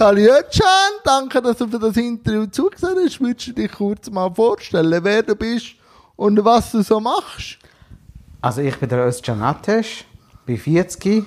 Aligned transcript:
Özcan, 0.00 0.92
danke, 1.02 1.42
dass 1.42 1.56
du 1.56 1.66
für 1.66 1.78
das 1.80 1.96
Interview 1.96 2.46
zugesehen 2.46 2.94
hast. 3.04 3.20
Würdest 3.20 3.48
du 3.48 3.52
dich 3.52 3.72
kurz 3.72 4.08
mal 4.08 4.32
vorstellen, 4.32 5.02
wer 5.02 5.24
du 5.24 5.34
bist 5.34 5.74
und 6.14 6.44
was 6.44 6.70
du 6.70 6.82
so 6.82 7.00
machst? 7.00 7.58
Also 8.40 8.60
ich 8.60 8.76
bin 8.76 8.88
der 8.88 9.04
Özcan 9.06 9.42
Ateş, 9.42 10.04
bin 10.46 10.56
40, 10.56 11.24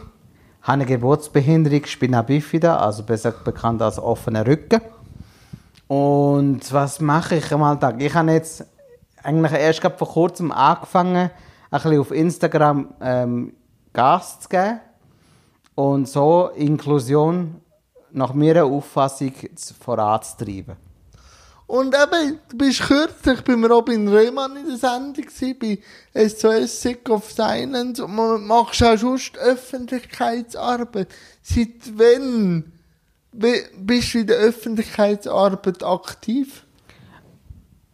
habe 0.62 0.71
eine 0.71 0.86
Geburtsbehinderung, 0.86 1.84
auch 2.15 2.23
bifida, 2.23 2.78
also 2.78 3.04
besser 3.04 3.31
bekannt 3.31 3.81
als 3.81 3.99
offener 3.99 4.47
Rücken. 4.47 4.79
Und 5.90 6.72
was 6.72 7.01
mache 7.01 7.35
ich 7.35 7.51
am 7.51 7.63
Alltag? 7.63 8.01
Ich 8.01 8.13
habe 8.13 8.31
jetzt 8.31 8.65
eigentlich 9.22 9.51
erst 9.51 9.81
vor 9.81 10.08
kurzem 10.08 10.53
angefangen, 10.53 11.29
ein 11.29 11.31
bisschen 11.72 11.99
auf 11.99 12.12
Instagram 12.12 12.94
ähm, 13.01 13.53
Gas 13.92 14.40
zu 14.40 14.47
geben 14.47 14.79
und 15.76 16.08
so 16.08 16.52
Inklusion 16.55 17.61
nach 18.14 18.34
meiner 18.34 18.66
Auffassung 18.66 19.34
voranzutreiben. 19.80 20.76
Und 21.72 21.96
eben, 21.96 22.38
du 22.50 22.58
bist 22.58 22.82
kürzlich 22.82 23.42
bei 23.46 23.54
Robin 23.54 24.06
Rehmann 24.10 24.58
in 24.58 24.68
der 24.68 24.78
Sendung 24.78 25.24
gewesen, 25.24 25.58
bei 26.14 26.28
SOS 26.28 26.82
Sick 26.82 27.10
of 27.10 27.32
Silence 27.32 28.04
und 28.04 28.14
man 28.14 28.46
machst 28.46 28.84
auch 28.84 28.98
sonst 28.98 29.38
Öffentlichkeitsarbeit. 29.38 31.08
Seit 31.42 31.98
wann 31.98 32.74
bist 33.32 34.14
du 34.14 34.20
in 34.20 34.28
der 34.28 34.36
Öffentlichkeitsarbeit 34.36 35.82
aktiv? 35.82 36.66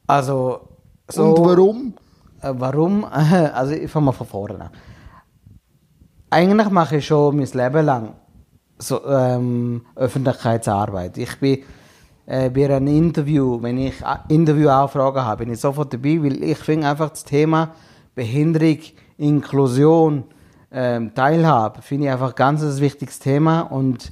Also, 0.08 0.70
so, 1.08 1.36
Und 1.36 1.46
warum? 1.46 1.94
Äh, 2.42 2.54
warum? 2.58 3.06
Also, 3.54 3.74
ich 3.74 3.92
fange 3.92 4.08
mal 4.08 4.12
von 4.12 4.26
vorne 4.26 4.62
an. 4.62 4.72
Eigentlich 6.32 6.70
mache 6.70 6.98
ich 6.98 7.06
schon 7.06 7.36
mein 7.36 7.46
Leben 7.46 7.86
lang 7.86 8.16
so, 8.78 9.06
ähm, 9.06 9.82
Öffentlichkeitsarbeit. 9.96 11.18
Ich 11.18 11.40
bin 11.40 11.60
äh, 12.26 12.50
bei 12.50 12.66
einem 12.66 12.88
Interview, 12.88 13.62
wenn 13.62 13.78
ich 13.78 13.96
Interviewanfragen 14.30 15.24
habe, 15.24 15.46
bin 15.46 15.54
ich 15.54 15.60
sofort 15.60 15.94
dabei, 15.94 16.22
weil 16.22 16.44
ich 16.44 16.58
finde 16.58 16.88
einfach 16.88 17.10
das 17.10 17.24
Thema 17.24 17.74
Behinderung, 18.16 18.80
Inklusion, 19.18 20.24
ähm, 20.72 21.14
Teilhabe, 21.14 21.82
finde 21.82 22.08
ich 22.08 22.12
einfach 22.12 22.36
ganz 22.36 22.62
ein 22.62 22.80
wichtiges 22.80 23.20
Thema 23.20 23.62
und 23.62 24.12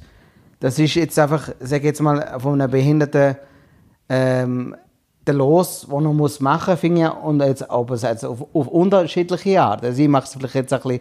das 0.60 0.78
ist 0.78 0.94
jetzt 0.94 1.18
einfach, 1.18 1.50
sag 1.60 1.84
jetzt 1.84 2.00
mal, 2.00 2.38
von 2.40 2.60
einem 2.60 2.70
Behinderten 2.70 3.36
ähm, 4.08 4.74
der 5.26 5.34
Los, 5.34 5.86
den 5.90 6.04
er 6.04 6.12
muss 6.12 6.40
machen 6.40 6.76
finde 6.76 7.02
ich, 7.02 7.24
und 7.24 7.40
jetzt 7.40 7.68
aber 7.70 7.96
jetzt 7.96 8.24
auf, 8.24 8.46
auf 8.54 8.68
unterschiedliche 8.68 9.60
Art. 9.60 9.84
Also 9.84 10.02
ich 10.02 10.08
mache 10.08 10.24
es 10.24 10.34
vielleicht 10.34 10.54
jetzt 10.54 10.72
ein 10.72 10.80
bisschen 10.80 11.00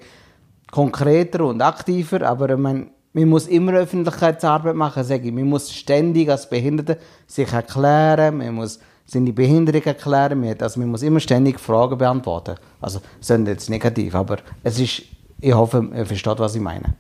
konkreter 0.71 1.45
und 1.45 1.61
aktiver, 1.61 2.27
aber 2.27 2.49
ich 2.49 2.57
meine, 2.57 2.87
man 3.15 3.29
muss 3.29 3.47
immer 3.47 3.71
Öffentlichkeitsarbeit 3.71 4.75
machen, 4.75 5.05
sage 5.05 5.27
ich. 5.27 5.33
Man 5.33 5.45
muss 5.45 5.71
ständig 5.71 6.29
als 6.29 6.49
Behinderte 6.49 6.97
sich 7.25 7.51
erklären, 7.51 8.37
man 8.37 8.53
muss 8.53 8.77
seine 9.05 9.31
Behinderung 9.31 9.83
erklären, 9.83 10.43
also 10.59 10.79
man 10.81 10.89
muss 10.89 11.01
immer 11.01 11.21
ständig 11.21 11.57
Fragen 11.59 11.97
beantworten. 11.97 12.55
Also, 12.81 12.99
das 13.19 13.27
sind 13.27 13.47
jetzt 13.47 13.69
negativ, 13.69 14.15
aber 14.15 14.39
es 14.63 14.79
ist, 14.79 15.03
ich 15.39 15.53
hoffe, 15.53 15.89
ihr 15.95 16.05
versteht, 16.05 16.39
was 16.39 16.55
ich 16.55 16.61
meine. 16.61 16.95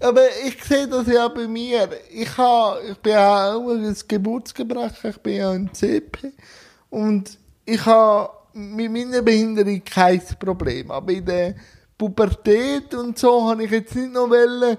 Aber 0.00 0.22
ich 0.46 0.64
sehe 0.64 0.88
das 0.88 1.06
ja 1.06 1.28
bei 1.28 1.46
mir. 1.46 1.90
Ich, 2.10 2.38
habe, 2.38 2.80
ich 2.92 2.96
bin 2.98 3.16
auch 3.16 3.68
ein 3.68 3.96
Geburtsgebrecher, 4.08 5.10
ich 5.10 5.18
bin 5.18 5.36
ja 5.36 5.50
ein 5.50 5.68
CP. 5.74 6.32
Und 6.88 7.36
ich 7.66 7.84
habe 7.84 8.30
mit 8.54 8.90
meiner 8.90 9.20
Behinderung 9.20 9.82
kein 9.84 10.22
Problem. 10.38 10.90
Aber 10.90 11.12
in 11.12 11.26
der 11.26 11.54
Pubertät 11.98 12.94
und 12.94 13.18
so 13.18 13.46
habe 13.46 13.64
ich 13.64 13.70
jetzt 13.70 13.94
nicht 13.94 14.14
noch 14.14 14.30
wollen, 14.30 14.78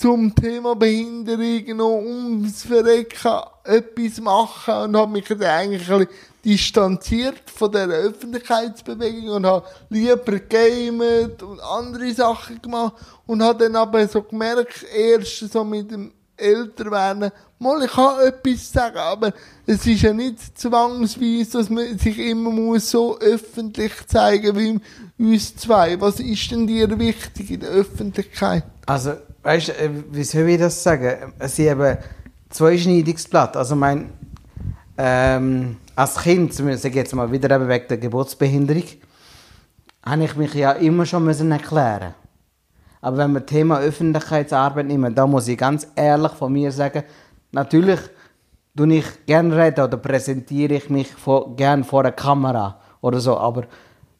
zum 0.00 0.34
Thema 0.34 0.74
Behinderung 0.74 1.76
noch 1.76 1.98
ums 1.98 2.62
Verrecken 2.62 3.42
etwas 3.64 4.18
machen 4.18 4.74
und 4.74 4.96
habe 4.96 5.12
mich 5.12 5.26
dann 5.26 5.42
eigentlich 5.42 5.90
ein 5.90 6.08
distanziert 6.42 7.42
von 7.54 7.70
der 7.70 7.86
Öffentlichkeitsbewegung 7.88 9.28
und 9.28 9.46
habe 9.46 9.66
lieber 9.90 10.38
gamet 10.38 11.42
und 11.42 11.60
andere 11.60 12.14
Sachen 12.14 12.62
gemacht 12.62 12.94
und 13.26 13.42
habe 13.42 13.64
dann 13.64 13.76
aber 13.76 14.08
so 14.08 14.22
gemerkt, 14.22 14.86
erst 14.96 15.52
so 15.52 15.64
mit 15.64 15.90
dem 15.90 16.12
Älterwerden, 16.34 17.30
mal, 17.58 17.84
ich 17.84 17.90
kann 17.90 18.26
etwas 18.26 18.72
sagen, 18.72 18.96
aber 18.96 19.34
es 19.66 19.86
ist 19.86 20.00
ja 20.00 20.14
nicht 20.14 20.58
zwangsweise, 20.58 21.58
dass 21.58 21.68
man 21.68 21.98
sich 21.98 22.18
immer 22.18 22.50
muss 22.50 22.90
so 22.90 23.18
öffentlich 23.18 23.92
zeigen 24.06 24.56
wie 25.18 25.32
uns 25.34 25.54
zwei. 25.56 26.00
Was 26.00 26.20
ist 26.20 26.50
denn 26.50 26.66
dir 26.66 26.98
wichtig 26.98 27.50
in 27.50 27.60
der 27.60 27.68
Öffentlichkeit? 27.68 28.64
Also, 28.86 29.16
weißt 29.42 29.68
du, 29.68 29.72
äh, 29.72 29.90
wie 30.10 30.24
soll 30.24 30.48
ich 30.48 30.58
das 30.58 30.82
sagen? 30.82 31.32
Es 31.38 31.52
ist 31.52 31.58
eben 31.60 31.98
zweischneidiges 32.48 33.32
Also, 33.32 33.76
mein, 33.76 34.12
ähm, 34.98 35.76
als 35.96 36.16
Kind, 36.16 36.52
sage 36.54 36.74
ich 36.74 36.94
jetzt 36.94 37.14
mal 37.14 37.30
wieder 37.30 37.54
eben 37.54 37.68
wegen 37.68 37.88
der 37.88 37.98
Geburtsbehinderung, 37.98 38.84
habe 40.04 40.24
ich 40.24 40.36
mich 40.36 40.54
ja 40.54 40.72
immer 40.72 41.06
schon 41.06 41.24
müssen 41.24 41.52
erklären. 41.52 42.14
Aber 43.00 43.18
wenn 43.18 43.32
wir 43.32 43.40
das 43.40 43.50
Thema 43.50 43.80
Öffentlichkeitsarbeit 43.80 44.86
nehmen, 44.86 45.14
da 45.14 45.26
muss 45.26 45.48
ich 45.48 45.56
ganz 45.56 45.86
ehrlich 45.96 46.32
von 46.32 46.52
mir 46.52 46.70
sagen, 46.70 47.04
natürlich 47.52 48.00
tue 48.76 48.94
ich 48.94 49.26
gerne 49.26 49.56
reden 49.56 49.84
oder 49.84 49.96
präsentiere 49.96 50.74
ich 50.74 50.90
mich 50.90 51.08
vor, 51.08 51.56
gerne 51.56 51.84
vor 51.84 52.02
der 52.02 52.12
Kamera 52.12 52.78
oder 53.00 53.20
so, 53.20 53.36
aber 53.36 53.64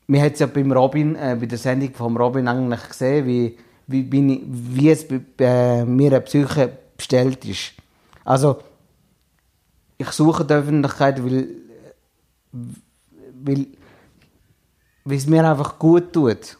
wir 0.06 0.20
haben 0.22 0.32
es 0.32 0.40
ja 0.40 0.46
beim 0.46 0.72
Robin, 0.72 1.14
äh, 1.14 1.36
bei 1.38 1.46
der 1.46 1.58
Sendung 1.58 1.92
von 1.92 2.16
Robin 2.16 2.48
eigentlich 2.48 2.88
gesehen, 2.88 3.26
wie 3.26 3.56
wie, 3.90 4.02
bin 4.02 4.30
ich, 4.30 4.40
wie 4.46 4.90
es 4.90 5.06
bei, 5.06 5.20
bei 5.36 5.84
mir 5.84 6.20
Psyche 6.20 6.70
bestellt 6.96 7.44
ist. 7.44 7.72
Also, 8.24 8.58
ich 9.98 10.08
suche 10.10 10.44
die 10.44 10.54
Öffentlichkeit, 10.54 11.22
weil, 11.24 11.48
weil, 12.52 13.66
weil 15.04 15.16
es 15.16 15.26
mir 15.26 15.48
einfach 15.48 15.78
gut 15.78 16.12
tut. 16.12 16.56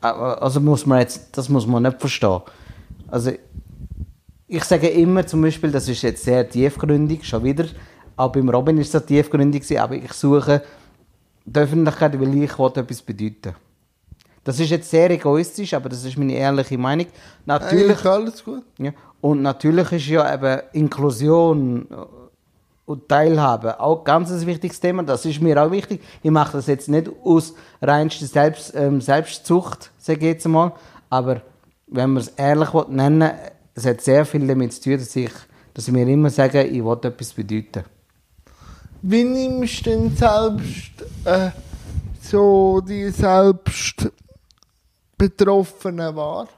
Also 0.00 0.60
muss 0.60 0.86
man 0.86 1.00
jetzt, 1.00 1.36
das 1.36 1.48
muss 1.48 1.66
man 1.66 1.82
nicht 1.82 1.98
verstehen. 1.98 2.42
Also, 3.08 3.32
ich 4.48 4.64
sage 4.64 4.88
immer 4.88 5.26
zum 5.26 5.42
Beispiel, 5.42 5.72
das 5.72 5.88
ist 5.88 6.02
jetzt 6.02 6.22
sehr 6.24 6.48
tiefgründig, 6.48 7.24
schon 7.24 7.42
wieder, 7.42 7.66
auch 8.16 8.30
beim 8.30 8.48
Robin 8.48 8.78
ist 8.78 8.94
es 8.94 9.04
tiefgründig 9.04 9.80
aber 9.80 9.96
ich 9.96 10.12
suche 10.12 10.62
die 11.44 11.58
Öffentlichkeit, 11.58 12.20
weil 12.20 12.34
ich 12.42 12.52
etwas 12.52 13.02
bedeuten 13.02 13.54
das 14.46 14.60
ist 14.60 14.70
jetzt 14.70 14.88
sehr 14.88 15.10
egoistisch, 15.10 15.74
aber 15.74 15.88
das 15.88 16.04
ist 16.04 16.16
meine 16.16 16.34
ehrliche 16.34 16.78
Meinung. 16.78 17.06
Natürlich, 17.44 17.82
Eigentlich 17.82 18.06
alles 18.06 18.44
gut. 18.44 18.62
Ja, 18.78 18.92
und 19.20 19.42
natürlich 19.42 19.90
ist 19.90 20.06
ja 20.06 20.32
eben 20.32 20.60
Inklusion 20.72 21.84
und 22.84 23.08
Teilhabe 23.08 23.80
auch 23.80 24.04
ganz 24.04 24.30
ein 24.30 24.46
wichtiges 24.46 24.78
Thema. 24.78 25.02
Das 25.02 25.24
ist 25.24 25.42
mir 25.42 25.60
auch 25.60 25.72
wichtig. 25.72 26.00
Ich 26.22 26.30
mache 26.30 26.58
das 26.58 26.68
jetzt 26.68 26.88
nicht 26.88 27.10
aus 27.24 27.54
reinster 27.82 28.26
Selbst, 28.26 28.72
ähm, 28.76 29.00
Selbstzucht, 29.00 29.90
sage 29.98 30.20
ich 30.20 30.34
jetzt 30.34 30.46
mal. 30.46 30.72
Aber 31.10 31.40
wenn 31.88 32.10
man 32.10 32.22
es 32.22 32.28
ehrlich 32.28 32.68
nennen 32.88 33.32
es 33.74 33.84
hat 33.84 34.00
sehr 34.00 34.24
viel 34.24 34.46
damit 34.46 34.72
zu 34.74 34.80
tun, 34.82 34.98
dass 34.98 35.16
ich, 35.16 35.32
dass 35.74 35.88
ich 35.88 35.92
mir 35.92 36.08
immer 36.08 36.30
sage, 36.30 36.62
ich 36.62 36.84
will 36.84 36.98
etwas 37.02 37.32
bedeuten. 37.32 37.82
Wie 39.02 39.24
nimmst 39.24 39.84
du 39.84 39.90
denn 39.90 40.16
selbst 40.16 41.04
äh, 41.24 41.50
so 42.22 42.80
die 42.80 43.10
Selbst 43.10 44.08
Betroffenen 45.16 46.14
wahr? 46.14 46.48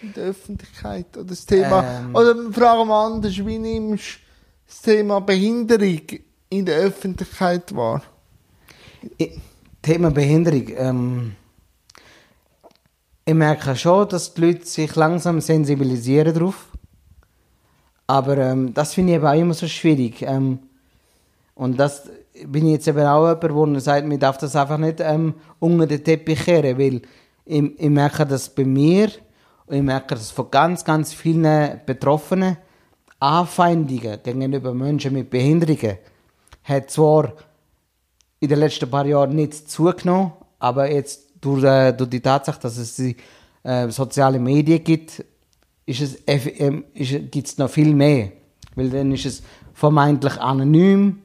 In 0.00 0.12
der 0.12 0.24
Öffentlichkeit? 0.26 1.16
Oder 1.16 1.26
das 1.26 1.44
Thema, 1.46 1.84
ähm. 1.84 2.14
oder 2.14 2.34
fragen 2.52 2.88
wir 2.88 2.94
anders, 2.94 3.36
wie 3.36 3.58
nimmst 3.58 4.04
du 4.04 4.18
das 4.66 4.82
Thema 4.82 5.20
Behinderung 5.20 6.02
in 6.50 6.66
der 6.66 6.78
Öffentlichkeit 6.78 7.74
wahr? 7.74 8.02
Thema 9.82 10.10
Behinderung, 10.10 10.64
ähm, 10.76 11.32
ich 13.24 13.34
merke 13.34 13.76
schon, 13.76 14.08
dass 14.08 14.32
die 14.32 14.40
Leute 14.40 14.64
sich 14.64 14.96
langsam 14.96 15.40
sensibilisieren 15.40 16.34
darauf. 16.34 16.68
Aber 18.06 18.38
ähm, 18.38 18.72
das 18.72 18.94
finde 18.94 19.12
ich 19.12 19.16
eben 19.16 19.26
auch 19.26 19.34
immer 19.34 19.54
so 19.54 19.68
schwierig. 19.68 20.22
Ähm, 20.22 20.60
und 21.54 21.78
das 21.78 22.08
bin 22.46 22.66
ich 22.66 22.72
jetzt 22.72 22.88
eben 22.88 23.04
auch 23.04 23.28
jemand, 23.42 23.74
der 23.74 23.80
sagt, 23.80 24.06
man 24.06 24.18
darf 24.18 24.38
das 24.38 24.56
einfach 24.56 24.78
nicht 24.78 25.00
ähm, 25.00 25.34
unter 25.58 25.86
den 25.86 26.02
Teppich 26.02 26.44
kehren, 26.44 26.78
weil 26.78 27.02
ich, 27.48 27.80
ich 27.80 27.90
merke 27.90 28.26
das 28.26 28.48
bei 28.48 28.64
mir 28.64 29.10
und 29.66 29.76
ich 29.76 29.82
merke 29.82 30.14
das 30.14 30.30
von 30.30 30.50
ganz, 30.50 30.84
ganz 30.84 31.12
vielen 31.12 31.80
Betroffenen. 31.86 32.58
Anfeindungen 33.20 34.22
gegenüber 34.22 34.72
Menschen 34.72 35.12
mit 35.14 35.28
Behinderungen 35.30 35.98
hat 36.62 36.90
zwar 36.90 37.32
in 38.38 38.48
den 38.48 38.60
letzten 38.60 38.88
paar 38.88 39.06
Jahren 39.06 39.34
nicht 39.34 39.68
zugenommen, 39.68 40.32
aber 40.60 40.90
jetzt 40.90 41.28
durch, 41.40 41.64
äh, 41.64 41.92
durch 41.92 42.10
die 42.10 42.20
Tatsache, 42.20 42.60
dass 42.60 42.76
es 42.76 42.94
die, 42.94 43.16
äh, 43.64 43.88
soziale 43.88 44.38
Medien 44.38 44.84
gibt, 44.84 45.24
ist 45.84 46.00
es, 46.00 46.18
äh, 46.26 47.20
gibt 47.22 47.48
es 47.48 47.58
noch 47.58 47.70
viel 47.70 47.92
mehr. 47.92 48.32
Weil 48.76 48.90
dann 48.90 49.10
ist 49.10 49.26
es 49.26 49.42
vermeintlich 49.72 50.38
anonym 50.38 51.22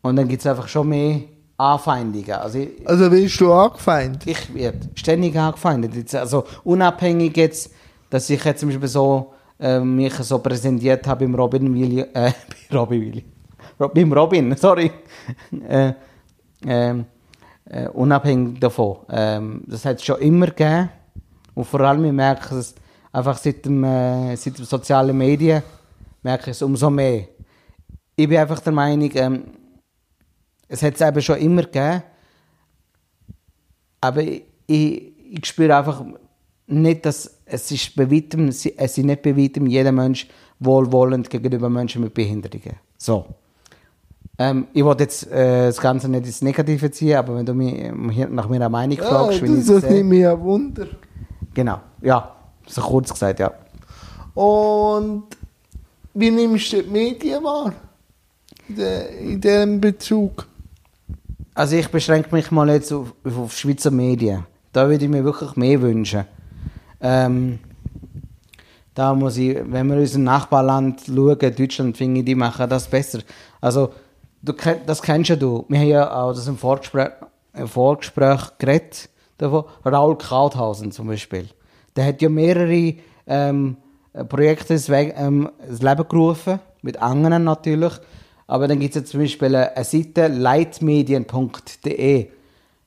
und 0.00 0.16
dann 0.16 0.28
gibt 0.28 0.40
es 0.40 0.46
einfach 0.46 0.68
schon 0.68 0.88
mehr 0.88 1.20
Anfeindungen. 1.56 2.32
Also, 2.32 2.58
ich, 2.58 2.88
also 2.88 3.10
wirst 3.10 3.40
du 3.40 3.52
angefeindet? 3.52 4.26
Ich 4.26 4.54
werde 4.54 4.78
ständig 4.94 5.36
angefeindet. 5.36 6.14
Also 6.14 6.44
unabhängig 6.64 7.36
jetzt, 7.36 7.72
dass 8.10 8.28
ich 8.30 8.44
jetzt 8.44 8.60
zum 8.60 8.68
Beispiel 8.68 8.88
so 8.88 9.32
äh, 9.60 9.80
mich 9.80 10.14
so 10.14 10.38
präsentiert 10.38 11.06
habe 11.06 11.24
beim 11.24 11.34
Robin 11.34 11.74
Williams, 11.74 12.10
äh, 12.14 12.32
bei 12.70 12.76
Robin 12.76 13.00
Williams, 13.00 13.28
beim 13.78 14.12
Robin, 14.12 14.56
sorry, 14.56 14.90
äh, 15.68 15.92
ähm, 16.66 17.04
äh, 17.66 17.88
unabhängig 17.88 18.60
davon. 18.60 18.98
Ähm, 19.08 19.62
das 19.66 19.84
hat 19.84 19.96
es 19.96 20.04
schon 20.04 20.18
immer 20.20 20.46
gegeben 20.46 20.90
und 21.54 21.64
vor 21.64 21.80
allem 21.80 22.04
ich 22.04 22.12
merke 22.12 22.56
es 22.56 22.74
einfach 23.12 23.38
seit 23.38 23.64
dem, 23.64 23.84
äh, 23.84 24.36
seit 24.36 24.58
den 24.58 24.64
sozialen 24.64 25.16
Medien 25.16 25.62
merke 26.22 26.50
ich 26.50 26.56
es 26.56 26.62
umso 26.62 26.90
mehr. 26.90 27.24
Ich 28.16 28.28
bin 28.28 28.38
einfach 28.38 28.60
der 28.60 28.72
Meinung, 28.72 29.10
ähm, 29.14 29.44
es 30.72 30.82
hat 30.82 30.94
es 30.94 31.00
eben 31.02 31.20
schon 31.20 31.36
immer 31.36 31.62
gegeben, 31.62 32.02
aber 34.00 34.22
ich, 34.22 34.42
ich, 34.66 35.12
ich 35.32 35.46
spüre 35.46 35.76
einfach 35.76 36.02
nicht, 36.66 37.04
dass 37.04 37.38
es 37.44 37.70
ist 37.70 37.94
bei 37.94 38.10
weitem, 38.10 38.48
es 38.48 38.64
ist 38.64 38.98
nicht 38.98 39.22
bei 39.22 39.36
weitem 39.36 39.66
jeder 39.66 39.92
Mensch 39.92 40.26
wohlwollend 40.60 41.28
gegenüber 41.28 41.68
Menschen 41.68 42.02
mit 42.02 42.14
Behinderungen. 42.14 42.76
So. 42.96 43.26
Ähm, 44.38 44.68
ich 44.72 44.82
wollte 44.82 45.02
jetzt 45.02 45.30
äh, 45.30 45.66
das 45.66 45.78
Ganze 45.78 46.08
nicht 46.08 46.24
ins 46.24 46.40
Negative 46.40 46.90
ziehen, 46.90 47.16
aber 47.16 47.36
wenn 47.36 47.44
du 47.44 47.52
mich 47.52 48.26
nach 48.30 48.48
meiner 48.48 48.70
Meinung 48.70 48.96
Ja, 48.96 49.04
fragst, 49.04 49.42
wie 49.42 49.48
das 49.48 49.58
ich 49.58 49.66
das 49.66 49.90
nimmt 49.90 50.08
mich 50.08 50.26
ein 50.26 50.40
Wunder. 50.40 50.86
Genau, 51.52 51.80
ja, 52.00 52.34
so 52.66 52.80
kurz 52.80 53.12
gesagt, 53.12 53.40
ja. 53.40 53.52
Und 54.32 55.24
wie 56.14 56.30
nimmst 56.30 56.72
du 56.72 56.82
die 56.82 56.88
Medien 56.88 57.44
wahr? 57.44 57.74
In 58.68 59.38
diesem 59.38 59.78
Bezug? 59.78 60.46
Also 61.54 61.76
ich 61.76 61.88
beschränke 61.88 62.34
mich 62.34 62.50
mal 62.50 62.70
jetzt 62.70 62.92
auf, 62.92 63.14
auf 63.24 63.56
Schweizer 63.56 63.90
Medien. 63.90 64.44
Da 64.72 64.88
würde 64.88 65.04
ich 65.04 65.10
mir 65.10 65.22
wirklich 65.22 65.54
mehr 65.56 65.80
wünschen. 65.82 66.24
Ähm, 67.00 67.58
da 68.94 69.14
muss 69.14 69.36
ich, 69.36 69.58
wenn 69.64 69.88
wir 69.88 69.96
unser 69.96 70.18
Nachbarland 70.18 71.02
schauen, 71.06 71.38
Deutschland, 71.38 71.96
finde 71.96 72.20
ich, 72.20 72.26
die 72.26 72.34
machen 72.34 72.68
das 72.68 72.88
besser. 72.88 73.20
Also, 73.60 73.92
du, 74.42 74.54
das 74.86 75.02
kennst 75.02 75.30
ja 75.30 75.36
du. 75.36 75.66
Wir 75.68 75.78
haben 75.78 75.88
ja 75.88 76.14
auch 76.14 76.32
das 76.32 76.46
im 76.46 76.56
Vorgespräch, 76.56 77.10
im 77.54 77.68
Vorgespräch 77.68 78.58
geredet, 78.58 79.10
davon. 79.36 79.64
Raul 79.84 80.16
Krauthausen 80.16 80.90
zum 80.90 81.08
Beispiel. 81.08 81.48
Der 81.96 82.06
hat 82.06 82.22
ja 82.22 82.30
mehrere 82.30 82.94
ähm, 83.26 83.76
Projekte 84.28 84.74
ins, 84.74 84.88
ähm, 84.88 85.50
ins 85.68 85.82
Leben 85.82 86.08
gerufen, 86.08 86.60
mit 86.80 87.00
anderen 87.00 87.44
natürlich. 87.44 87.92
Aber 88.52 88.68
dann 88.68 88.78
gibt 88.80 88.94
es 88.94 89.00
ja 89.00 89.06
zum 89.06 89.20
Beispiel 89.20 89.56
eine, 89.56 89.82
Seite, 89.82 90.26
leitmedien.de. 90.26 92.26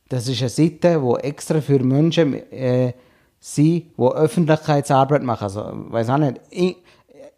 Das 0.07 0.27
ist 0.27 0.39
eine 0.39 0.49
Seite, 0.49 1.01
wo 1.01 1.17
extra 1.17 1.59
für 1.59 1.79
Menschen 1.79 2.35
äh, 2.51 2.93
sind, 3.39 3.85
die 3.97 3.99
Öffentlichkeitsarbeit 3.99 5.23
machen. 5.23 5.45
Also, 5.45 5.63
weiß 5.89 6.11
auch 6.11 6.19
nicht, 6.19 6.39
I 6.53 6.75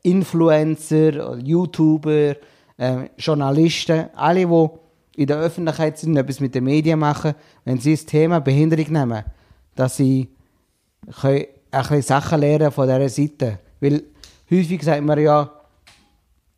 Influencer, 0.03 1.37
YouTuber, 1.37 2.35
äh, 2.75 3.07
Journalisten, 3.17 4.09
alle, 4.13 4.45
die 4.45 5.21
in 5.21 5.27
der 5.27 5.37
Öffentlichkeit 5.37 5.97
sind, 5.97 6.17
etwas 6.17 6.41
mit 6.41 6.53
den 6.53 6.65
Medien 6.65 6.99
machen, 6.99 7.33
wenn 7.63 7.79
sie 7.79 7.95
das 7.95 8.05
Thema 8.05 8.41
Behinderung 8.41 8.91
nehmen, 8.91 9.23
dass 9.73 9.95
sie 9.95 10.27
ein 11.23 11.45
bisschen 11.71 12.01
Sachen 12.01 12.41
lernen 12.41 12.73
von 12.73 12.89
dieser 12.89 13.07
Seite. 13.07 13.59
Weil 13.79 14.03
häufig 14.51 14.83
sagt 14.83 15.05
man 15.05 15.17
ja, 15.17 15.49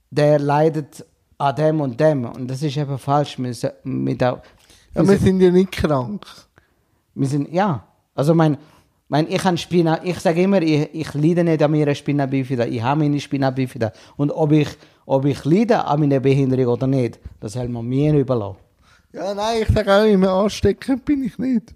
der 0.10 0.40
leidet 0.40 1.06
an 1.40 1.56
dem 1.56 1.82
und 1.82 2.00
dem. 2.00 2.26
Und 2.26 2.48
das 2.48 2.62
ist 2.62 2.78
eben 2.78 2.98
falsch. 3.00 3.40
Wir, 3.40 3.54
so- 3.54 3.70
wir, 3.84 4.18
da, 4.18 4.42
Ja, 4.94 5.08
wir 5.08 5.18
sind 5.18 5.42
ja 5.42 5.50
nicht 5.50 5.72
krank. 5.72 6.26
wir 7.16 7.28
sind, 7.28 7.52
ja. 7.52 7.84
Also 8.14 8.36
mein, 8.36 8.58
mein 9.08 9.28
ich 9.32 9.44
habe 9.44 9.58
Spina, 9.58 10.00
ich 10.04 10.20
sage 10.20 10.42
immer, 10.44 10.62
ich, 10.62 10.90
ich 10.94 11.14
leide 11.14 11.44
nicht 11.44 11.64
an 11.64 11.72
meiner 11.72 11.96
Spina 11.96 12.26
bifida, 12.26 12.66
ich 12.66 12.82
habe 12.84 13.00
meine 13.00 13.20
Spina 13.20 13.50
bifida. 13.50 13.92
Und 14.18 14.32
ob 14.32 14.52
ich, 14.52 14.68
ob 15.06 15.26
ich 15.26 15.44
leide 15.46 15.86
an 15.86 16.00
meiner 16.02 16.20
Behinderung 16.20 16.74
oder 16.74 16.88
nicht, 16.88 17.20
das 17.40 17.54
soll 17.54 17.70
man 17.70 17.86
mir 17.86 18.14
überlassen. 18.14 18.58
Ja, 19.14 19.34
nein, 19.34 19.64
ich 19.64 19.74
sage 19.74 19.92
auch 19.96 20.04
immer, 20.06 20.30
ansteckend 20.32 21.04
bin 21.06 21.24
ich 21.24 21.38
nicht. 21.40 21.74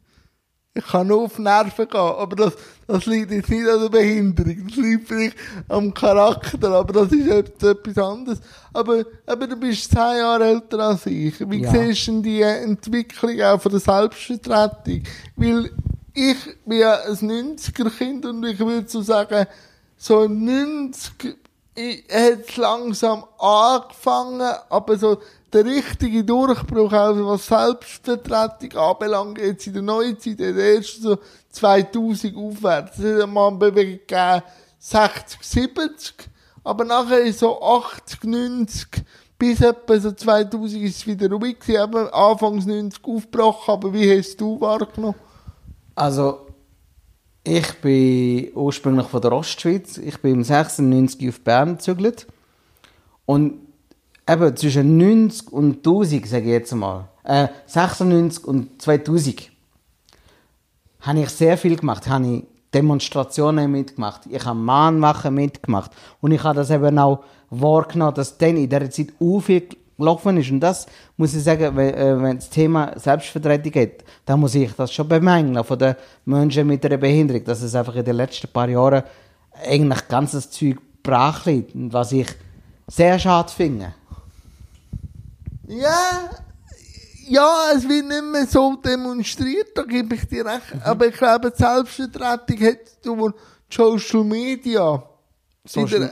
Ich 0.76 0.88
kann 0.88 1.06
nur 1.08 1.22
auf 1.24 1.38
Nerven 1.38 1.88
gehen, 1.88 2.00
aber 2.00 2.36
das, 2.36 2.54
das 2.88 3.06
liegt 3.06 3.30
jetzt 3.32 3.50
nicht 3.50 3.70
an 3.70 3.80
der 3.82 3.90
Behinderung. 3.90 4.68
Das 4.68 4.76
liegt 4.78 5.08
vielleicht 5.08 5.38
am 5.70 5.94
Charakter, 5.94 6.72
aber 6.72 6.94
das 6.94 7.12
ist 7.12 7.28
etwas, 7.28 7.70
etwas 7.70 7.98
anderes. 8.04 8.40
Aber, 8.74 9.04
aber 9.28 9.46
du 9.46 9.56
bist 9.56 9.92
zehn 9.92 10.00
Jahre 10.18 10.46
älter 10.46 10.80
als 10.80 11.06
ich. 11.06 11.36
Wie 11.48 11.62
Ja. 11.62 11.70
siehst 11.72 12.08
du 12.08 12.12
denn 12.14 12.24
die 12.24 12.42
Entwicklung 12.42 13.40
auch 13.42 13.62
von 13.62 13.72
der 13.72 13.82
Selbstvertretung? 13.82 15.04
Weil 15.36 15.70
ich 16.16 16.38
bin 16.66 16.80
ja 16.80 16.96
ein 17.04 17.16
90er-Kind 17.18 18.26
und 18.26 18.44
ich 18.44 18.58
würde 18.58 18.88
so 18.90 19.02
sagen, 19.04 19.46
so 19.96 20.28
90 20.28 21.38
ich 21.76 22.04
hat 22.12 22.56
langsam 22.58 23.24
angefangen, 23.40 24.42
aber 24.70 24.98
so 24.98 25.18
der 25.54 25.66
richtige 25.66 26.24
Durchbruch, 26.24 26.92
also 26.92 27.28
was 27.28 27.48
Selbstvertretung 27.48 28.78
anbelangt, 28.78 29.38
jetzt 29.38 29.68
in 29.68 29.74
der 29.74 29.82
Neuzeit, 29.82 30.40
in 30.40 30.56
der 30.56 30.76
ersten 30.76 31.02
so 31.02 31.18
2000 31.50 32.36
aufwärts, 32.36 33.00
es 33.00 33.22
hat 33.22 33.30
mal 33.30 33.50
eine 33.50 33.58
Bewegung 33.58 34.00
gegeben, 34.08 34.44
60, 34.80 35.40
70, 35.42 36.14
aber 36.64 36.86
nachher 36.86 37.32
so 37.32 37.62
80, 37.62 38.24
90, 38.24 38.88
bis 39.38 39.62
etwa 39.62 40.00
so 40.00 40.12
2000 40.12 40.84
ist 40.84 40.98
es 40.98 41.08
wieder 41.08 41.30
ruhig 41.30 41.60
gewesen, 41.60 42.10
anfangs 42.12 42.66
90 42.66 43.04
aufgebrochen, 43.04 43.72
aber 43.72 43.94
wie 43.94 44.18
hast 44.18 44.40
du 44.42 44.60
wahrgenommen? 44.60 45.16
Also, 45.96 46.48
ich 47.44 47.74
bin 47.82 48.52
ursprünglich 48.56 49.08
von 49.08 49.22
der 49.22 49.34
Ostschweiz. 49.34 49.98
Ich 49.98 50.18
bin 50.22 50.36
im 50.36 50.44
96 50.44 51.28
auf 51.28 51.42
Bern 51.42 51.74
gezügelt. 51.78 52.26
Und 53.26 53.63
eben 54.30 54.56
zwischen 54.56 54.98
90 54.98 55.52
und 55.52 55.78
1000, 55.78 56.28
sage 56.28 56.46
ich 56.46 56.52
jetzt 56.52 56.74
mal, 56.74 57.08
äh, 57.24 57.48
96 57.68 58.46
und 58.46 58.82
2000, 58.82 59.52
habe 61.02 61.20
ich 61.20 61.30
sehr 61.30 61.58
viel 61.58 61.76
gemacht. 61.76 62.08
Habe 62.08 62.28
ich 62.28 62.44
Demonstrationen 62.74 63.72
mitgemacht. 63.72 64.22
Ich 64.30 64.44
habe 64.44 64.58
Mahnwachen 64.58 65.34
mitgemacht. 65.34 65.92
Und 66.22 66.32
ich 66.32 66.44
habe 66.44 66.56
das 66.56 66.72
eben 66.72 66.98
auch 66.98 67.24
wahrgenommen, 67.50 68.16
dass 68.16 68.38
dann 68.38 68.58
in 68.58 68.70
dieser 68.70 68.90
Zeit 68.90 69.08
auch 69.20 69.40
viel 69.40 69.68
gelaufen 69.98 70.38
ist. 70.38 70.50
Und 70.50 70.60
das 70.60 70.88
muss 71.18 71.36
ich 71.36 71.44
sagen, 71.44 71.76
wenn, 71.76 71.94
äh, 71.94 72.22
wenn 72.22 72.38
das 72.38 72.50
Thema 72.50 72.98
Selbstvertretung 72.98 73.72
geht, 73.72 74.04
dann 74.26 74.40
muss 74.40 74.56
ich 74.56 74.74
das 74.74 74.92
schon 74.92 75.08
bemängeln 75.08 75.64
von 75.64 75.78
den 75.78 75.96
Menschen 76.26 76.68
mit 76.68 76.86
einer 76.86 76.98
Behinderung, 76.98 77.44
dass 77.44 77.62
es 77.62 77.76
einfach 77.76 77.96
in 77.96 78.06
den 78.06 78.16
letzten 78.16 78.48
paar 78.48 78.70
Jahren 78.70 79.04
eigentlich 79.68 80.08
ganzes 80.08 80.50
Zeug 80.50 80.78
brach 81.04 81.46
liegt. 81.46 81.72
Was 81.76 82.12
ich 82.12 82.28
sehr 82.88 83.20
schade 83.20 83.52
finde. 83.52 83.94
Ja, 85.68 86.30
ja, 87.28 87.72
es 87.76 87.88
wird 87.88 88.06
nicht 88.06 88.24
mehr 88.24 88.46
so 88.46 88.76
demonstriert, 88.76 89.70
da 89.76 89.84
gebe 89.84 90.16
ich 90.16 90.28
dir 90.28 90.46
recht. 90.46 90.74
Aber 90.84 91.08
ich 91.08 91.16
glaube, 91.16 91.52
die 91.52 91.58
Selbstvertretung 91.58 92.60
hat 92.60 92.80
durch 93.04 93.34
Social 93.70 94.24
Media 94.24 95.04
Social- 95.66 96.02
wieder 96.02 96.12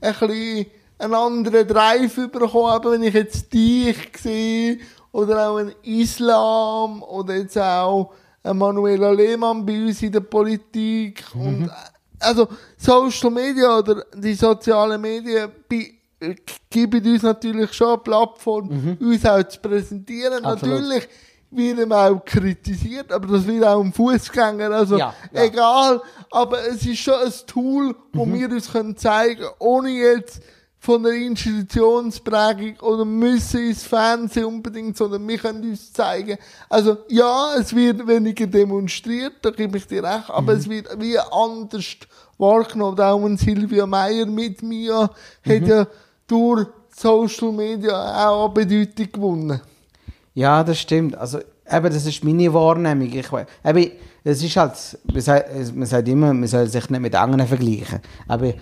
ein 0.00 0.18
bisschen 0.18 0.66
einen 0.98 1.14
anderen 1.14 1.68
Drive 1.68 2.16
bekommen. 2.16 2.70
Aber 2.70 2.92
wenn 2.92 3.04
ich 3.04 3.14
jetzt 3.14 3.52
dich 3.52 3.96
sehe, 4.20 4.78
oder 5.12 5.48
auch 5.48 5.56
einen 5.56 5.74
Islam, 5.82 7.02
oder 7.02 7.36
jetzt 7.36 7.56
auch 7.56 8.12
Manuela 8.42 9.10
Lehmann 9.10 9.64
bei 9.64 9.86
uns 9.86 10.02
in 10.02 10.12
der 10.12 10.20
Politik, 10.20 11.24
und, 11.34 11.70
also 12.18 12.48
Social 12.76 13.30
Media 13.30 13.78
oder 13.78 14.04
die 14.14 14.34
sozialen 14.34 15.00
Medien 15.00 15.50
äh, 15.70 15.97
geben 16.70 17.06
uns 17.06 17.22
natürlich 17.22 17.72
schon 17.72 17.88
eine 17.88 17.98
Plattform, 17.98 18.96
uns 19.00 19.24
auch 19.26 19.42
zu 19.44 19.60
präsentieren. 19.60 20.44
Absolut. 20.44 20.80
Natürlich 20.80 21.08
wird 21.50 21.88
man 21.88 22.14
auch 22.14 22.24
kritisiert, 22.24 23.10
aber 23.12 23.26
das 23.26 23.46
wird 23.46 23.64
auch 23.64 23.82
ein 23.82 23.92
Fußgänger, 23.92 24.70
also 24.70 24.98
Ja, 24.98 25.14
ja. 25.32 25.44
egal. 25.44 26.02
Aber 26.30 26.66
es 26.66 26.84
ist 26.84 26.98
schon 26.98 27.14
ein 27.14 27.32
Tool, 27.46 27.94
wo 28.12 28.26
wir 28.26 28.50
uns 28.50 28.70
können 28.70 28.96
zeigen, 28.96 29.44
ohne 29.58 29.90
jetzt 29.90 30.42
von 30.80 31.02
der 31.02 31.12
Institutionsprägung 31.12 32.78
oder 32.80 33.04
müssen 33.04 33.68
ins 33.68 33.82
Fernsehen 33.82 34.44
unbedingt, 34.44 34.96
sondern 34.96 35.26
wir 35.26 35.38
können 35.38 35.68
uns 35.68 35.92
zeigen. 35.92 36.38
Also 36.68 36.98
ja, 37.08 37.54
es 37.58 37.74
wird 37.74 38.06
weniger 38.06 38.46
demonstriert, 38.46 39.34
da 39.42 39.50
gebe 39.50 39.78
ich 39.78 39.86
dir 39.86 40.04
recht, 40.04 40.30
aber 40.30 40.52
es 40.52 40.68
wird 40.68 40.88
wie 41.00 41.18
anders 41.18 41.96
wahrgenommen. 42.36 43.00
Auch 43.00 43.24
ein 43.24 43.36
Silvia 43.36 43.86
Meyer 43.86 44.26
mit 44.26 44.62
mir 44.62 45.10
hat 45.44 45.66
ja 45.66 45.86
durch 46.28 46.66
Social 46.94 47.52
Media 47.52 48.28
auch 48.28 48.48
an 48.48 48.54
Bedeutung 48.54 49.12
gewonnen. 49.12 49.60
Ja, 50.34 50.62
das 50.62 50.78
stimmt. 50.78 51.16
Also, 51.16 51.38
eben, 51.38 51.92
das 51.92 52.06
ist 52.06 52.22
meine 52.24 52.52
Wahrnehmung. 52.52 53.10
Ich, 53.12 53.26
eben, 53.64 53.90
es 54.24 54.42
ist 54.42 54.56
halt, 54.56 54.98
man 55.12 55.20
sagt, 55.20 55.76
man 55.76 55.86
sagt 55.86 56.08
immer, 56.08 56.32
man 56.32 56.46
soll 56.46 56.66
sich 56.66 56.88
nicht 56.90 57.00
mit 57.00 57.14
anderen 57.14 57.46
vergleichen. 57.46 58.00
Aber 58.26 58.52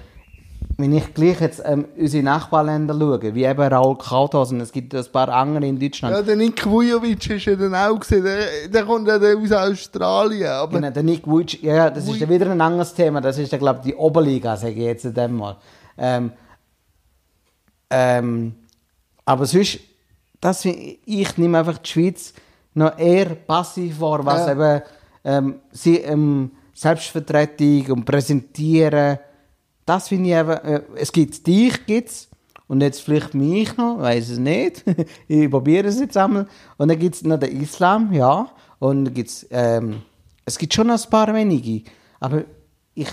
wenn 0.78 0.94
ich 0.94 1.14
gleich 1.14 1.40
jetzt 1.40 1.62
ähm, 1.64 1.86
unsere 1.96 2.22
Nachbarländer 2.22 2.94
schaue, 2.94 3.34
wie 3.34 3.44
eben 3.44 3.60
Raul 3.60 3.96
Kauthas 3.96 4.52
und 4.52 4.60
es 4.60 4.72
gibt 4.72 4.94
ein 4.94 5.04
paar 5.10 5.28
andere 5.28 5.66
in 5.66 5.78
Deutschland. 5.78 6.14
Ja, 6.14 6.22
der 6.22 6.36
Nick 6.36 6.66
Vujovic 6.66 7.30
ist 7.30 7.46
ja 7.46 7.56
dann 7.56 7.74
auch 7.74 7.98
gesehen. 7.98 8.24
Der, 8.24 8.68
der 8.68 8.84
kommt 8.84 9.08
ja 9.08 9.18
dann 9.18 9.42
aus 9.42 9.52
Australien. 9.52 10.48
Aber 10.48 10.76
Genau, 10.76 10.90
der 10.90 11.02
Nick 11.02 11.26
Vujicic, 11.26 11.62
ja, 11.62 11.88
das 11.88 12.06
ist 12.06 12.20
dann 12.20 12.28
wieder 12.28 12.50
ein 12.50 12.60
anderes 12.60 12.92
Thema. 12.92 13.20
Das 13.20 13.38
ist, 13.38 13.56
glaube 13.58 13.80
ich, 13.82 13.92
die 13.92 13.94
Oberliga, 13.94 14.56
sage 14.56 14.72
ich 14.72 14.78
jetzt 14.78 15.04
in 15.06 15.14
dem 15.14 15.36
mal. 15.36 15.56
Ähm, 15.96 16.32
ähm, 17.90 18.54
aber 19.24 19.46
sonst, 19.46 19.80
das, 20.40 20.64
ich 20.64 20.98
ich 21.04 21.36
nehme 21.38 21.58
einfach 21.58 21.78
die 21.78 21.90
Schweiz 21.90 22.32
noch 22.74 22.98
eher 22.98 23.34
passiv 23.34 24.00
wahr, 24.00 24.24
was 24.24 24.46
Ja. 24.46 24.52
eben 24.52 24.82
ähm, 25.24 25.54
sie, 25.72 25.96
ähm, 25.98 26.50
Selbstvertretung 26.74 27.90
und 27.90 28.04
Präsentieren, 28.04 29.18
das 29.86 30.08
finde 30.08 30.28
ich 30.28 30.36
eben, 30.36 30.50
äh, 30.50 30.82
es 30.96 31.10
gibt 31.10 31.46
dich, 31.46 31.86
gibt's, 31.86 32.28
und 32.68 32.80
jetzt 32.80 33.00
vielleicht 33.00 33.34
mich 33.34 33.76
noch, 33.76 34.00
weiß 34.00 34.30
es 34.30 34.38
nicht, 34.38 34.84
ich 35.28 35.50
probiere 35.50 35.88
es 35.88 36.00
jetzt 36.00 36.16
einmal, 36.16 36.46
und 36.76 36.88
dann 36.88 36.98
gibt 36.98 37.14
es 37.14 37.22
noch 37.22 37.38
den 37.38 37.60
Islam, 37.60 38.12
ja, 38.12 38.48
und 38.78 39.04
dann 39.06 39.14
gibt's, 39.14 39.46
ähm, 39.50 40.02
es 40.44 40.58
gibt 40.58 40.74
schon 40.74 40.88
noch 40.88 41.02
ein 41.02 41.10
paar 41.10 41.32
wenige, 41.32 41.88
aber 42.20 42.44
ich, 42.94 43.08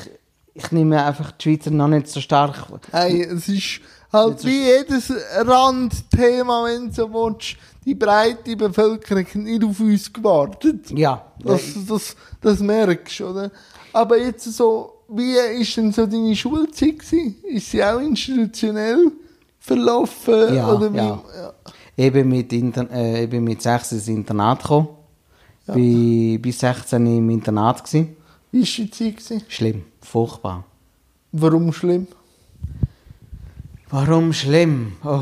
ich 0.53 0.71
nehme 0.71 1.03
einfach 1.03 1.31
die 1.31 1.43
Schweizer 1.43 1.71
noch 1.71 1.87
nicht 1.87 2.07
so 2.07 2.19
stark. 2.19 2.67
hey, 2.91 3.23
es 3.23 3.47
ist 3.47 3.81
halt 4.13 4.45
wie 4.45 4.63
jedes 4.63 5.11
Randthema, 5.35 6.65
wenn 6.65 6.87
du 6.87 6.93
so 6.93 7.11
willst, 7.11 7.57
die 7.85 7.95
breite 7.95 8.55
Bevölkerung 8.55 9.25
hat 9.25 9.35
nicht 9.35 9.63
auf 9.63 9.79
uns 9.79 10.13
gewartet. 10.13 10.91
Ja, 10.91 11.25
Das, 11.43 11.61
das, 11.87 12.15
das 12.39 12.59
merkst 12.59 13.19
du, 13.19 13.27
oder? 13.27 13.51
Aber 13.91 14.17
jetzt 14.17 14.45
so, 14.53 14.93
wie 15.09 15.33
ist 15.59 15.75
denn 15.77 15.91
so 15.91 16.05
deine 16.05 16.35
Schulzeit 16.35 16.99
gewesen? 16.99 17.35
Ist 17.43 17.71
sie 17.71 17.83
auch 17.83 17.99
institutionell 17.99 19.11
verlaufen? 19.59 20.55
Ja, 20.55 20.73
oder 20.73 20.93
wie? 20.93 20.97
ja. 20.97 21.21
Ich 21.95 22.11
bin 22.11 22.27
mit, 22.29 22.51
Inter 22.53 22.89
äh, 22.91 23.27
bin 23.27 23.43
mit 23.43 23.61
6 23.61 23.91
ins 23.91 24.07
Internat 24.07 24.61
gekommen. 24.61 24.87
Bin 25.67 26.41
bis 26.41 26.59
16 26.59 27.05
im 27.05 27.29
Internat 27.29 27.83
gewesen. 27.83 28.15
Wie 28.51 28.61
ist 28.61 28.77
die 28.77 28.89
Zeit 28.89 29.17
gewesen? 29.17 29.41
Schlimm, 29.47 29.83
furchtbar. 30.01 30.63
Warum 31.31 31.71
schlimm? 31.71 32.07
Warum 33.93 34.33
schlimm? 34.33 34.93
Oh. 35.05 35.19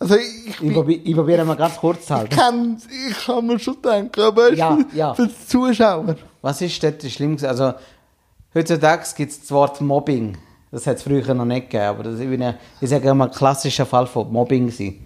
Also 0.00 0.16
ich, 0.16 0.60
Ich, 0.60 0.72
probi 0.74 0.94
ich 1.04 1.14
probiere 1.14 1.44
mal 1.44 1.54
ganz 1.56 1.76
kurz 1.76 2.04
zu 2.06 2.14
ich, 2.14 2.18
halten. 2.18 2.36
kann, 2.36 2.82
ich 3.08 3.24
kann 3.24 3.46
mir 3.46 3.60
schon 3.60 3.80
denken, 3.80 4.20
aber 4.20 4.52
Ja, 4.52 4.76
für, 4.90 4.96
ja. 4.96 5.14
für 5.14 5.28
die 5.28 5.46
Zuschauer. 5.46 6.16
Was 6.42 6.60
ist 6.60 6.82
dort 6.82 7.00
schlimm? 7.04 7.36
gewesen? 7.36 7.46
Also, 7.48 7.74
heutzutage 8.54 9.04
gibt 9.16 9.30
es 9.30 9.40
das 9.40 9.50
Wort 9.52 9.80
Mobbing. 9.80 10.36
Das 10.72 10.84
hat 10.88 10.96
es 10.96 11.04
früher 11.04 11.32
noch 11.32 11.44
nicht 11.44 11.70
gegeben. 11.70 11.84
Aber 11.86 12.02
das 12.02 12.18
ist, 12.18 12.56
ich 12.80 12.90
sage 12.90 13.08
immer, 13.08 13.26
ein 13.26 13.30
klassischer 13.30 13.86
Fall 13.86 14.08
von 14.08 14.32
Mobbing. 14.32 14.66
Gewesen. 14.66 15.00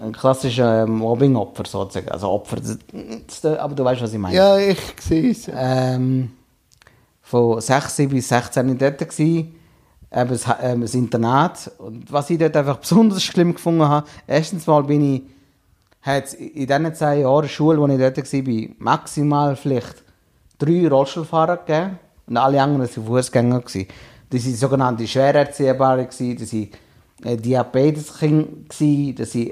Ein 0.00 0.12
klassischer 0.12 0.84
ähm, 0.84 0.98
Mobbing-Opfer 0.98 1.64
sozusagen. 1.66 2.10
Also 2.10 2.30
Opfer, 2.30 2.58
aber 3.58 3.74
du 3.74 3.84
weißt, 3.84 4.00
was 4.00 4.12
ich 4.12 4.18
meine. 4.20 4.36
Ja, 4.36 4.56
ich 4.56 4.78
sehe 5.00 5.32
es. 5.32 5.50
Ähm, 5.52 6.30
von 7.22 7.60
16 7.60 8.08
bis 8.08 8.28
16 8.28 8.68
ich 8.68 8.78
dort 8.78 8.98
gsi, 9.08 9.52
eben 10.14 10.30
das, 10.30 10.46
ähm, 10.62 10.80
das 10.82 10.94
Internat. 10.94 11.70
Und 11.78 12.10
was 12.12 12.30
ich 12.30 12.38
dort 12.38 12.56
einfach 12.56 12.76
besonders 12.80 13.22
schlimm 13.22 13.54
gefunden 13.54 13.88
habe, 13.88 14.06
erstens 14.26 14.66
mal 14.66 14.82
bin 14.84 15.14
ich, 15.14 15.22
hat 16.02 16.34
in 16.34 16.66
diesen 16.66 16.94
zehn 16.94 17.22
Jahren 17.22 17.48
Schule, 17.48 17.80
wo 17.80 17.86
ich 17.86 17.98
dort 17.98 18.16
war, 18.18 18.68
maximal 18.78 19.56
vielleicht 19.56 20.02
drei 20.58 20.86
Rollstuhlfahrer 20.86 21.58
gegeben 21.58 21.98
und 22.26 22.36
alle 22.36 22.62
anderen 22.62 22.82
waren 22.82 23.06
Fußgänger. 23.06 23.60
gewesen. 23.60 23.88
Das 24.30 24.44
waren 24.44 24.54
sogenannte 24.54 25.06
Schwererziehbare, 25.06 26.06
das 26.06 26.20
waren 26.20 26.68
äh, 27.24 27.36
Diabeteskinder, 27.36 29.14
das 29.16 29.34
waren 29.34 29.50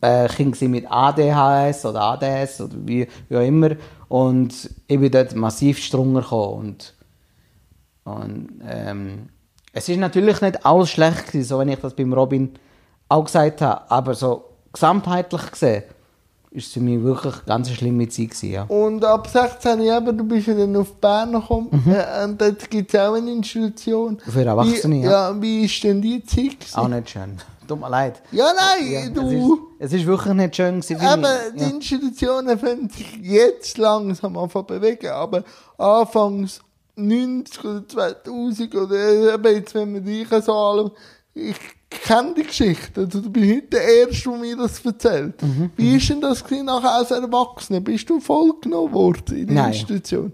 äh, 0.00 0.28
Kinder 0.28 0.68
mit 0.68 0.86
ADHS 0.90 1.84
oder 1.84 2.00
ADS 2.02 2.60
oder 2.60 2.74
wie, 2.84 3.06
wie 3.28 3.36
auch 3.36 3.46
immer. 3.46 3.70
Und 4.08 4.70
ich 4.86 4.98
bin 5.00 5.10
dort 5.10 5.34
massiv 5.34 5.90
drunter 5.90 6.20
gekommen. 6.22 6.68
Und, 6.68 6.94
und 8.04 8.48
ähm, 8.66 9.28
es 9.76 9.90
ist 9.90 9.98
natürlich 9.98 10.40
nicht 10.40 10.64
alles 10.64 10.88
schlecht 10.88 11.26
gewesen, 11.26 11.46
so 11.48 11.58
wenn 11.58 11.68
ich 11.68 11.78
das 11.78 11.92
beim 11.92 12.10
Robin 12.14 12.54
auch 13.10 13.24
gesagt 13.26 13.60
habe. 13.60 13.90
Aber 13.90 14.14
so 14.14 14.44
gesamtheitlich 14.72 15.50
gesehen 15.50 15.82
ist 16.50 16.68
es 16.68 16.72
für 16.72 16.80
mich 16.80 17.02
wirklich 17.02 17.34
eine 17.34 17.42
ganz 17.44 17.70
schlimme 17.70 18.08
Zeit 18.08 18.30
gewesen, 18.30 18.50
ja. 18.52 18.62
Und 18.62 19.04
ab 19.04 19.26
16 19.28 19.82
Jahren, 19.82 20.16
du 20.16 20.24
bist 20.24 20.46
ja 20.46 20.54
dann 20.54 20.74
auf 20.76 20.94
Bern 20.94 21.32
gekommen. 21.32 21.68
Ja, 21.86 22.24
und 22.24 22.40
dort 22.40 22.70
gibt 22.70 22.94
es 22.94 22.98
auch 22.98 23.12
eine 23.12 23.30
Institution. 23.30 24.18
Für 24.26 24.42
Erwachsene, 24.46 24.94
wie, 24.96 25.02
ja. 25.02 25.30
ja. 25.30 25.42
Wie 25.42 25.64
ist 25.66 25.84
denn 25.84 26.00
die 26.00 26.24
Zeit? 26.24 26.58
gewesen? 26.58 26.76
Auch 26.78 26.88
nicht 26.88 27.10
schön. 27.10 27.36
Tut 27.68 27.78
mir 27.78 27.90
leid. 27.90 28.22
Ja, 28.32 28.46
nein, 28.56 28.90
Ja, 28.90 29.00
es, 29.00 29.06
ist, 29.08 29.16
du. 29.16 29.58
es 29.78 29.92
ist 29.92 30.06
wirklich 30.06 30.32
nicht 30.34 30.56
schön 30.56 30.80
gewesen. 30.80 30.98
für 30.98 31.06
Aber 31.06 31.18
mich. 31.18 31.54
die 31.56 31.60
ja. 31.64 31.68
Institutionen 31.70 32.58
fangen 32.58 32.88
sich 32.88 33.18
jetzt 33.20 33.76
langsam 33.76 34.38
an 34.38 34.48
zu 34.48 34.62
bewegen, 34.62 35.08
aber 35.10 35.44
anfangs 35.76 36.62
90 36.96 37.64
oder 37.64 37.88
2000 37.88 38.74
oder 38.74 39.34
eben 39.34 39.54
jetzt, 39.54 39.74
wenn 39.74 39.92
man 39.92 40.04
dich 40.04 40.28
so 40.28 40.52
alle, 40.52 40.92
ich 41.34 41.56
kenne 41.90 42.34
die 42.34 42.42
Geschichte, 42.42 43.02
also 43.02 43.20
du 43.20 43.30
bist 43.30 43.46
nicht 43.46 43.72
der 43.72 43.82
Erste, 43.82 44.30
der 44.30 44.38
mir 44.38 44.56
das 44.56 44.84
erzählt. 44.84 45.42
Mhm, 45.42 45.70
Wie 45.76 45.96
ist 45.96 46.08
denn 46.08 46.20
das 46.20 46.44
nachher 46.50 46.94
als 46.94 47.10
Erwachsener? 47.10 47.80
Bist 47.80 48.08
du 48.08 48.18
vollgenommen 48.20 48.92
worden 48.92 49.36
in 49.36 49.46
der 49.46 49.56
Nein. 49.56 49.72
Institution? 49.72 50.32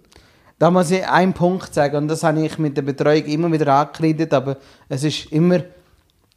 Da 0.58 0.70
muss 0.70 0.92
ich 0.92 1.04
einen 1.06 1.32
Punkt 1.32 1.74
sagen, 1.74 1.96
und 1.96 2.08
das 2.08 2.22
habe 2.22 2.46
ich 2.46 2.56
mit 2.56 2.76
der 2.76 2.82
Betreuung 2.82 3.24
immer 3.24 3.50
wieder 3.50 3.74
angekreidet, 3.74 4.32
aber 4.32 4.58
es 4.88 5.02
ist 5.02 5.32
immer, 5.32 5.56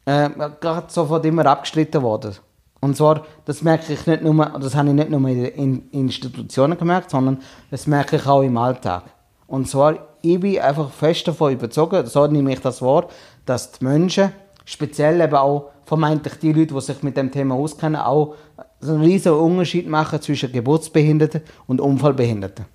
äh, 0.04 0.28
gerade 0.60 0.86
sofort 0.88 1.24
immer 1.24 1.46
abgestritten 1.46 2.02
worden. 2.02 2.34
Und 2.80 2.96
zwar, 2.96 3.24
das 3.44 3.62
merke 3.62 3.92
ich 3.92 4.04
nicht 4.06 4.22
nur, 4.22 4.34
das 4.60 4.74
habe 4.74 4.88
ich 4.88 4.94
nicht 4.94 5.10
nur 5.10 5.28
in 5.28 5.42
den 5.42 5.54
in 5.54 5.90
Institutionen 5.90 6.76
gemerkt, 6.76 7.10
sondern 7.10 7.40
das 7.70 7.86
merke 7.86 8.16
ich 8.16 8.26
auch 8.26 8.42
im 8.42 8.56
Alltag. 8.56 9.04
Und 9.46 9.68
zwar, 9.68 10.15
ich 10.34 10.40
bin 10.40 10.58
einfach 10.60 10.90
fest 10.90 11.26
davon 11.28 11.52
überzeugt, 11.52 12.08
so 12.08 12.26
nehme 12.26 12.52
ich 12.52 12.60
das 12.60 12.82
wahr, 12.82 13.08
dass 13.44 13.72
die 13.72 13.84
Menschen, 13.84 14.32
speziell 14.64 15.20
eben 15.20 15.34
auch 15.34 15.70
vermeintlich 15.84 16.34
die 16.40 16.52
Leute, 16.52 16.74
die 16.74 16.80
sich 16.80 17.02
mit 17.02 17.16
dem 17.16 17.30
Thema 17.30 17.54
auskennen, 17.54 18.00
auch 18.00 18.34
so 18.80 18.92
einen 18.92 19.02
riesen 19.02 19.32
Unterschied 19.32 19.88
machen 19.88 20.20
zwischen 20.20 20.52
Geburtsbehinderten 20.52 21.42
und 21.66 21.80
Unfallbehinderten. 21.80 22.66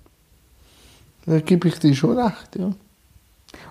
Da 1.26 1.40
gebe 1.40 1.68
ich 1.68 1.78
dir 1.78 1.94
schon 1.94 2.18
recht, 2.18 2.56
ja. 2.58 2.72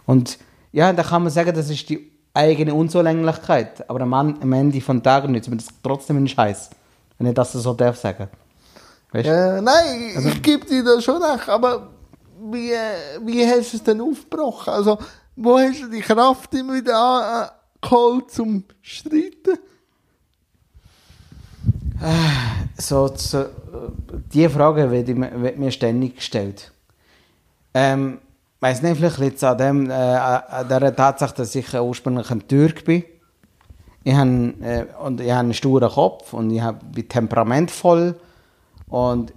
Und 0.06 0.38
ja, 0.72 0.94
da 0.94 1.04
kann 1.04 1.24
man 1.24 1.32
sagen, 1.32 1.54
das 1.54 1.70
ist 1.70 1.90
die 1.90 2.12
eigene 2.34 2.74
Unzulänglichkeit. 2.74 3.90
Aber 3.90 4.02
am, 4.02 4.54
Ende 4.54 4.80
von 4.82 5.04
Tag 5.04 5.28
nützt 5.28 5.50
mir 5.50 5.58
das 5.58 5.68
trotzdem 5.84 6.18
einen 6.18 6.28
Scheiß. 6.28 6.70
Wenn 7.18 7.28
ich 7.28 7.34
das 7.34 7.52
so 7.52 7.74
darf 7.74 7.98
sagen. 7.98 8.28
Weißt? 9.12 9.28
Äh, 9.28 9.62
nein, 9.62 10.28
ich 10.28 10.42
gebe 10.42 10.66
dir 10.66 10.84
da 10.84 11.02
schon 11.02 11.22
recht, 11.22 11.50
aber 11.50 11.90
wie, 12.52 12.72
äh, 12.72 13.20
wie 13.26 13.46
hast 13.46 13.74
du 13.74 13.78
es 13.78 13.84
denn 13.84 14.02
aufgebrochen? 14.02 14.74
Also, 14.74 14.98
wo 15.36 15.58
hast 15.58 15.82
du 15.82 15.90
die 15.90 16.02
Kraft 16.02 16.54
immer 16.54 16.76
wieder 16.76 17.52
angeholt 17.82 18.32
zum 18.32 18.64
Streiten? 18.82 19.58
So, 22.78 23.10
zu, 23.10 23.50
die 24.34 24.50
Frage 24.50 24.90
wird, 24.90 25.08
ich, 25.10 25.16
mir- 25.16 25.40
wird 25.42 25.60
mir 25.60 25.72
ständig 25.72 26.16
gestellt. 26.16 26.72
Ähm, 27.74 28.18
weiß 28.60 28.82
nicht, 28.82 28.98
vielleicht 28.98 29.20
liegt 29.20 29.38
es 29.38 29.44
an, 29.44 29.58
dem, 29.58 29.90
äh, 29.90 29.94
an 29.94 30.68
der 30.68 30.96
Tatsache, 30.96 31.36
dass 31.36 31.54
ich 31.54 31.74
äh, 31.74 31.80
ursprünglich 31.80 32.30
ein 32.32 32.48
Türk 32.48 32.86
bin. 32.86 33.04
Ich 34.04 34.16
habe, 34.16 34.54
äh, 34.62 34.86
und 35.04 35.22
ich 35.22 35.32
einen 35.32 35.54
sturen 35.54 35.90
Kopf 35.92 36.34
und 36.34 36.50
ich 36.50 36.62
hab, 36.62 36.92
bin 36.92 37.08
temperamentvoll. 37.08 38.20
Und 38.88 39.32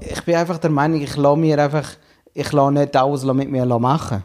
ich 0.00 0.22
bin 0.24 0.34
einfach 0.34 0.58
der 0.58 0.70
Meinung, 0.70 1.00
ich 1.00 1.16
lasse 1.16 1.36
mir 1.38 1.58
einfach, 1.62 1.88
ich 2.32 2.50
lasse 2.52 2.72
nicht 2.72 2.96
alles 2.96 3.24
mit 3.24 3.50
mir 3.50 3.66
machen. 3.78 4.24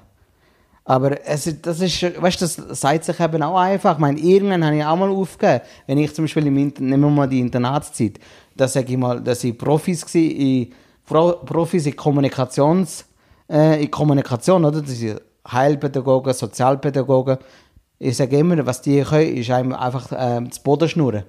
Aber 0.87 1.25
es, 1.27 1.47
ist- 1.47 1.65
das 1.65 1.81
ist, 1.81 2.01
weißt 2.21 2.41
du, 2.41 2.45
das 2.45 2.79
sagt 2.79 3.03
sich 3.05 3.19
eben 3.19 3.41
auch 3.41 3.57
einfach. 3.57 3.93
Ich 3.93 3.99
meine, 3.99 4.19
irgendwann 4.19 4.63
habe 4.63 4.77
ich 4.77 4.85
auch 4.85 4.95
mal 4.95 5.09
aufgegeben. 5.09 5.61
Wenn 5.87 5.97
ich 5.97 6.13
zum 6.13 6.25
Beispiel 6.25 6.45
im 6.47 6.57
Inter 6.57 6.83
nehmen 6.83 7.03
wir 7.03 7.09
mal 7.09 7.27
die 7.27 7.39
Internatszeit, 7.39 8.19
da 8.55 8.67
sage 8.67 8.91
ich 8.93 8.97
mal, 8.97 9.19
dass 9.19 9.43
ich 9.43 9.57
Profis 9.57 10.03
war, 10.05 10.21
in, 10.21 10.71
Pro, 11.05 11.31
Profis 11.43 11.85
in 11.87 11.95
Kommunikations, 11.95 13.05
äh, 13.49 13.83
in 13.83 13.89
Kommunikation, 13.91 14.63
oder? 14.63 14.81
Das 14.81 14.91
sind 14.91 15.19
Heilpädagogen, 15.51 16.33
Sozialpädagogen. 16.33 17.37
Ich 17.97 18.17
sage 18.17 18.37
immer, 18.37 18.63
was 18.65 18.81
die 18.81 19.01
können, 19.01 19.37
ist 19.37 19.49
einem 19.49 19.73
einfach 19.73 20.11
ähm, 20.15 20.49
das 20.49 20.59
Boden 20.59 20.87
schnurren. 20.87 21.23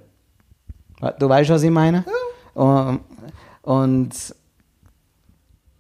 Du 1.19 1.29
weißt, 1.29 1.51
was 1.51 1.63
ich 1.63 1.71
meine? 1.71 2.05
Und, 2.55 3.01
und 3.67 4.11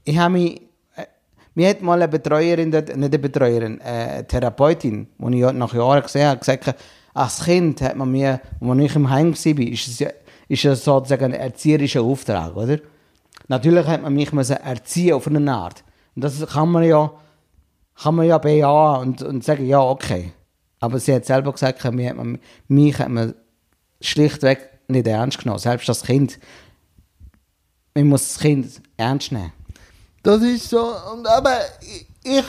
ich 0.05 0.19
habe 0.19 0.33
mich, 0.35 0.61
äh, 0.97 1.07
mir 1.55 1.71
hat 1.71 1.81
mal 1.83 1.95
eine 1.95 2.09
Betreuerin, 2.09 2.71
nicht 2.71 2.91
eine 2.91 3.09
Betreuerin, 3.09 3.81
eine 3.81 4.27
Therapeutin, 4.27 5.09
die 5.19 5.43
ich 5.43 5.53
nach 5.53 5.73
Jahren 5.73 6.03
gesehen 6.03 6.29
habe, 6.29 6.39
gesagt, 6.39 6.75
als 7.15 7.45
Kind 7.45 7.81
hat 7.81 7.97
man 7.97 8.11
mir, 8.11 8.41
als 8.61 8.79
ich 8.81 8.97
im 8.97 9.09
Heim 9.09 9.33
war, 9.33 9.59
ist 9.63 9.89
es 9.89 9.99
ja, 9.99 10.11
ist 10.49 10.65
es 10.65 10.85
sozusagen 10.85 11.33
ein 11.33 11.41
erzieherischer 11.41 12.03
Auftrag, 12.03 12.55
oder? 12.55 12.79
Natürlich 13.49 13.87
hat 13.87 14.03
man 14.03 14.13
mich 14.15 14.33
erziehen 14.33 15.15
auf 15.15 15.27
eine 15.27 15.53
Art. 15.53 15.83
Und 16.15 16.25
das 16.25 16.47
kann 16.47 16.69
man 16.69 16.85
ja 16.85 17.11
kann 18.03 18.15
man 18.15 18.27
ja 18.27 18.39
bejahen 18.39 19.09
und, 19.09 19.23
und 19.23 19.45
sagen, 19.45 19.67
ja, 19.67 19.81
okay. 19.81 20.33
Aber 20.81 20.99
sie 20.99 21.15
hat 21.15 21.25
selber 21.25 21.53
gesagt, 21.53 21.83
mich 21.93 22.09
hat 22.09 22.17
man, 22.17 22.39
mich 22.69 22.99
hat 22.99 23.09
man 23.09 23.35
schlichtweg 24.01 24.69
nicht 24.89 25.07
ernst 25.07 25.39
genommen. 25.39 25.59
Selbst 25.59 25.89
das 25.89 26.03
Kind. 26.03 26.39
Man 27.97 28.09
muss 28.09 28.29
das 28.29 28.39
Kind 28.39 28.83
ernst 28.99 29.33
nehmen. 29.33 29.53
Das 30.23 30.43
ist 30.43 30.69
so. 30.69 30.93
Und 31.15 31.27
aber 31.27 31.57
ich, 31.81 32.07
ich 32.23 32.45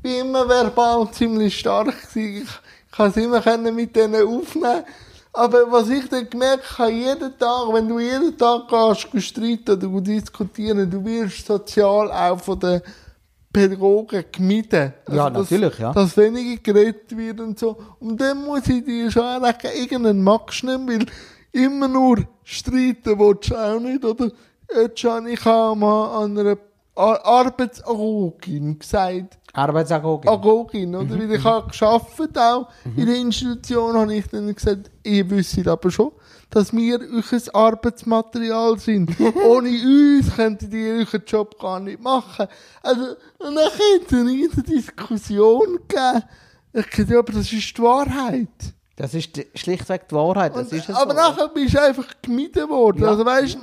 bin 0.00 0.20
immer 0.20 0.48
verbal 0.48 1.10
ziemlich 1.10 1.58
stark 1.58 1.86
gewesen. 2.08 2.44
Ich, 2.44 2.96
kann 2.96 3.10
es 3.10 3.16
immer 3.16 3.40
können 3.40 3.74
mit 3.74 3.96
denen 3.96 4.24
aufnehmen. 4.24 4.84
Aber 5.32 5.72
was 5.72 5.88
ich 5.88 6.08
dann 6.08 6.30
gemerkt 6.30 6.78
habe, 6.78 6.92
jeden 6.92 7.36
Tag, 7.36 7.72
wenn 7.72 7.88
du 7.88 7.98
jeden 7.98 8.38
Tag 8.38 8.68
gehst, 8.68 9.26
streiten 9.26 9.84
oder 9.84 10.00
diskutieren, 10.00 10.88
du 10.88 11.04
wirst 11.04 11.44
sozial 11.44 12.12
auch 12.12 12.38
von 12.38 12.60
den 12.60 12.80
Pädagogen 13.52 14.24
gemieden. 14.30 14.92
Ja, 15.10 15.28
dass, 15.28 15.50
natürlich, 15.50 15.76
ja. 15.76 15.92
Dass 15.92 16.16
weniger 16.16 16.62
geredet 16.62 17.16
wird 17.16 17.40
und 17.40 17.58
so. 17.58 17.76
Und 17.98 18.20
dann 18.20 18.44
muss 18.44 18.68
ich 18.68 18.84
dir 18.84 19.10
schon 19.10 19.24
anerkennen, 19.24 19.74
irgendeinen 19.74 20.22
magst 20.22 20.62
du 20.62 20.78
nicht, 20.78 20.88
weil 20.88 21.06
immer 21.50 21.88
nur 21.88 22.18
streiten 22.44 23.18
willst 23.18 23.50
du 23.50 23.56
auch 23.56 23.80
nicht, 23.80 24.04
oder? 24.04 24.30
Jetzt 24.74 25.00
schon, 25.00 25.26
ich 25.26 25.44
habe 25.44 25.78
mal 25.78 26.24
an 26.24 26.38
einer 26.38 26.56
Ar 26.96 27.24
Arbeitsagogin 27.24 28.78
gesagt, 28.78 29.38
Arbeitsagogin. 29.52 30.30
Agogin, 30.30 30.94
oder? 30.94 31.18
Weil 31.18 31.32
ich 31.32 31.44
habe 31.44 31.70
gearbeitet 31.70 32.38
auch 32.38 32.68
in 32.96 33.06
der 33.06 33.16
Institution, 33.16 33.94
habe 33.94 34.14
ich 34.14 34.26
dann 34.28 34.52
gesagt, 34.54 34.90
ihr 35.04 35.28
wisst 35.30 35.66
aber 35.66 35.90
schon, 35.90 36.12
dass 36.50 36.72
wir 36.72 37.00
euer 37.00 37.54
Arbeitsmaterial 37.54 38.78
sind. 38.78 39.10
Ohne 39.46 39.68
uns 39.68 40.34
könntet 40.34 40.72
ihr 40.72 40.94
euren 40.94 41.22
Job 41.26 41.58
gar 41.58 41.80
nicht 41.80 42.02
machen. 42.02 42.46
Also, 42.82 43.02
und 43.38 43.54
dann 43.54 43.64
hat 43.64 44.06
es 44.06 44.12
eine 44.12 44.62
Diskussion 44.62 45.78
gegeben. 45.88 46.22
Ich 46.72 46.90
gesagt, 46.90 47.10
ja, 47.10 47.18
aber 47.20 47.32
das 47.32 47.52
ist 47.52 47.78
die 47.78 47.82
Wahrheit. 47.82 48.48
Das 48.96 49.14
ist 49.14 49.30
schlichtweg 49.54 50.08
die 50.08 50.14
Wahrheit. 50.14 50.54
Das 50.54 50.70
Und, 50.70 50.78
ist 50.78 50.88
es 50.88 50.94
aber 50.94 51.12
so. 51.12 51.16
nachher 51.16 51.48
bist 51.48 51.74
du 51.74 51.80
einfach 51.82 52.06
gemieden 52.22 52.68
worden. 52.68 53.02
Ja. 53.02 53.08
Also 53.08 53.24
weißt 53.24 53.58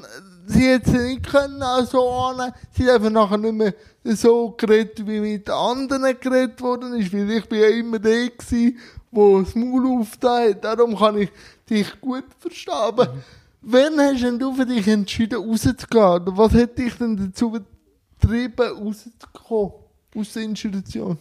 sie 0.48 0.80
sie 0.84 0.98
nicht 0.98 1.24
können 1.30 1.62
auch 1.62 1.86
so 1.86 2.10
annehmen. 2.10 2.54
Sie 2.72 2.86
hat 2.86 2.96
einfach 2.96 3.10
nachher 3.10 3.38
nicht 3.38 3.54
mehr 3.54 3.74
so 4.04 4.52
geredet, 4.58 5.06
wie 5.08 5.20
mit 5.20 5.50
anderen 5.50 6.16
geredet 6.20 6.60
worden 6.62 6.94
ist. 6.96 7.14
Weil 7.14 7.30
ich 7.32 7.48
bin 7.48 7.60
ja 7.60 7.68
immer 7.68 8.00
der 8.00 8.30
gewesen, 8.30 8.78
wo 9.12 9.42
das 9.42 9.56
Maul 9.56 10.00
aufgetan 10.00 10.50
hat. 10.50 10.64
Darum 10.64 10.96
kann 10.98 11.18
ich 11.18 11.30
dich 11.70 12.00
gut 12.02 12.26
verstehen. 12.40 12.74
Aber 12.74 13.06
Mhm. 13.14 13.22
wann 13.62 14.00
hast 14.00 14.24
denn 14.24 14.40
du 14.40 14.54
für 14.54 14.66
dich 14.66 14.88
entschieden, 14.88 15.40
rauszugehen? 15.44 16.22
Was 16.38 16.54
hat 16.54 16.78
dich 16.78 16.96
denn 16.98 17.18
dazu 17.18 17.52
getrieben, 17.52 18.86
rauszukommen? 18.86 19.74
Aus 20.16 20.34
der 20.34 20.44
Institution? 20.44 21.18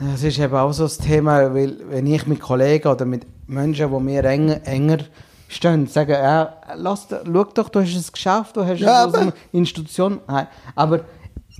Das 0.00 0.22
ist 0.22 0.38
eben 0.38 0.54
auch 0.54 0.72
so 0.72 0.84
das 0.84 0.98
Thema, 0.98 1.52
weil 1.54 1.76
wenn 1.88 2.06
ich 2.06 2.26
mit 2.26 2.40
Kollegen 2.40 2.88
oder 2.88 3.04
mit 3.04 3.26
Menschen, 3.48 3.90
die 3.90 4.00
mir 4.00 4.22
enger, 4.24 4.64
enger 4.66 4.98
stehen, 5.48 5.86
sagen, 5.86 6.12
ja, 6.12 6.54
lass, 6.76 7.08
schau 7.10 7.44
doch, 7.44 7.68
du 7.70 7.80
hast 7.80 7.96
es 7.96 8.12
geschafft, 8.12 8.56
du 8.56 8.64
hast 8.64 8.80
Ja, 8.80 9.06
es 9.06 9.14
aus 9.14 9.20
einer 9.20 9.32
Institution. 9.50 10.20
Nein, 10.28 10.46
aber 10.76 11.00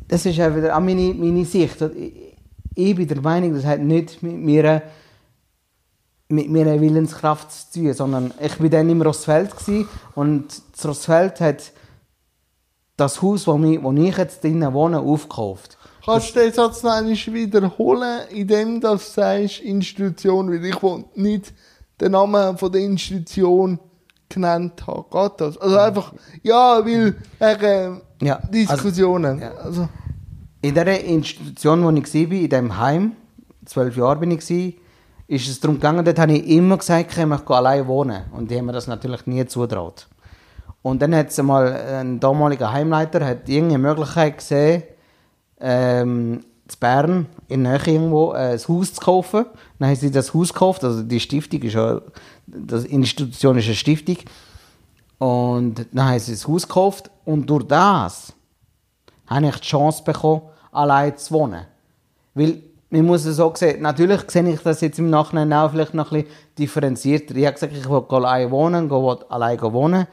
das 0.06 0.24
ist 0.26 0.36
ja 0.36 0.54
wieder 0.54 0.76
auch 0.76 0.80
meine, 0.80 1.14
meine 1.14 1.44
Sicht. 1.44 1.76
Ich, 2.74 2.94
bin 2.94 3.08
der 3.08 3.20
Meinung, 3.20 3.54
das 3.54 3.64
hat 3.64 3.80
nicht 3.80 4.22
mit 4.22 4.36
mir 4.36 4.82
mit 6.30 6.50
meiner 6.50 6.78
Willenskraft 6.78 7.50
zu 7.50 7.80
tun, 7.80 7.94
sondern 7.94 8.34
ich 8.38 8.54
bin 8.56 8.70
dann 8.70 8.90
im 8.90 9.00
Rossfeld 9.00 9.56
gsi 9.56 9.86
und 10.14 10.44
das 10.76 10.86
Rossfeld 10.86 11.40
hat 11.40 11.72
das 12.98 13.22
Haus, 13.22 13.46
wo, 13.46 13.56
ich 13.56 14.16
jetzt 14.18 14.44
drinnen 14.44 14.74
wohne, 14.74 15.00
aufgekauft. 15.00 15.78
Kannst 16.04 16.36
du 16.36 16.40
den 16.40 16.52
Satz 16.52 16.82
noch 16.82 16.92
einmal 16.92 17.14
wiederholen, 17.14 18.28
indem 18.30 18.80
du 18.80 18.98
sagst 18.98 19.60
Institution, 19.60 20.50
weil 20.50 20.64
ich 20.64 20.82
will 20.82 21.04
nicht 21.14 21.54
den 22.00 22.12
Namen 22.12 22.56
von 22.58 22.70
der 22.72 22.80
Institution 22.82 23.78
genannt 24.28 24.86
habe. 24.86 25.04
Geht 25.10 25.40
das? 25.40 25.58
Also 25.58 25.78
einfach, 25.78 26.12
ja, 26.42 26.84
weil 26.84 27.14
wegen 27.38 28.00
Ja, 28.22 28.36
Diskussionen. 28.50 29.40
ja. 29.40 29.52
Also, 29.52 29.88
In 30.60 30.74
der 30.74 31.04
Institution, 31.04 31.84
wo 31.84 31.90
ich 31.90 32.14
war, 32.14 32.32
in 32.32 32.48
dem 32.48 32.78
Heim, 32.78 33.12
zwölf 33.64 33.96
Jahre 33.96 34.16
bin 34.16 34.32
ich, 34.32 34.48
war, 34.50 34.72
ist 35.28 35.48
es 35.48 35.60
darum 35.60 35.76
gegangen, 35.76 36.04
dort 36.04 36.18
habe 36.18 36.32
ich 36.32 36.46
immer 36.48 36.78
gesagt, 36.78 37.16
ich 37.16 37.26
möchte 37.26 37.54
allein 37.54 37.86
wohnen. 37.86 38.22
Und 38.32 38.50
die 38.50 38.56
haben 38.58 38.66
mir 38.66 38.72
das 38.72 38.86
natürlich 38.86 39.26
nie 39.26 39.44
zutraut. 39.46 40.08
Und 40.82 41.02
dann 41.02 41.14
hat 41.14 41.28
es 41.28 41.38
einmal 41.38 41.72
ein 41.74 42.18
damaliger 42.20 42.72
Heimleiter 42.72 43.24
hat 43.26 43.48
irgendeine 43.48 43.78
Möglichkeit 43.82 44.38
gesehen, 44.38 44.82
ähm, 45.60 46.44
zu 46.68 46.78
Bern 46.78 47.26
in 47.48 47.64
der 47.64 47.78
Nähe 47.78 47.94
irgendwo 47.94 48.32
äh, 48.32 48.52
ein 48.52 48.68
Haus 48.68 48.94
zu 48.94 49.00
kaufen. 49.00 49.46
Dann 49.78 49.88
haben 49.88 49.96
sie 49.96 50.10
das 50.10 50.32
Haus 50.34 50.52
gekauft, 50.52 50.84
also 50.84 51.02
die 51.02 51.20
Stiftung 51.20 51.62
ist 51.62 51.74
ja, 51.74 52.00
die 52.46 52.92
Institution 52.92 53.58
ist 53.58 53.66
eine 53.66 53.74
Stiftung. 53.74 54.18
Und 55.18 55.86
dann 55.92 56.10
haben 56.10 56.18
sie 56.20 56.32
das 56.32 56.46
Haus 56.46 56.68
gekauft 56.68 57.10
und 57.24 57.48
durch 57.48 57.64
das 57.64 58.32
habe 59.26 59.46
ich 59.46 59.56
die 59.56 59.66
Chance 59.66 60.02
bekommen, 60.04 60.42
allein 60.70 61.16
zu 61.16 61.34
wohnen. 61.34 61.64
Weil, 62.34 62.62
man 62.90 63.04
muss 63.04 63.26
es 63.26 63.36
so 63.36 63.52
sehen, 63.54 63.82
natürlich 63.82 64.30
sehe 64.30 64.48
ich 64.48 64.60
das 64.60 64.80
jetzt 64.80 64.98
im 64.98 65.10
Nachhinein 65.10 65.52
auch 65.52 65.70
vielleicht 65.70 65.92
noch 65.92 66.10
ein 66.10 66.22
bisschen 66.22 66.36
differenzierter. 66.58 67.36
Ich 67.36 67.44
habe 67.44 67.54
gesagt, 67.54 67.76
ich 67.76 67.88
will 67.88 68.02
allein 68.08 68.50
wohnen, 68.50 68.90
will 68.90 69.18
allein 69.28 69.60
wohnen. 69.60 70.06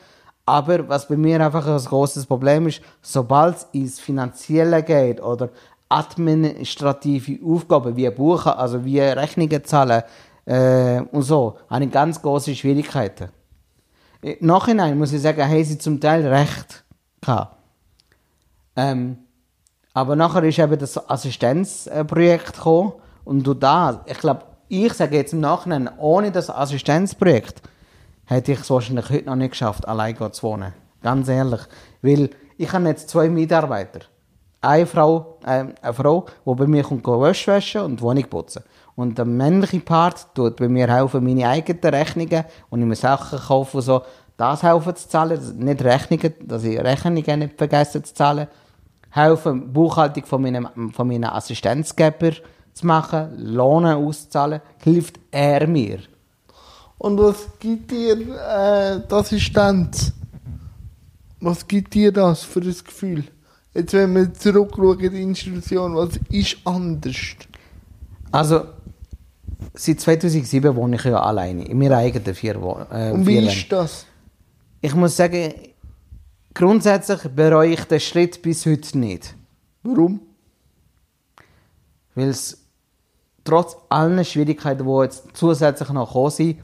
Aber 0.45 0.87
was 0.89 1.07
bei 1.07 1.17
mir 1.17 1.43
einfach 1.43 1.65
ein 1.65 1.77
großes 1.77 2.25
Problem 2.25 2.67
ist, 2.67 2.81
sobald 3.01 3.55
es 3.55 3.67
ins 3.71 3.99
Finanzielle 3.99 4.83
geht 4.83 5.21
oder 5.21 5.49
administrative 5.89 7.39
Aufgaben 7.45 7.95
wie 7.95 8.09
Buchen, 8.09 8.51
also 8.51 8.83
wie 8.83 8.99
Rechnungen 8.99 9.63
zahlen 9.63 10.03
äh, 10.45 11.01
und 11.11 11.21
so, 11.21 11.57
habe 11.69 11.85
ich 11.85 11.91
ganz 11.91 12.21
große 12.21 12.55
Schwierigkeiten. 12.55 13.29
Im 14.21 14.47
Nachhinein 14.47 14.97
muss 14.97 15.13
ich 15.13 15.21
sagen, 15.21 15.43
haben 15.43 15.63
sie 15.63 15.77
zum 15.77 15.99
Teil 15.99 16.25
recht 16.27 16.83
gehabt. 17.21 17.57
Ähm, 18.75 19.17
aber 19.93 20.15
nachher 20.15 20.43
ist 20.43 20.59
eben 20.59 20.77
das 20.77 21.09
Assistenzprojekt 21.09 22.53
gekommen 22.53 22.93
und 23.23 23.45
du 23.45 23.53
da, 23.53 24.03
ich 24.05 24.17
glaube, 24.17 24.43
ich 24.67 24.93
sage 24.93 25.17
jetzt 25.17 25.33
im 25.33 25.39
Nachhinein, 25.39 25.89
ohne 25.99 26.31
das 26.31 26.49
Assistenzprojekt 26.49 27.61
hätte 28.25 28.51
ich 28.51 28.59
es 28.59 28.69
wahrscheinlich 28.69 29.09
heute 29.09 29.25
noch 29.25 29.35
nicht 29.35 29.51
geschafft, 29.51 29.87
allein 29.87 30.17
zu 30.31 30.43
wohnen. 30.43 30.73
Ganz 31.01 31.27
ehrlich. 31.27 31.61
Weil 32.01 32.31
ich 32.57 32.71
habe 32.73 32.87
jetzt 32.87 33.09
zwei 33.09 33.29
Mitarbeiter. 33.29 33.99
Eine 34.65 34.85
Frau, 34.87 35.37
äh, 35.45 35.65
eine 35.81 35.93
Frau, 35.93 36.25
die 36.45 36.55
bei 36.55 36.65
mir 36.65 36.83
kommt 36.83 37.05
Wäsche 37.05 37.51
waschen 37.51 37.81
und 37.81 38.01
Wohnung 38.01 38.23
putzen. 38.23 38.63
Und 38.95 39.17
der 39.17 39.25
männliche 39.25 39.79
Part 39.79 40.33
tut 40.33 40.55
bei 40.55 40.67
mir 40.67 40.87
helfen, 40.87 41.23
meine 41.23 41.47
eigenen 41.47 41.93
Rechnungen 41.93 42.45
und 42.69 42.81
ich 42.81 42.87
mir 42.87 42.95
Sachen 42.95 43.37
kaufen 43.37 43.81
so, 43.81 44.01
das 44.37 44.63
helfen 44.63 44.95
zu 44.95 45.07
zahlen, 45.07 45.39
nicht 45.59 45.83
Rechnungen, 45.83 46.33
dass 46.41 46.63
ich 46.63 46.79
Rechnungen 46.79 47.39
nicht 47.39 47.57
vergesse 47.57 48.01
zu 48.01 48.13
zahlen. 48.13 48.47
Helfen, 49.11 49.71
Buchhaltung 49.71 50.25
von 50.25 50.41
meinem, 50.41 50.91
von 50.91 51.07
meinen 51.07 51.25
Assistenzgeber 51.25 52.31
zu 52.73 52.87
machen, 52.87 53.33
Lohne 53.37 53.95
auszuzahlen, 53.95 54.61
hilft 54.83 55.19
er 55.31 55.67
mir. 55.67 55.99
und 56.97 57.17
was 57.19 57.47
gibt 57.59 57.91
dir 57.91 58.13
äh, 58.13 58.99
die 59.07 59.13
Assistenz? 59.13 60.11
Was 61.39 61.67
gibt 61.67 61.93
dir 61.93 62.11
das 62.11 62.43
für 62.43 62.61
ein 62.61 62.75
Gefühl? 62.83 63.25
Jetzt, 63.75 63.93
wenn 63.93 64.15
wir 64.15 64.33
zurückschauen 64.33 64.99
in 65.01 65.11
die 65.11 65.21
Institution, 65.21 65.95
was 65.95 66.17
ist 66.29 66.57
anders? 66.63 67.17
Also, 68.31 68.61
seit 69.73 69.99
2007 69.99 70.73
wohne 70.75 70.95
ich 70.95 71.03
ja 71.03 71.21
alleine, 71.21 71.65
in 71.65 71.77
meiner 71.77 71.97
eigenen 71.97 72.33
vier. 72.33 72.55
Äh, 72.55 73.11
Und 73.11 73.27
wie 73.27 73.37
ist 73.37 73.69
das? 73.69 74.05
Ich 74.79 74.95
muss 74.95 75.17
sagen, 75.17 75.53
grundsätzlich 76.53 77.23
bereue 77.35 77.73
ich 77.73 77.83
den 77.83 77.99
Schritt 77.99 78.41
bis 78.41 78.65
heute 78.65 78.97
nicht. 78.97 79.35
Warum? 79.83 80.21
Weil 82.15 82.29
es 82.29 82.65
trotz 83.43 83.75
allen 83.89 84.23
Schwierigkeiten, 84.23 84.85
die 84.85 85.03
jetzt 85.03 85.25
zusätzlich 85.33 85.89
noch 85.89 86.07
gekommen 86.07 86.31
sind, 86.31 86.59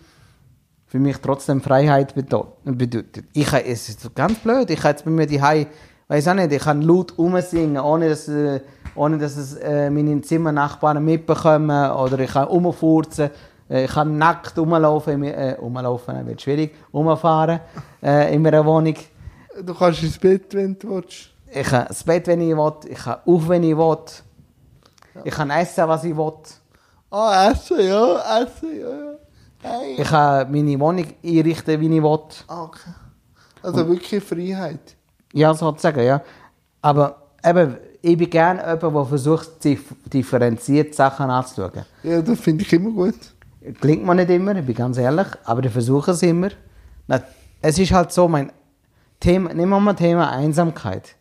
für 0.85 0.99
mich 0.99 1.17
trotzdem 1.17 1.61
Freiheit 1.61 2.15
bedeutet. 2.15 3.25
Ich, 3.33 3.51
es 3.51 3.89
ist 3.89 4.15
ganz 4.15 4.39
blöd, 4.39 4.69
ich 4.69 4.79
kann 4.79 4.91
jetzt 4.91 5.03
bei 5.03 5.11
mir 5.11 5.25
die 5.25 5.41
weiß 6.11 6.27
auch 6.27 6.33
nicht, 6.33 6.51
ich 6.51 6.61
kann 6.61 6.81
laut 6.81 7.17
umsingen, 7.17 7.81
ohne 7.81 8.09
dass, 8.09 8.27
äh, 8.27 8.59
ohne 8.95 9.17
dass 9.17 9.37
es 9.37 9.55
äh, 9.55 9.89
meine 9.89 10.21
Zimmernachbarn 10.21 11.03
mitbekommen 11.03 11.91
oder 11.91 12.19
ich 12.19 12.31
kann 12.31 12.49
umfurzen, 12.49 13.29
äh, 13.69 13.85
ich 13.85 13.91
kann 13.91 14.17
nackt 14.17 14.57
rumlaufen, 14.57 15.23
äh, 15.23 15.53
rumlaufen 15.53 16.27
wird 16.27 16.41
schwierig, 16.41 16.75
rumfahren 16.93 17.61
äh, 18.03 18.35
in 18.35 18.41
meiner 18.41 18.65
Wohnung. 18.65 18.95
Du 19.63 19.73
kannst 19.73 20.03
ins 20.03 20.19
Bett, 20.19 20.53
wenn 20.53 20.77
du 20.77 20.95
willst. 20.95 21.29
Ich 21.49 21.67
kann 21.67 21.85
das 21.87 22.03
Bett, 22.03 22.27
wenn 22.27 22.41
ich 22.41 22.57
will, 22.57 22.73
ich 22.89 22.97
kann 22.97 23.19
auf, 23.25 23.47
wenn 23.47 23.63
ich 23.63 23.77
will, 23.77 23.97
ich 25.23 25.33
kann 25.33 25.49
essen, 25.49 25.87
was 25.87 26.03
ich 26.03 26.15
will. 26.15 26.33
Ah, 27.09 27.51
essen, 27.51 27.79
ja, 27.79 28.41
essen, 28.41 28.79
ja, 28.79 28.89
ja. 28.89 29.13
Nein. 29.63 29.95
Ich 29.97 30.07
kann 30.07 30.51
meine 30.51 30.79
Wohnung 30.79 31.05
einrichten, 31.23 31.79
wie 31.79 31.95
ich 31.97 32.03
will. 32.03 32.19
Ah, 32.47 32.63
okay. 32.63 32.91
Also 33.63 33.87
wirklich 33.87 34.21
Freiheit. 34.23 34.97
Ja, 35.33 35.53
sozusagen, 35.53 36.03
ja. 36.03 36.21
Aber 36.81 37.21
eben, 37.43 37.77
ich 38.01 38.17
bin 38.17 38.29
gerne 38.29 38.59
jemand, 38.61 38.95
der 38.95 39.05
versucht, 39.05 39.49
dif- 39.63 39.95
differenziert 40.11 40.95
Sachen 40.95 41.29
anzuschauen. 41.29 41.85
Ja, 42.03 42.21
das 42.21 42.39
finde 42.39 42.63
ich 42.63 42.73
immer 42.73 42.91
gut. 42.91 43.15
Klingt 43.79 44.03
mir 44.03 44.15
nicht 44.15 44.29
immer, 44.29 44.55
ich 44.55 44.65
bin 44.65 44.75
ganz 44.75 44.97
ehrlich, 44.97 45.27
aber 45.43 45.63
ich 45.63 45.71
versuche 45.71 46.11
es 46.11 46.23
immer. 46.23 46.49
Es 47.61 47.77
ist 47.77 47.91
halt 47.91 48.11
so, 48.11 48.27
mein 48.27 48.51
Thema, 49.19 49.53
nehmen 49.53 49.69
wir 49.69 49.79
mal 49.79 49.93
Thema 49.93 50.31
Einsamkeit. 50.31 51.15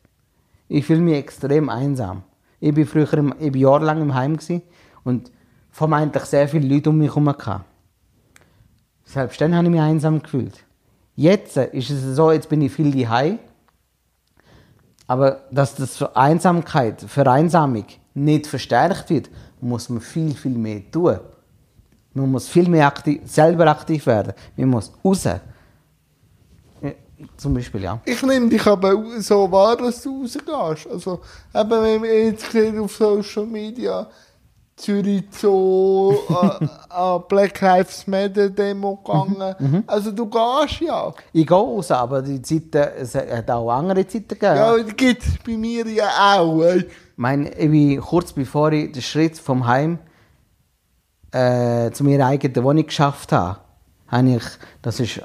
Ich 0.68 0.86
fühle 0.86 1.00
mich 1.00 1.16
extrem 1.16 1.68
einsam. 1.68 2.22
Ich 2.60 2.72
bin 2.74 2.86
früher, 2.86 3.12
im, 3.14 3.34
ich 3.38 3.52
bin 3.52 3.60
jahrelang 3.60 4.00
im 4.00 4.14
Heim 4.14 4.36
gewesen 4.36 4.62
und 5.04 5.30
vermeintlich 5.70 6.24
sehr 6.24 6.48
viele 6.48 6.72
Leute 6.72 6.90
um 6.90 6.98
mich 6.98 7.08
herum 7.08 7.26
gehabt. 7.26 7.64
Selbst 9.04 9.40
dann 9.40 9.54
habe 9.54 9.66
ich 9.66 9.70
mich 9.72 9.80
einsam 9.80 10.22
gefühlt. 10.22 10.64
Jetzt 11.16 11.56
ist 11.56 11.90
es 11.90 12.16
so, 12.16 12.32
jetzt 12.32 12.48
bin 12.48 12.62
ich 12.62 12.72
viel 12.72 12.90
daheim. 12.90 13.38
Aber 15.10 15.40
dass 15.50 15.74
das 15.74 15.96
für 15.96 16.14
Einsamkeit, 16.14 17.00
Vereinsamung 17.00 17.84
nicht 18.14 18.46
verstärkt 18.46 19.10
wird, 19.10 19.28
muss 19.60 19.88
man 19.88 20.00
viel, 20.00 20.32
viel 20.36 20.56
mehr 20.56 20.88
tun. 20.88 21.18
Man 22.14 22.30
muss 22.30 22.46
viel 22.46 22.68
mehr 22.68 22.86
aktiv, 22.86 23.20
selber 23.24 23.66
aktiv 23.66 24.06
werden. 24.06 24.34
Man 24.56 24.68
muss 24.68 24.92
raus. 25.04 25.26
Zum 27.36 27.54
Beispiel, 27.54 27.82
ja. 27.82 28.00
Ich 28.04 28.22
nehme 28.22 28.48
dich 28.48 28.64
aber 28.64 29.20
so 29.20 29.50
wahr, 29.50 29.76
dass 29.76 30.00
du 30.00 30.22
rausgehst. 30.22 30.86
Also, 30.88 31.20
eben, 31.56 31.70
wenn 31.70 32.00
man 32.00 32.10
jetzt 32.10 32.56
auf 32.78 32.94
Social 32.94 33.46
Media, 33.46 34.08
Zürich 34.80 35.24
so 35.30 36.14
an, 36.28 36.70
an 36.88 37.22
Black 37.28 37.60
Lives 37.60 38.06
Matter 38.06 38.48
Demo 38.48 38.96
gegangen. 38.96 39.84
Also, 39.86 40.10
du 40.12 40.26
gehst 40.26 40.80
ja. 40.80 41.12
Ich 41.32 41.46
gehe 41.46 41.56
raus, 41.56 41.90
aber 41.90 42.22
die 42.22 42.40
Zeiten, 42.42 42.88
es 42.98 43.14
hat 43.14 43.50
auch 43.50 43.70
andere 43.70 44.06
Zeiten 44.06 44.28
gegeben. 44.28 44.56
Ja, 44.56 44.76
das 44.76 44.96
gibt 44.96 45.22
es 45.22 45.38
bei 45.44 45.56
mir 45.56 45.86
ja 45.86 46.08
auch. 46.36 46.62
ey. 46.62 46.78
Ich 46.78 46.86
meine, 47.16 47.50
ich 47.50 47.70
bin 47.70 48.00
kurz 48.00 48.32
bevor 48.32 48.72
ich 48.72 48.92
den 48.92 49.02
Schritt 49.02 49.38
vom 49.38 49.66
Heim 49.66 49.98
äh, 51.32 51.90
zu 51.90 52.04
meiner 52.04 52.26
eigenen 52.26 52.64
Wohnung 52.64 52.86
geschafft 52.86 53.32
habe, 53.32 53.58
habe 54.08 54.36
ich, 54.36 54.42
das 54.82 55.00
ist, 55.00 55.20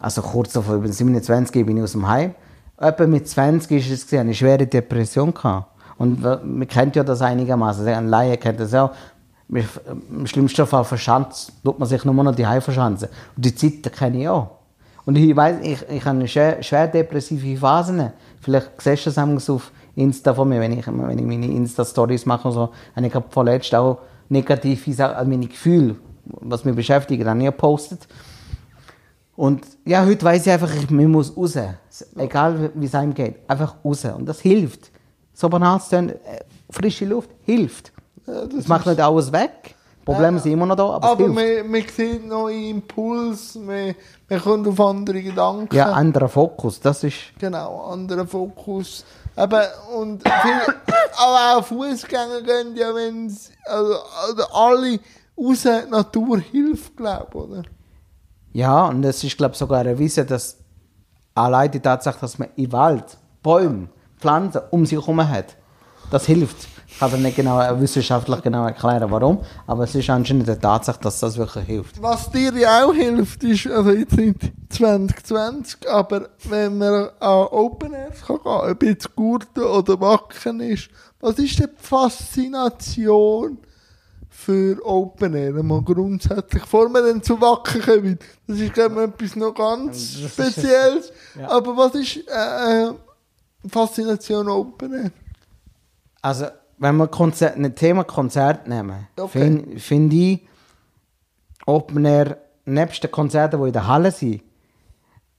also 0.00 0.22
kurz 0.22 0.52
davor, 0.52 0.76
ich 0.76 0.82
bin 0.82 0.92
27 0.92 1.64
bin 1.66 1.76
ich 1.76 1.82
aus 1.82 1.92
dem 1.92 2.08
Heim. 2.08 2.34
Etwa 2.78 3.06
mit 3.06 3.28
20 3.28 3.70
ist 3.78 3.92
es 3.92 4.02
gesehen, 4.04 4.20
eine 4.20 4.34
schwere 4.34 4.66
Depression 4.66 5.32
gehabt. 5.32 5.71
Und 6.02 6.20
man 6.20 6.66
kennt 6.66 6.96
ja 6.96 7.04
das 7.04 7.22
einigermaßen. 7.22 7.86
Ein 7.86 8.08
Laie 8.08 8.36
kennt 8.36 8.58
das 8.58 8.74
auch. 8.74 8.90
Mit- 9.46 9.68
Im 10.10 10.26
schlimmsten 10.26 10.66
Fall 10.66 10.82
verschanzt, 10.84 11.52
tut 11.62 11.78
man 11.78 11.88
sich 11.88 12.04
nur 12.04 12.12
noch 12.24 12.34
die 12.34 12.44
Heim 12.44 12.60
verschanzen. 12.60 13.08
Und 13.36 13.44
die 13.44 13.54
Zeit 13.54 13.92
kenne 13.92 14.20
ich 14.22 14.28
auch. 14.28 14.48
Und 15.04 15.16
ich 15.16 15.36
weiß, 15.36 15.58
ich, 15.62 15.88
ich 15.88 16.04
habe 16.04 16.26
schwer, 16.26 16.60
schwer 16.60 16.88
depressive 16.88 17.56
Phasen. 17.56 18.12
Vielleicht 18.40 18.70
siehst 18.80 19.06
du 19.06 19.10
das 19.12 19.48
auf 19.48 19.70
Insta 19.94 20.34
von 20.34 20.48
mir, 20.48 20.58
wenn 20.60 20.76
ich, 20.76 20.84
wenn 20.88 21.18
ich 21.18 21.24
meine 21.24 21.46
Insta-Stories 21.46 22.26
mache 22.26 22.48
und 22.48 22.54
so, 22.54 22.72
habe 22.96 23.06
ich 23.06 23.12
gerade 23.12 23.26
vorletzt 23.30 23.72
auch 23.74 23.98
negative 24.28 24.92
Sachen, 24.92 25.14
also 25.14 25.30
meine 25.30 25.46
Gefühle, 25.46 25.96
was 26.24 26.64
mich 26.64 26.74
beschäftigt, 26.74 27.24
dann 27.24 27.38
nie 27.38 27.44
gepostet. 27.44 28.08
Und 29.36 29.64
ja, 29.84 30.04
heute 30.04 30.24
weiß 30.24 30.46
ich 30.46 30.52
einfach, 30.52 30.74
ich 30.74 30.90
man 30.90 31.06
muss 31.06 31.36
raus. 31.36 31.56
Egal 32.16 32.70
wie 32.74 32.86
es 32.86 32.94
einem 32.94 33.14
geht. 33.14 33.36
Einfach 33.48 33.76
raus. 33.84 34.04
Und 34.04 34.26
das 34.26 34.40
hilft. 34.40 34.91
So 35.34 35.48
banal 35.48 35.80
tun, 35.88 36.10
äh, 36.10 36.40
frische 36.70 37.04
Luft 37.04 37.30
hilft. 37.42 37.92
Ja, 38.26 38.46
Das 38.46 38.68
macht 38.68 38.86
nicht 38.86 39.00
alles 39.00 39.32
weg. 39.32 39.74
Probleme 40.04 40.40
sind 40.40 40.52
immer 40.52 40.66
noch 40.66 40.74
da, 40.74 40.84
aber, 40.84 41.10
Aber 41.10 41.12
es 41.12 41.32
hilft. 41.34 41.62
man, 41.62 41.70
man 41.70 41.88
sieht 41.88 42.26
neue 42.26 42.68
Impulse, 42.70 43.58
man, 43.60 43.94
man 44.28 44.40
kommt 44.40 44.66
auf 44.66 44.80
andere 44.80 45.22
Gedanken. 45.22 45.74
Ja, 45.74 45.92
anderer 45.92 46.28
Fokus, 46.28 46.80
das 46.80 47.04
ist... 47.04 47.16
Genau, 47.38 47.82
anderer 47.84 48.26
Fokus. 48.26 49.04
Aber, 49.36 49.64
und 49.96 50.22
viele, 50.22 50.60
aber 51.16 51.56
auch 51.58 51.64
Fußgänger 51.64 52.42
gehen 52.42 52.74
ja, 52.76 52.92
wenn 52.94 53.32
also, 53.64 53.94
also 54.26 54.42
alle 54.52 54.98
raus, 55.38 55.62
die 55.62 55.90
Natur 55.90 56.38
hilft, 56.40 56.96
glaube 56.96 57.26
ich, 57.28 57.34
oder? 57.36 57.62
Ja, 58.52 58.86
und 58.86 59.04
es 59.04 59.22
ist, 59.24 59.36
glaube 59.36 59.52
ich, 59.52 59.58
sogar 59.58 59.86
erwiesen, 59.86 60.26
dass 60.26 60.58
allein 61.34 61.70
die 61.70 61.80
Tatsache, 61.80 62.18
dass 62.20 62.38
man 62.38 62.48
im 62.56 62.72
Wald 62.72 63.16
Bäume, 63.42 63.88
Pflanzen 64.22 64.60
um 64.70 64.86
sich 64.86 64.98
herum 64.98 65.28
hat, 65.28 65.56
das 66.10 66.26
hilft. 66.26 66.68
Ich 66.86 66.98
kann 66.98 67.10
dir 67.10 67.16
nicht 67.18 67.36
genau, 67.36 67.58
äh, 67.60 67.80
wissenschaftlich 67.80 68.42
genau 68.42 68.66
erklären, 68.66 69.10
warum, 69.10 69.40
aber 69.66 69.84
es 69.84 69.94
ist 69.94 70.08
anscheinend 70.10 70.46
eine 70.48 70.60
Tatsache, 70.60 71.00
dass 71.00 71.20
das 71.20 71.36
wirklich 71.38 71.64
hilft. 71.64 72.00
Was 72.02 72.30
dir 72.30 72.52
ja 72.52 72.84
auch 72.84 72.92
hilft, 72.92 73.42
ist, 73.44 73.66
also 73.66 73.90
jetzt 73.90 74.16
nicht 74.16 74.52
2020, 74.68 75.88
aber 75.88 76.28
wenn 76.50 76.76
man 76.78 77.08
an 77.18 77.46
Open 77.50 77.94
Air 77.94 78.10
kann 78.26 78.36
gehen, 78.42 78.70
ob 78.72 78.82
jetzt 78.82 79.16
Gurten 79.16 79.62
oder 79.64 79.98
Wacken 80.00 80.60
ist, 80.60 80.88
was 81.20 81.38
ist 81.38 81.58
denn 81.58 81.70
die 81.78 81.82
Faszination 81.86 83.58
für 84.28 84.78
Open 84.84 85.34
Air? 85.34 85.62
Mal 85.62 85.82
grundsätzlich, 85.82 86.62
bevor 86.62 86.88
wir 86.90 87.02
dann 87.02 87.22
zu 87.22 87.40
Wacken 87.40 87.80
kommen, 87.80 88.18
das 88.46 88.58
ist, 88.58 88.74
glaube 88.74 89.02
ich, 89.04 89.08
etwas 89.24 89.36
noch 89.36 89.54
ganz 89.54 90.18
Spezielles, 90.30 91.10
Ja. 91.40 91.48
aber 91.50 91.74
was 91.76 91.94
ist 91.94 92.18
äh, 92.28 92.88
äh, 92.88 92.92
Faszination 93.66 94.48
Open 94.48 94.92
Air? 94.92 95.10
Also, 96.20 96.46
wenn 96.78 96.96
wir 96.96 97.08
Konzert, 97.08 97.56
ein 97.56 97.74
Thema 97.74 98.04
Konzert 98.04 98.66
nehmen, 98.66 99.08
Okay. 99.16 99.28
finde 99.28 99.80
find 99.80 100.12
ich, 100.12 100.40
Open 101.66 102.04
Air, 102.04 102.38
nebst 102.64 103.02
den 103.02 103.10
Konzerten, 103.10 103.60
die 103.60 103.66
in 103.68 103.72
der 103.72 103.86
Halle 103.86 104.10
sind, 104.10 104.42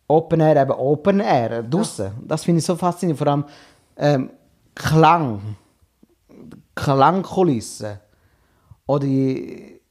Open 0.07 0.39
Air 0.41 0.62
eben 0.62 0.71
Open 0.71 1.19
Air, 1.19 1.63
draussen. 1.63 2.12
Das 2.27 2.43
finde 2.43 2.59
ich 2.59 2.65
so 2.65 2.75
faszinierend. 2.75 3.17
Vor 3.17 3.27
allem 3.27 3.45
ähm, 3.97 4.29
Klang, 4.75 5.55
Klangkulissen 6.75 7.99
oder, 8.86 9.05
die, 9.05 9.81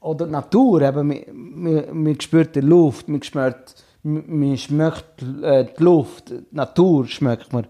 oder 0.00 0.26
die 0.26 0.32
Natur. 0.32 0.82
Eben, 0.82 1.08
man, 1.08 1.24
man, 1.34 2.02
man 2.02 2.20
spürt 2.20 2.54
die 2.54 2.60
Luft, 2.60 3.08
man, 3.08 3.22
spürt, 3.22 3.74
man, 4.02 4.56
schmeckt 4.56 5.22
äh, 5.42 5.64
die 5.64 5.82
Luft, 5.82 6.30
die 6.30 6.46
Natur 6.50 7.06
schmeckt 7.06 7.52
man. 7.52 7.66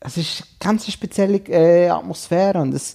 Es 0.00 0.16
ist 0.16 0.42
eine 0.42 0.58
ganz 0.58 0.90
spezielle 0.90 1.38
äh, 1.48 1.88
Atmosphäre 1.88 2.60
und 2.60 2.72
das, 2.72 2.94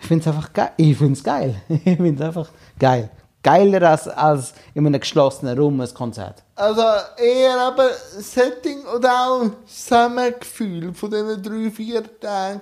ich 0.00 0.06
finde 0.06 0.22
es 0.22 0.28
einfach 0.28 0.52
geil. 0.52 0.72
Ich 0.76 0.96
finde 0.96 1.12
es 1.14 1.24
geil. 1.24 1.62
ich 1.68 1.82
finde 1.82 2.14
es 2.14 2.20
einfach 2.20 2.50
geil. 2.78 3.10
Geiler 3.42 3.88
als, 3.88 4.06
als 4.06 4.52
in 4.74 4.86
einem 4.86 5.00
geschlossenen 5.00 5.58
Raum 5.58 5.80
ein 5.80 5.94
Konzert. 5.94 6.42
Also 6.56 6.82
eher 7.16 7.58
aber 7.58 7.90
Setting 8.18 8.84
oder 8.84 9.12
auch 9.12 9.50
Zusammengefühl 9.66 10.92
von 10.92 11.10
diesen 11.10 11.42
drei, 11.42 11.70
vier 11.70 12.20
Tagen 12.20 12.60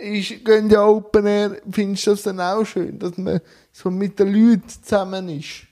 ist, 0.00 0.44
gehen 0.44 0.68
ja 0.68 0.84
Open 0.84 1.26
Air, 1.26 1.56
findest 1.70 2.06
du 2.06 2.10
das 2.10 2.22
dann 2.22 2.40
auch 2.40 2.64
schön, 2.64 2.98
dass 2.98 3.16
man 3.18 3.40
so 3.72 3.90
mit 3.90 4.18
den 4.18 4.32
Leuten 4.32 4.68
zusammen 4.68 5.28
ist? 5.28 5.69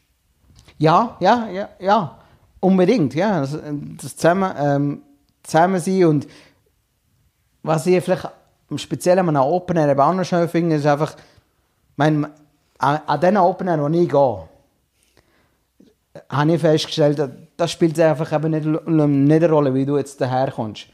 Ja, 0.79 1.17
ja, 1.21 1.49
ja, 1.49 1.69
ja. 1.81 2.19
Unbedingt, 2.61 3.15
ja. 3.15 3.41
Das, 3.41 3.53
das 4.01 4.17
zusammen, 4.17 4.53
ähm, 4.59 5.03
zusammen 5.43 5.81
sein 5.81 6.05
und 6.05 6.27
was 7.63 7.87
ich 7.87 8.03
vielleicht 8.03 8.29
im 8.71 8.79
Speziellen 8.79 9.29
an 9.29 9.37
einem 9.37 9.47
Open 9.47 9.77
Air 9.77 9.99
auch 9.99 10.13
noch 10.15 10.25
schön 10.25 10.49
finde, 10.49 10.77
ist 10.77 10.87
einfach, 10.87 11.15
mein, 11.97 12.25
an, 12.79 13.01
an 13.07 13.21
diesen 13.21 13.37
Open 13.39 13.67
Air, 13.69 13.81
wo 13.83 13.89
ich 13.89 14.09
gehe, 14.09 14.49
habe 16.31 16.53
ich 16.55 16.61
festgestellt, 16.61 17.19
da- 17.19 17.31
das 17.57 17.73
spielt 17.73 17.99
einfach 17.99 18.33
eben 18.33 18.51
nicht, 18.53 18.65
nicht 18.65 19.43
eine 19.43 19.51
Rolle, 19.51 19.75
wie 19.75 19.85
du 19.85 19.97
jetzt 19.97 20.21
daherkommst. 20.21 20.87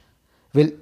Weil 0.54 0.72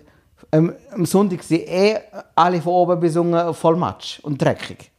ähm, 0.53 0.75
am 0.93 1.07
Sonntag 1.07 1.43
sind 1.43 1.63
eh 1.69 1.99
alle 2.35 2.61
von 2.63 2.73
oben 2.73 3.01
bis 3.01 3.17
unten 3.17 3.53
voll 3.55 3.77
Matsch 3.77 4.21
und 4.21 4.41
dreckig. 4.41 4.92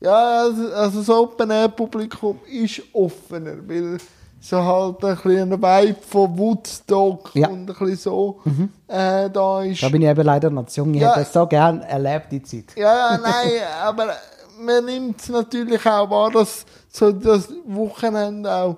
Ja, 0.00 0.42
also, 0.42 0.72
also 0.72 0.98
das 1.00 1.08
Open 1.10 1.50
Air 1.50 1.68
Publikum 1.68 2.38
ist 2.50 2.82
offener, 2.92 3.56
weil 3.66 3.98
so 4.40 4.62
halt 4.62 5.02
ein 5.04 5.16
bisschen 5.16 5.52
ein 5.54 5.62
Vibe 5.62 5.98
von 6.06 6.38
Woodstock 6.38 7.30
Ja. 7.34 7.48
und 7.48 7.60
ein 7.60 7.66
bisschen 7.66 7.96
so 7.96 8.40
äh, 8.88 9.30
da 9.30 9.62
ist. 9.62 9.82
Da 9.82 9.88
bin 9.88 10.02
ich 10.02 10.08
eben 10.08 10.22
leider 10.24 10.50
noch 10.50 10.66
zu 10.66 10.80
jung. 10.82 10.92
Ich 10.94 11.00
Ja. 11.00 11.08
hätte 11.10 11.20
das 11.20 11.32
so 11.32 11.46
gerne 11.46 11.88
erlebt, 11.88 12.26
die 12.30 12.42
Zeit. 12.42 12.76
Ja, 12.76 13.16
nein, 13.16 13.52
aber 13.82 14.14
man 14.60 14.84
nimmt 14.84 15.20
es 15.20 15.28
natürlich 15.30 15.86
auch 15.86 16.10
wahr, 16.10 16.30
dass 16.30 16.66
so 16.90 17.10
das 17.10 17.48
Wochenende 17.66 18.52
auch 18.54 18.76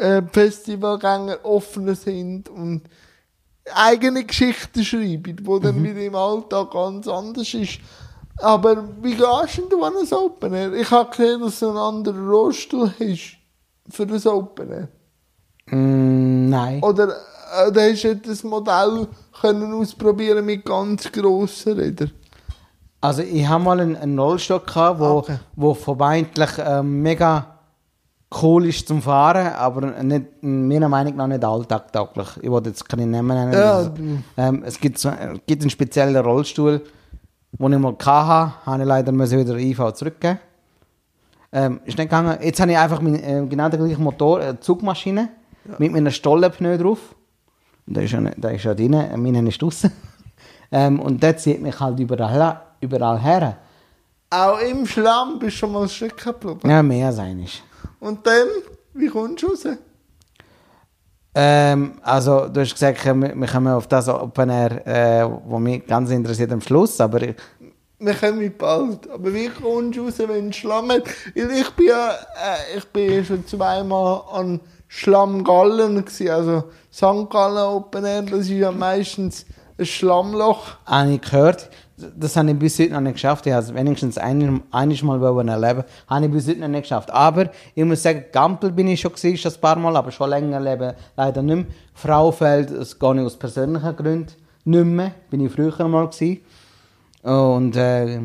äh, 0.00 0.22
Festivalgänger 0.32 1.38
offener 1.44 1.94
sind 1.94 2.48
und 2.48 2.82
eigene 3.72 4.24
Geschichten 4.24 4.84
schreiben, 4.84 5.36
wo 5.44 5.60
dann 5.60 5.82
wieder 5.84 6.00
im 6.00 6.16
Alltag 6.16 6.72
ganz 6.72 7.06
anders 7.06 7.54
ist. 7.54 7.78
Aber 8.38 8.84
wie 9.02 9.14
gehst 9.14 9.58
denn 9.58 9.68
du 9.70 9.82
an 9.84 9.92
ein 9.96 10.12
Open 10.12 10.52
Air? 10.54 10.72
Ich 10.74 10.90
habe 10.90 11.10
gesehen, 11.10 11.40
dass 11.40 11.60
du 11.60 11.68
einen 11.68 11.78
anderen 11.78 12.28
Rollstuhl 12.28 12.90
hast 12.98 13.36
für 13.90 14.06
das 14.06 14.26
Open 14.26 14.70
Air. 14.70 14.88
Mm, 15.76 16.48
nein. 16.48 16.82
Oder, 16.82 17.14
oder 17.68 17.82
hast 17.90 18.02
du 18.04 18.16
das 18.16 18.42
Modell 18.42 19.06
können 19.40 19.72
ausprobieren 19.74 20.44
mit 20.44 20.64
ganz 20.64 21.10
grossen 21.12 21.78
Rädern? 21.78 22.10
Also 23.00 23.22
ich 23.22 23.46
habe 23.46 23.62
mal 23.64 23.80
einen, 23.80 23.96
einen 23.96 24.18
Rollstock 24.18 24.66
gehabt, 24.66 25.00
wo, 25.00 25.04
Okay. 25.04 25.36
wo 25.56 25.74
vermeintlich 25.74 26.50
ähm, 26.64 27.02
mega 27.02 27.46
cool 28.40 28.66
ist 28.66 28.88
zum 28.88 29.02
Fahren, 29.02 29.48
aber 29.54 30.02
nicht, 30.02 30.26
meiner 30.40 30.88
Meinung 30.88 31.16
nach 31.16 31.26
nicht 31.26 31.44
alltagtauglich. 31.44 32.28
Ich 32.40 32.50
wollte 32.50 32.70
jetzt 32.70 32.88
keine 32.88 33.06
Namen 33.06 33.36
nennen. 33.36 33.52
Ja, 33.52 33.72
Also, 33.74 33.92
ähm, 34.36 34.62
es 34.64 34.80
gibt, 34.80 34.98
so, 34.98 35.10
äh, 35.10 35.38
gibt 35.46 35.62
einen 35.62 35.70
speziellen 35.70 36.16
Rollstuhl, 36.24 36.80
den 37.52 37.72
ich 37.72 37.78
mal 37.78 37.94
hatte, 37.98 38.66
habe 38.66 38.82
ich 38.82 38.88
leider 38.88 39.12
müssen 39.12 39.38
wieder 39.38 39.56
IV 39.56 39.92
zurückgeben. 39.92 40.38
Ähm, 41.52 41.80
ist 41.84 41.98
nicht 41.98 42.08
gegangen. 42.08 42.38
Jetzt 42.42 42.60
habe 42.60 42.70
ich 42.72 42.78
einfach 42.78 43.00
mein, 43.02 43.14
äh, 43.22 43.46
genau 43.46 43.68
den 43.68 43.84
gleichen 43.84 44.02
Motor, 44.02 44.40
eine 44.40 44.58
Zugmaschine, 44.60 45.28
mit 45.78 45.92
meiner 45.92 46.10
Stollenpneu 46.10 46.78
drauf. 46.78 47.14
Und 47.86 47.96
der 47.96 48.04
ist 48.04 48.12
ja, 48.12 48.20
nicht- 48.20 48.42
der 48.42 48.52
ist 48.54 48.64
ja 48.64 48.74
drin, 48.74 48.94
äh, 48.94 49.16
meine 49.16 49.46
ist 49.48 49.60
draußen. 49.60 49.92
ähm, 50.72 50.98
und 51.00 51.22
der 51.22 51.36
zieht 51.36 51.60
mich 51.60 51.78
halt 51.78 52.00
überall, 52.00 52.60
überall 52.80 53.20
her. 53.20 53.58
Auch 54.30 54.58
im 54.60 54.86
Schlamm 54.86 55.38
bist 55.38 55.56
du 55.56 55.58
schon 55.58 55.72
mal 55.72 55.86
stecken 55.88 56.16
geblieben. 56.40 56.70
Ja, 56.70 56.82
mehr 56.82 57.08
als 57.08 57.18
einig. 57.18 57.62
Und 58.00 58.26
dann, 58.26 58.48
wie 58.94 59.08
kommst 59.08 59.42
du 59.42 59.48
raus? 59.48 59.66
Ähm, 61.34 61.94
also, 62.02 62.48
du 62.48 62.60
hast 62.60 62.74
gesagt, 62.74 63.04
wir, 63.04 63.46
kommen 63.46 63.72
auf 63.72 63.86
das 63.86 64.08
Open 64.08 64.50
Air, 64.50 64.86
äh, 64.86 65.28
wo 65.46 65.58
mich 65.58 65.86
ganz 65.86 66.10
interessiert 66.10 66.52
am 66.52 66.60
Schluss, 66.60 67.00
aber 67.00 67.22
ich, 67.22 67.36
Wir 67.98 68.14
kommen 68.14 68.52
bald. 68.58 69.08
Aber 69.10 69.32
wie 69.32 69.48
kommst 69.48 69.96
du 69.96 70.04
raus, 70.04 70.14
wenn 70.18 70.50
du 70.50 70.52
Schlamm 70.52 70.90
hat? 70.90 71.04
Ich 71.34 71.70
bin 71.70 71.86
ja, 71.86 72.10
äh, 72.10 72.78
ich 72.78 72.84
bin 72.86 73.24
schon 73.24 73.46
zweimal 73.46 74.22
an 74.32 74.60
Schlammgallen 74.88 76.04
gewesen. 76.04 76.30
Also 76.30 76.64
St. 76.92 77.30
Gallen 77.30 77.58
Open 77.58 78.04
Air, 78.04 78.22
das 78.22 78.40
ist 78.40 78.48
ja 78.50 78.72
meistens 78.72 79.46
ein 79.78 79.86
Schlammloch. 79.86 80.78
habe 80.84 81.12
ich 81.12 81.20
gehört, 81.20 81.70
das 82.16 82.36
habe 82.36 82.50
ich 82.50 82.58
bis 82.58 82.78
heute 82.78 82.92
noch 82.92 83.00
nicht 83.00 83.14
geschafft. 83.14 83.46
Ich 83.46 83.52
habe 83.52 83.64
es 83.64 83.74
wenigstens 83.74 84.18
ein, 84.18 84.62
einiges 84.70 85.02
Mal 85.02 85.20
wollen 85.20 85.48
erleben. 85.48 85.84
Habe 86.08 86.26
ich 86.26 86.32
bis 86.32 86.48
heute 86.48 86.60
noch 86.60 86.68
nicht 86.68 86.82
geschafft. 86.82 87.10
Aber 87.10 87.50
ich 87.74 87.84
muss 87.84 88.02
sagen, 88.02 88.24
Gampel 88.32 88.72
bin 88.72 88.88
ich 88.88 89.00
schon 89.00 89.12
gewesen, 89.12 89.36
schon 89.36 89.52
ein 89.52 89.60
paar 89.60 89.76
Mal, 89.76 89.96
aber 89.96 90.10
schon 90.10 90.30
länger 90.30 90.60
leben 90.60 90.92
leider 91.16 91.42
nicht 91.42 91.56
mehr. 91.56 91.66
Fraufeld, 91.94 92.70
das 92.70 92.98
gehe 92.98 93.14
ich 93.14 93.20
aus 93.20 93.36
persönlichen 93.36 93.96
Gründen 93.96 94.32
nicht 94.64 94.84
mehr. 94.84 95.12
Bin 95.30 95.44
ich 95.44 95.52
früher 95.52 95.88
mal 95.88 96.08
gewesen. 96.08 96.40
Und 97.22 97.76
äh, 97.76 98.20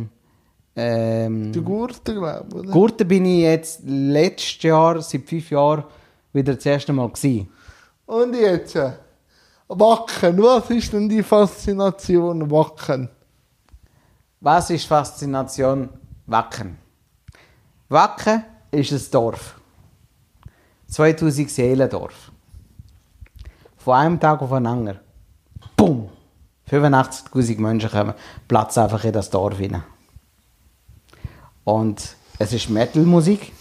ähm, 0.76 1.52
Die 1.52 1.62
Gurte, 1.62 2.14
glaube 2.14 2.46
ich, 2.50 2.56
oder? 2.56 2.72
Gurten 2.72 3.08
bin 3.08 3.26
ich 3.26 3.42
jetzt 3.42 3.82
letztes 3.86 4.62
Jahr, 4.64 5.02
seit 5.02 5.24
fünf 5.24 5.50
Jahren, 5.50 5.84
wieder 6.34 6.56
das 6.56 6.66
erste 6.66 6.94
Mal 6.94 7.10
gewesen. 7.10 7.50
Und 8.06 8.36
jetzt? 8.36 8.78
Wacken. 9.68 10.42
Was 10.42 10.70
ist 10.70 10.94
denn 10.94 11.10
die 11.10 11.24
Faszination 11.24 12.50
Wacken? 12.50 13.10
Was 14.40 14.70
ist 14.70 14.86
Faszination 14.86 15.90
Wacken? 16.28 16.78
Wacken 17.90 18.44
ist 18.72 18.92
ein 18.92 19.12
Dorf. 19.12 19.60
2000 20.88 21.50
Seelendorf. 21.50 22.32
Von 23.78 23.96
einem 23.96 24.20
Tag 24.20 24.42
auf 24.42 24.50
den 24.50 24.66
anderen. 24.66 25.00
Bumm! 25.76 26.10
85.000 26.70 27.60
Menschen 27.62 27.90
kommen, 27.90 28.14
Platz 28.48 28.78
einfach 28.78 29.04
in 29.06 29.14
das 29.14 29.30
Dorf 29.30 29.58
hinein. 29.58 29.84
Und 31.64 32.16
es 32.40 32.54
ist 32.54 32.70
Metal-Musik. 32.70 33.54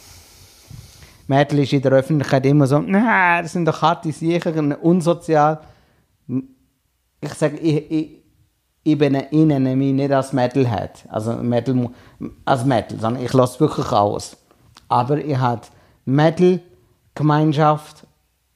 Metal 1.29 1.59
ist 1.61 1.73
in 1.73 1.83
der 1.83 1.93
Öffentlichkeit 1.93 2.45
immer 2.47 2.67
so, 2.67 2.81
nein, 2.81 3.43
das 3.43 3.53
sind 3.53 3.65
doch 3.65 3.81
harte 3.81 4.13
Sachen, 4.13 4.73
unsozial. 4.75 5.61
Ich 7.21 7.35
sage, 7.35 7.57
ich, 7.59 7.91
ich, 7.91 8.26
ich 8.87 8.97
bin 8.97 9.17
ich 9.17 9.33
nenne 9.33 9.75
mich 9.75 9.93
nicht 9.93 10.13
als 10.13 10.33
Metalhead, 10.33 11.05
also 11.09 11.33
Metal, 11.33 11.91
als 12.45 12.65
Metal, 12.65 13.01
sondern 13.01 13.25
ich 13.25 13.33
lasse 13.33 13.59
wirklich 13.59 13.91
aus. 13.91 14.37
Aber 14.89 15.19
ich 15.19 15.37
habe 15.37 15.63
Metal-Gemeinschaft 16.05 18.07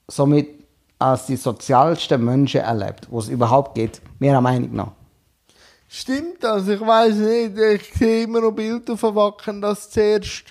somit 0.07 0.49
als 1.01 1.27
die 1.27 1.35
sozialsten 1.35 2.25
Menschen 2.25 2.61
erlebt, 2.61 3.09
wo 3.11 3.19
es 3.19 3.29
überhaupt 3.29 3.75
geht, 3.75 4.01
meiner 4.21 4.41
Meinung 4.41 4.77
nach. 4.77 4.93
Stimmt 5.89 6.45
das? 6.45 6.69
Ich 6.69 6.81
weiß 6.81 7.17
nicht. 7.17 7.59
Ich 7.59 7.93
sehe 7.99 8.23
immer 8.23 8.41
noch 8.41 8.53
Bilder 8.53 8.97
von 8.97 9.17
Wacken, 9.17 9.61
dass 9.61 9.91
zuerst 9.91 10.45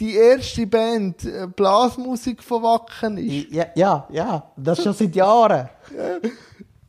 die 0.00 0.16
erste 0.16 0.66
Band 0.66 1.24
äh, 1.24 1.46
Blasmusik 1.46 2.42
von 2.42 2.64
Wacken 2.64 3.16
ist. 3.16 3.52
Ja, 3.52 3.66
ja, 3.76 4.08
ja, 4.10 4.50
das 4.56 4.82
schon 4.82 4.94
seit 4.94 5.14
Jahren. 5.14 5.68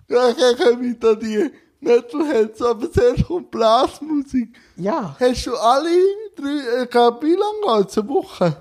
Ja, 0.10 0.30
ich 0.30 0.58
komme 0.58 0.96
da 0.96 1.14
die 1.14 1.52
Metalheads, 1.82 2.62
aber 2.62 2.92
zuerst 2.92 3.26
kommt 3.28 3.52
Blasmusik. 3.52 4.56
Ja. 4.78 5.16
Hast 5.20 5.46
du 5.48 5.56
alle 5.56 5.90
drei, 6.36 6.84
ich 6.84 6.90
glaube, 6.90 7.26
wie 7.26 7.36
lange 7.36 7.82
geht's? 7.84 7.98
Eine 7.98 8.08
Woche? 8.10 8.56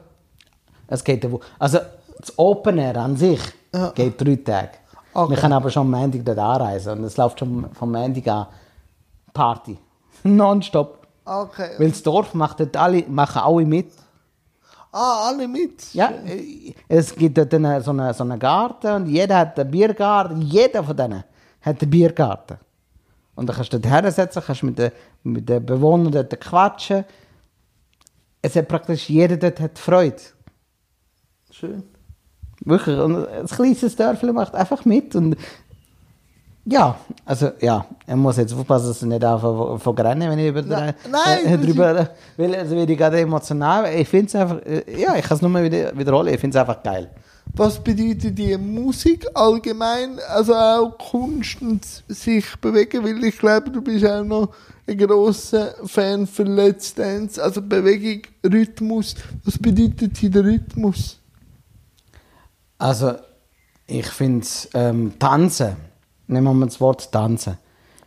Es 0.88 1.04
geht 1.04 1.22
eine 1.24 1.32
Wo- 1.34 1.40
Also, 1.58 1.78
das 2.18 2.32
Open 2.38 2.78
Air 2.78 2.96
an 2.96 3.16
sich 3.16 3.40
Ja. 3.74 3.90
geht 3.90 4.20
drei 4.20 4.36
Tage. 4.36 4.70
Okay. 5.12 5.30
Wir 5.30 5.36
können 5.38 5.52
aber 5.52 5.70
schon 5.70 5.82
am 5.94 6.00
Montag 6.00 6.24
dort 6.24 6.38
anreisen 6.38 6.98
und 6.98 7.04
es 7.04 7.16
läuft 7.16 7.38
schon 7.38 7.68
vom 7.74 7.92
Montag 7.92 8.26
an 8.28 8.46
Party. 9.32 9.78
Nonstop. 10.24 11.06
Okay. 11.24 11.70
Weil 11.78 11.90
das 11.90 12.02
Dorf 12.02 12.32
macht 12.34 12.60
dort 12.60 12.76
alle, 12.76 13.04
machen 13.08 13.42
alle 13.42 13.64
mit. 13.66 13.92
Ah, 14.92 15.28
alle 15.28 15.46
mit? 15.46 15.94
Ja, 15.94 16.10
äh, 16.26 16.74
es 16.88 17.14
gibt 17.14 17.38
dort 17.38 17.54
eine, 17.54 17.80
so, 17.80 17.90
einen, 17.92 18.12
so 18.12 18.24
einen 18.24 18.38
Garten 18.38 18.92
und 18.94 19.06
jeder 19.06 19.38
hat 19.38 19.58
einen 19.60 19.70
Biergarten. 19.70 20.42
Jeder 20.42 20.82
von 20.82 20.96
denen 20.96 21.22
hat 21.60 21.80
einen 21.82 21.90
Biergarten. 21.90 22.58
Und 23.40 23.46
dann 23.46 23.56
kannst 23.56 23.72
du 23.72 23.78
dort 23.80 23.90
hersetzen, 23.90 24.42
kannst 24.46 24.62
mit 24.62 24.78
den, 24.78 24.92
mit 25.22 25.48
den 25.48 25.64
Bewohnern 25.64 26.12
dort 26.12 26.38
quatschen. 26.42 27.06
Es 28.42 28.54
hat 28.54 28.68
praktisch 28.68 29.08
jeder 29.08 29.38
dort 29.38 29.60
hat 29.60 29.78
Freude. 29.78 30.20
Schön. 31.50 31.82
Wirklich. 32.60 32.98
Und 32.98 33.26
ein 33.26 33.46
kleines 33.46 33.96
Dörfli 33.96 34.30
macht 34.34 34.54
einfach 34.54 34.84
mit. 34.84 35.16
Und 35.16 35.38
ja, 36.66 36.96
also 37.24 37.52
ja, 37.62 37.86
er 38.06 38.16
muss 38.16 38.36
jetzt 38.36 38.52
aufpassen, 38.52 38.88
dass 38.88 39.00
er 39.00 39.08
nicht 39.08 39.24
anfängt 39.24 39.82
von 39.82 39.98
rennen, 39.98 40.30
wenn 40.30 40.38
ich 40.38 40.48
über 40.48 40.60
Nein, 40.60 40.92
nein, 41.10 41.46
äh, 41.46 41.56
das 41.56 41.66
drüber, 41.66 42.10
weil 42.36 42.54
also 42.54 42.76
werde 42.76 42.92
ich 42.92 42.98
gerade 42.98 43.20
emotional. 43.20 43.90
Ich 43.94 44.06
finde 44.06 44.26
es 44.26 44.34
einfach, 44.34 44.60
äh, 44.66 45.00
ja, 45.00 45.16
ich 45.16 45.24
kann 45.24 45.36
es 45.36 45.40
nur 45.40 45.50
mal 45.50 45.64
wieder, 45.64 45.96
wiederholen, 45.96 46.34
ich 46.34 46.40
finde 46.40 46.58
es 46.58 46.60
einfach 46.60 46.82
geil. 46.82 47.10
Was 47.54 47.82
bedeutet 47.82 48.38
die 48.38 48.56
Musik 48.56 49.26
allgemein, 49.34 50.18
also 50.28 50.54
auch 50.54 50.96
Kunst 50.98 51.60
und 51.60 51.84
sich 52.08 52.46
bewegen? 52.60 53.04
Weil 53.04 53.24
ich 53.24 53.38
glaube, 53.38 53.70
du 53.70 53.82
bist 53.82 54.06
auch 54.06 54.24
noch 54.24 54.54
ein 54.86 54.96
grosser 54.96 55.74
Fan 55.84 56.26
von 56.26 56.46
Let's 56.46 56.94
Dance, 56.94 57.42
also 57.42 57.60
Bewegung, 57.60 58.22
Rhythmus. 58.44 59.14
Was 59.44 59.58
bedeutet 59.58 60.16
hier 60.16 60.30
der 60.30 60.44
Rhythmus? 60.44 61.18
Also, 62.78 63.14
ich 63.86 64.06
finde 64.06 64.46
ähm, 64.74 65.12
Tanzen, 65.18 65.76
nehmen 66.28 66.44
wir 66.44 66.54
mal 66.54 66.66
das 66.66 66.80
Wort 66.80 67.10
Tanzen, 67.10 67.58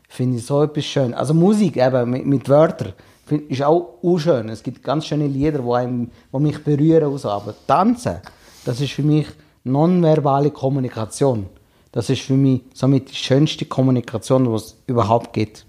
finde 0.08 0.38
ich 0.38 0.46
so 0.46 0.63
etwas 0.63 0.86
schön. 0.86 1.13
Also 1.13 1.34
Musik 1.34 1.78
eben 1.78 2.10
mit, 2.10 2.26
mit 2.26 2.50
Wörtern 2.50 2.93
find, 3.26 3.50
ist 3.50 3.63
auch 3.63 4.00
schön. 4.17 4.50
Es 4.50 4.63
gibt 4.63 4.84
ganz 4.84 5.06
schöne 5.06 5.28
Lieder, 5.28 5.60
die, 5.60 5.72
einem, 5.72 6.12
die 6.32 6.39
mich 6.39 6.63
berühren. 6.63 7.12
Und 7.12 7.17
so. 7.19 7.30
Aber 7.30 7.54
Tanzen, 7.67 8.17
das 8.65 8.82
ist 8.82 8.93
für 8.93 9.04
mich 9.04 9.28
nonverbale 9.63 10.52
Kommunikation. 10.52 11.47
Das 11.91 12.10
ist 12.10 12.21
für 12.21 12.34
mich 12.34 12.62
somit 12.73 13.12
die 13.12 13.15
schönste 13.15 13.65
Kommunikation, 13.65 14.45
die 14.45 14.52
es 14.52 14.76
überhaupt 14.88 15.34
gibt. 15.34 15.65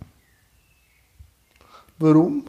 Warum? 1.99 2.45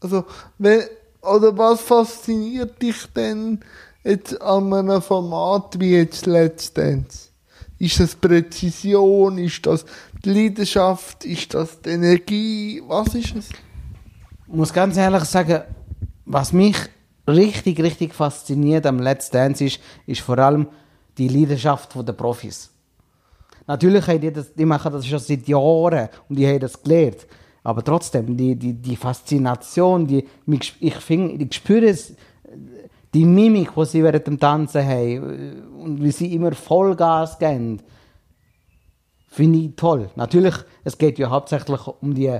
Also, 0.00 0.24
wenn, 0.58 0.82
oder 1.22 1.56
was 1.56 1.80
fasziniert 1.80 2.80
dich 2.80 3.06
denn 3.14 3.60
jetzt 4.04 4.40
an 4.40 4.72
einem 4.72 5.02
Format 5.02 5.80
wie 5.80 5.96
jetzt 5.96 6.26
Let's 6.26 6.72
Dance? 6.72 7.30
Ist 7.78 8.00
das 8.00 8.14
Präzision? 8.14 9.38
Ist 9.38 9.66
das 9.66 9.84
die 10.24 10.30
Leidenschaft? 10.30 11.24
Ist 11.24 11.54
das 11.54 11.80
die 11.80 11.90
Energie? 11.90 12.82
Was 12.86 13.14
ist 13.14 13.36
es? 13.36 13.48
Ich 13.48 14.54
muss 14.54 14.72
ganz 14.72 14.96
ehrlich 14.96 15.24
sagen, 15.24 15.62
was 16.24 16.52
mich 16.52 16.76
richtig, 17.26 17.80
richtig 17.80 18.14
fasziniert 18.14 18.86
am 18.86 18.98
Let's 18.98 19.30
Dance 19.30 19.64
ist, 19.64 19.80
ist 20.06 20.20
vor 20.20 20.38
allem 20.38 20.66
die 21.18 21.28
Leidenschaft 21.28 21.94
der 21.94 22.12
Profis. 22.12 22.70
Natürlich 23.66 24.06
haben 24.06 24.20
die, 24.20 24.32
das, 24.32 24.54
die 24.54 24.64
machen 24.64 24.92
das 24.92 25.06
schon 25.06 25.18
seit 25.18 25.48
Jahren 25.48 26.08
und 26.28 26.38
die 26.38 26.46
haben 26.46 26.60
das 26.60 26.80
gelernt. 26.80 27.26
Aber 27.62 27.82
trotzdem, 27.82 28.36
die, 28.36 28.54
die, 28.54 28.74
die 28.74 28.96
Faszination, 28.96 30.06
die, 30.06 30.24
ich, 30.80 30.94
finde, 30.94 31.44
ich 31.44 31.54
spüre 31.54 31.86
es, 31.86 32.14
die 33.12 33.24
Mimik, 33.24 33.70
die 33.74 33.84
sie 33.86 34.04
während 34.04 34.26
dem 34.26 34.38
Tanzen 34.38 34.86
haben 34.86 35.62
und 35.80 36.02
wie 36.02 36.12
sie 36.12 36.32
immer 36.32 36.52
Vollgas 36.52 37.38
geben, 37.38 37.80
finde 39.26 39.58
ich 39.58 39.74
toll. 39.74 40.10
Natürlich, 40.14 40.54
es 40.84 40.96
geht 40.96 41.18
ja 41.18 41.28
hauptsächlich 41.28 41.86
um 41.86 42.14
die 42.14 42.38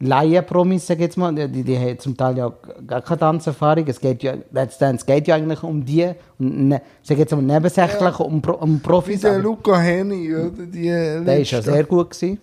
Laienpromis, 0.00 0.86
sag 0.86 0.98
ich 0.98 1.02
jetzt 1.02 1.16
mal, 1.16 1.34
die, 1.34 1.64
die 1.64 1.76
haben 1.76 1.98
zum 1.98 2.16
Teil 2.16 2.36
ja 2.38 2.52
gar 2.86 3.02
keine 3.02 3.18
Tanzerfahrung. 3.18 3.84
Es 3.88 4.00
geht 4.00 4.22
ja, 4.22 4.34
Let's 4.52 4.78
Dance 4.78 5.04
geht 5.04 5.26
ja 5.26 5.34
eigentlich 5.34 5.62
um 5.64 5.84
die, 5.84 6.08
und 6.38 6.68
ne, 6.68 6.82
sag 7.02 7.18
jetzt 7.18 7.32
mal 7.32 7.42
nebensächlich 7.42 8.20
um, 8.20 8.40
Pro- 8.40 8.58
um 8.58 8.76
Wie 8.76 8.80
Profis. 8.80 9.22
der 9.22 9.32
aber 9.32 9.42
Luca 9.42 9.76
Henny, 9.78 10.32
oder? 10.34 10.66
Die 10.66 10.82
der 10.84 11.40
ist 11.40 11.50
ja 11.50 11.60
sehr 11.62 11.82
gut 11.84 12.10
gewesen. 12.10 12.38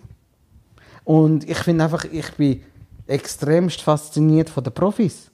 Und 1.04 1.48
ich 1.48 1.58
finde 1.58 1.84
einfach, 1.84 2.04
ich 2.04 2.30
bin 2.32 2.60
extremst 3.06 3.80
fasziniert 3.80 4.50
von 4.50 4.62
den 4.64 4.74
Profis. 4.74 5.30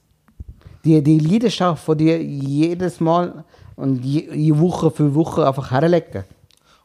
Die, 0.84 1.02
die 1.02 1.18
Leidenschaft 1.18 1.84
von 1.84 1.98
dir 1.98 2.22
jedes 2.22 3.00
Mal 3.00 3.44
und 3.74 4.04
je, 4.04 4.32
je 4.32 4.56
Woche 4.58 4.90
für 4.90 5.12
Woche 5.14 5.46
einfach 5.46 5.70
herlegen. 5.72 6.24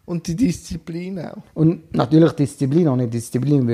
Und 0.06 0.26
die 0.26 0.36
Disziplin 0.38 1.20
auch. 1.20 1.36
Und 1.54 1.94
natürlich 1.94 2.32
Disziplin, 2.32 2.88
ohne 2.88 3.08
Disziplin 3.10 3.68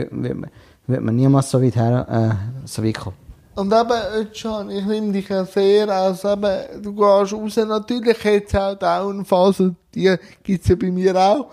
wird, 0.87 1.01
man- 1.01 1.15
niemals 1.15 1.49
so 1.49 1.61
weit, 1.61 1.75
her, 1.75 2.07
äh, 2.09 2.67
so 2.67 2.83
weit 2.83 2.99
kommen. 2.99 3.17
Und 3.55 3.71
eben, 3.71 4.01
Özcan, 4.15 4.69
ich 4.71 4.83
nehme 4.85 5.11
dich 5.11 5.29
ja 5.29 5.45
sehr 5.45 5.87
als 5.89 6.23
eben, 6.25 6.81
du 6.81 6.93
gehst 6.93 7.33
raus, 7.33 7.55
natürlich 7.57 8.23
jetzt 8.23 8.55
auch 8.55 8.73
Downphase, 8.75 9.75
die 9.93 10.15
gibt's 10.41 10.67
ja 10.67 10.75
bei 10.75 10.89
mir 10.91 11.15
auch. 11.15 11.47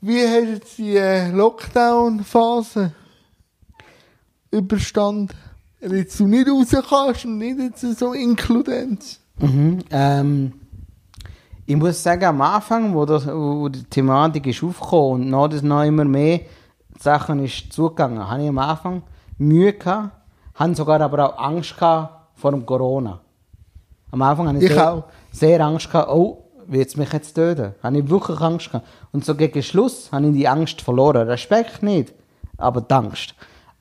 Wie 0.00 0.22
hast 0.22 0.42
du 0.46 0.52
jetzt 0.52 0.78
die 0.78 0.96
äh, 0.96 1.30
Lockdown-Phase 1.30 2.92
überstanden? 4.50 5.34
Jetzt 5.80 6.18
du 6.18 6.26
nicht 6.26 6.48
raus 6.48 6.74
kannst 6.88 7.24
und 7.26 7.38
nicht 7.38 7.58
jetzt 7.58 7.98
so 7.98 8.12
Inkludenz. 8.12 9.20
Mhm. 9.38 9.78
Ähm, 9.90 10.52
ich 11.66 11.76
muss 11.76 12.02
sagen, 12.02 12.24
am 12.24 12.40
Anfang, 12.40 12.94
wo, 12.94 13.04
das, 13.04 13.26
wo 13.26 13.68
die 13.68 13.84
Thematik 13.84 14.46
ist 14.46 14.62
aufgekommen 14.62 15.22
und 15.24 15.30
noch, 15.30 15.48
das 15.48 15.62
noch 15.62 15.82
immer 15.82 16.04
mehr 16.04 16.40
Sachen 16.98 17.44
ist 17.44 17.72
zugegangen, 17.72 18.28
habe 18.28 18.42
ich 18.42 18.48
am 18.48 18.58
Anfang 18.58 19.02
Mühe 19.38 19.72
gehabt, 19.72 20.10
habe 20.54 20.74
sogar 20.74 21.00
aber 21.00 21.34
auch 21.34 21.38
Angst 21.38 21.76
gehabt 21.76 22.14
vor 22.34 22.50
dem 22.52 22.64
Corona. 22.64 23.20
Am 24.10 24.22
Anfang 24.22 24.48
habe 24.48 24.58
ich, 24.58 24.64
Ich 24.64 24.72
sehr, 24.72 24.92
auch. 24.92 25.04
sehr 25.32 25.60
Angst 25.60 25.90
gehabt, 25.90 26.10
oh, 26.10 26.44
wird 26.66 26.88
es 26.88 26.96
mich 26.96 27.12
jetzt 27.12 27.34
töten? 27.34 27.74
Habe 27.82 27.98
ich 27.98 28.08
wirklich 28.08 28.40
Angst 28.40 28.70
gehabt. 28.70 28.86
Und 29.12 29.24
so 29.24 29.34
gegen 29.34 29.62
Schluss 29.62 30.10
habe 30.12 30.26
ich 30.26 30.32
die 30.32 30.48
Angst 30.48 30.80
verloren. 30.80 31.28
Respekt 31.28 31.82
nicht, 31.82 32.12
aber 32.56 32.80
die 32.80 32.94
Angst. 32.94 33.34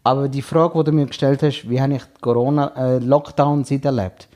Aber 0.04 0.30
die 0.30 0.42
Frage, 0.44 0.78
die 0.78 0.84
du 0.84 0.92
mir 0.92 1.08
gestellt 1.08 1.42
hast, 1.42 1.68
wie 1.68 1.82
habe 1.82 1.96
ich 1.96 2.04
die 2.04 2.22
Corona-Lockdown-Zeit 2.22 3.86
erlebt? 3.86 4.28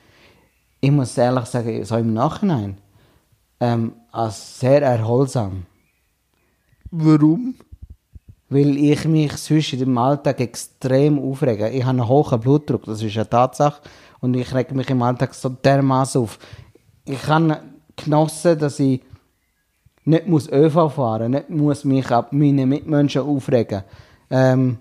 Ich 0.80 0.92
muss 0.92 1.18
ehrlich 1.18 1.46
sagen, 1.46 1.84
so 1.86 1.96
im 1.98 2.14
Nachhinein, 2.14 2.78
ähm, 3.60 3.94
als 4.12 4.60
sehr 4.60 4.82
erholsam. 4.82 5.66
Warum? 6.90 7.56
Weil 8.50 8.78
ich 8.78 9.06
mich 9.06 9.34
sonst 9.34 9.74
in 9.74 9.80
dem 9.80 9.98
Alltag 9.98 10.40
extrem 10.40 11.20
aufrege. 11.20 11.70
Ich 11.70 11.84
habe 11.84 11.92
einen 11.92 12.08
hohen 12.08 12.40
Blutdruck, 12.40 12.86
das 12.86 13.02
ist 13.02 13.16
eine 13.16 13.30
Tatsache. 13.30 13.82
Und 14.22 14.36
ich 14.36 14.54
rege 14.54 14.74
mich 14.74 14.90
im 14.90 15.02
Alltag 15.02 15.34
so 15.34 15.50
dermaßen 15.50 16.22
auf. 16.22 16.40
Ich 17.06 17.28
habe 17.28 17.60
genossen, 17.96 18.58
dass 18.58 18.80
ich 18.80 19.02
nicht 20.06 20.28
muss 20.28 20.50
ÖV 20.50 20.92
fahren 20.92 21.32
nicht 21.32 21.50
muss 21.50 21.84
mich 21.84 22.10
ab 22.10 22.30
meine 22.32 22.66
Mitmenschen 22.66 23.22
aufregen 23.22 23.84
ähm, 24.30 24.80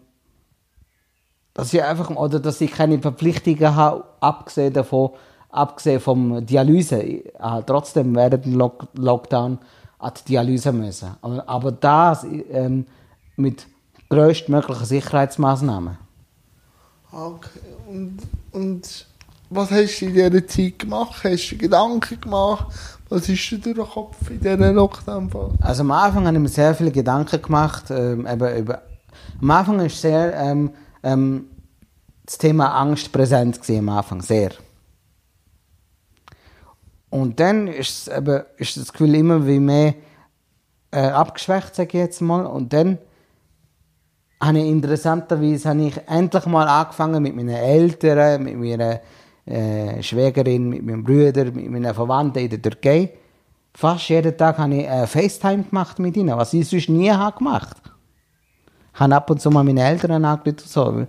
dass 1.59 1.75
ich 1.75 1.83
einfach, 1.83 2.11
oder 2.11 2.39
dass 2.39 2.61
ich 2.61 2.71
keine 2.71 3.01
Verpflichtungen 3.01 3.75
habe, 3.75 4.05
abgesehen 4.21 4.73
davon, 4.73 5.11
abgesehen 5.51 6.01
vom 6.01 6.47
Dialyse. 6.47 7.03
Ich 7.03 7.33
habe 7.37 7.67
trotzdem 7.67 8.15
während 8.15 8.45
dem 8.45 8.55
Lock 8.55 8.87
Lockdown 8.95 9.59
an 9.99 10.13
die 10.21 10.25
Dialyse 10.25 10.73
müssen. 10.73 11.17
Aber, 11.21 11.49
aber 11.49 11.73
das 11.73 12.25
ähm, 12.53 12.87
mit 13.39 13.67
größtmöglichen 14.11 14.87
Sicherheitsmaßnahmen. 14.87 15.99
Okay. 17.13 17.49
Und, 17.89 18.19
und 18.53 19.07
was 19.51 19.71
hast 19.71 20.01
du 20.01 20.07
in 20.07 20.15
dieser 20.15 20.47
Zeit 20.47 20.79
gemacht? 20.79 21.25
Hast 21.25 21.51
du 21.51 21.57
Gedanken 21.57 22.21
gemacht? 22.21 22.67
Was 23.09 23.29
ist 23.29 23.51
dir 23.51 23.59
durch 23.59 23.75
den 23.75 23.87
Kopf 23.87 24.31
in 24.31 24.41
dieser 24.41 24.73
Lockdown-Phase? 24.73 25.55
Also 25.61 25.83
am 25.83 25.91
Anfang 25.93 26.27
habe 26.27 26.37
ich 26.37 26.43
mir 26.43 26.49
sehr 26.49 26.75
viele 26.75 26.91
Gedanken 26.91 27.41
gemacht. 27.41 27.85
Ähm, 27.91 28.27
eben 28.27 28.57
über, 28.59 28.83
am 29.41 29.51
Anfang 29.51 29.81
ist 29.81 30.01
sehr 30.01 30.35
ähm, 30.37 30.71
ähm, 31.03 31.47
das 32.27 32.37
Thema 32.37 32.79
Angst 32.79 33.11
präsent 33.11 33.61
gewesen, 33.63 33.89
am 33.89 33.97
Anfang 33.97 34.21
sehr. 34.21 34.51
Und 37.09 37.41
dann 37.41 37.69
ist, 37.69 38.09
es 38.09 38.15
eben, 38.15 38.43
ist 38.59 38.77
das 38.77 38.93
Gefühl 38.93 39.15
immer 39.15 39.47
wie 39.47 39.59
mehr 39.59 39.95
äh, 40.91 41.01
abgeschwächt, 41.01 41.75
sage 41.75 41.89
ich 41.89 41.95
jetzt 41.95 42.21
mal. 42.21 42.45
Und 42.45 42.75
dann 42.75 42.99
habe 44.41 44.59
ich 44.59 44.67
interessanterweise 44.67 45.69
habe 45.69 45.83
ich 45.83 46.01
endlich 46.07 46.47
mal 46.47 46.69
angefangen 46.69 47.23
mit 47.23 47.35
meinen 47.35 47.57
Eltern, 47.57 48.43
mit 48.45 48.57
meiner 48.57 49.01
äh, 49.47 50.03
Schwägerin, 50.03 50.69
mit 50.69 50.85
meinem 50.85 51.05
Bruder, 51.05 51.47
mit 51.47 51.71
meinen 51.71 51.95
Verwandten 51.95 52.39
in 52.39 52.51
der 52.51 52.63
Türkei. 52.63 53.11
Fast 53.75 54.09
jeden 54.09 54.37
Tag 54.37 54.59
habe 54.59 54.75
ich 54.75 54.89
äh, 54.89 55.07
FaceTime 55.07 55.65
gemacht 55.65 55.99
mit 55.99 56.17
ihnen, 56.17 56.37
was 56.37 56.53
ich 56.53 56.69
sonst 56.69 56.89
nie 56.89 57.11
habe 57.11 57.39
gemacht 57.39 57.77
habe 58.99 59.17
ab 59.17 59.31
und 59.31 59.41
zu 59.41 59.51
mal 59.51 59.65
meine 59.65 59.83
Eltern 59.83 60.25
angerufen 60.25 60.63
und 60.63 60.69
so. 60.69 61.07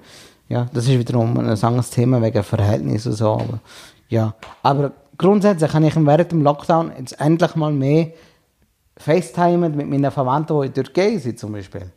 Ja, 0.48 0.68
das 0.74 0.86
ist 0.86 0.98
wiederum 0.98 1.38
ein 1.38 1.48
anderes 1.48 1.90
Thema 1.90 2.22
wegen 2.22 2.44
Verhältnis 2.44 3.06
und 3.06 3.14
so. 3.14 3.34
Aber, 3.34 3.60
ja. 4.10 4.34
aber 4.64 4.92
grundsätzlich 5.18 5.72
habe 5.74 5.88
ich 5.88 5.96
während 5.96 6.32
dem 6.32 6.42
Lockdown 6.42 6.92
jetzt 6.98 7.20
endlich 7.20 7.56
mal 7.56 7.72
mehr 7.72 8.12
FaceTime 8.98 9.70
mit 9.70 9.90
meinen 9.90 10.12
Verwandten, 10.12 10.60
die 10.62 10.68
in 10.68 10.74
der 10.74 10.84
Türkei 10.84 11.18
sind 11.18 11.40
zum 11.40 11.54
Beispiel. 11.54 11.92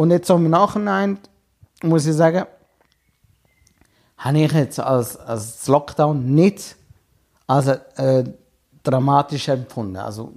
Und 0.00 0.10
jetzt 0.12 0.28
so 0.28 0.36
im 0.36 0.48
Nachhinein 0.48 1.18
muss 1.82 2.06
ich 2.06 2.14
sagen, 2.14 2.46
habe 4.16 4.38
ich 4.38 4.50
jetzt 4.50 4.80
als, 4.80 5.18
als 5.18 5.66
Lockdown 5.68 6.24
nicht 6.34 6.74
als 7.46 7.66
äh, 7.66 8.24
dramatisch 8.82 9.48
empfunden. 9.48 9.98
Also 9.98 10.32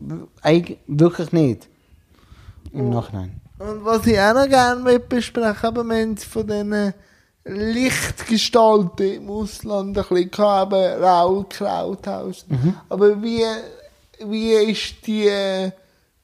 wirklich 0.86 1.32
nicht. 1.32 1.70
Im 2.74 2.90
Nachhinein. 2.90 3.40
Und 3.58 3.86
was 3.86 4.06
ich 4.06 4.20
auch 4.20 4.34
noch 4.34 4.50
gerne 4.50 4.82
mit 4.82 5.08
besprechen 5.08 5.66
aber 5.66 5.86
wir 5.86 6.02
haben 6.02 6.18
von 6.18 6.46
diesen 6.46 6.94
Lichtgestalten 7.46 9.14
im 9.14 9.30
Ausland 9.30 9.98
ein 9.98 10.04
bisschen 10.04 10.30
gehabt, 10.30 10.74
eben 10.74 11.02
Raul 11.02 11.46
Krauthaus. 11.48 12.46
Aber 12.90 13.24
wie, 13.24 13.46
wie 14.26 14.52
ist 14.56 15.08
die 15.08 15.28
äh, 15.28 15.72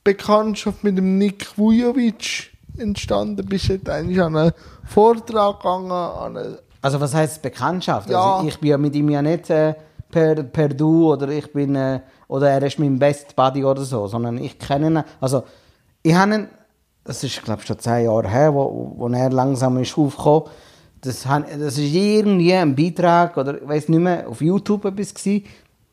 Bekanntschaft 0.03 0.83
mit 0.83 0.97
dem 0.97 1.17
Nick 1.17 1.57
Vujovic 1.57 2.58
entstanden? 2.79 3.45
Bist 3.45 3.69
du 3.69 3.73
jetzt 3.73 3.89
eigentlich 3.89 4.21
an 4.21 4.35
einen 4.35 4.51
Vortrag 4.85 5.59
gegangen, 5.59 5.91
an 5.91 6.37
eine 6.37 6.59
Also 6.81 6.99
was 6.99 7.13
heißt 7.13 7.41
Bekanntschaft? 7.41 8.09
Ja. 8.09 8.35
Also 8.35 8.47
ich 8.47 8.59
bin 8.59 8.69
ja 8.69 8.77
mit 8.77 8.95
ihm 8.95 9.09
ja 9.09 9.21
nicht 9.21 9.49
äh, 9.49 9.73
per, 10.09 10.35
per 10.43 10.69
Du 10.69 11.11
oder 11.11 11.29
ich 11.29 11.51
bin 11.51 11.75
äh, 11.75 12.01
oder 12.27 12.49
er 12.49 12.63
ist 12.63 12.79
mein 12.79 12.97
Best 12.97 13.35
Buddy 13.35 13.63
oder 13.63 13.83
so, 13.83 14.07
sondern 14.07 14.37
ich 14.37 14.57
kenne 14.57 14.87
ihn. 14.87 15.03
Also 15.19 15.43
ich 16.03 16.13
habe 16.13 16.33
ihn, 16.35 16.47
das 17.03 17.23
ist 17.23 17.43
glaube 17.43 17.61
ich 17.61 17.67
schon 17.67 17.79
zehn 17.79 18.05
Jahre 18.05 18.29
her, 18.29 18.53
wo, 18.53 18.93
wo 18.97 19.07
er 19.09 19.29
langsam 19.29 19.77
ist 19.77 19.97
aufgekommen. 19.97 20.43
Das, 21.01 21.23
das 21.23 21.77
ist 21.77 21.93
irgendwie 21.93 22.53
ein 22.53 22.75
Beitrag 22.75 23.37
oder 23.37 23.61
ich 23.61 23.67
weiß 23.67 23.89
nicht 23.89 23.99
mehr 23.99 24.27
auf 24.27 24.41
YouTube 24.41 24.85
etwas 24.85 25.13
gewesen. 25.13 25.45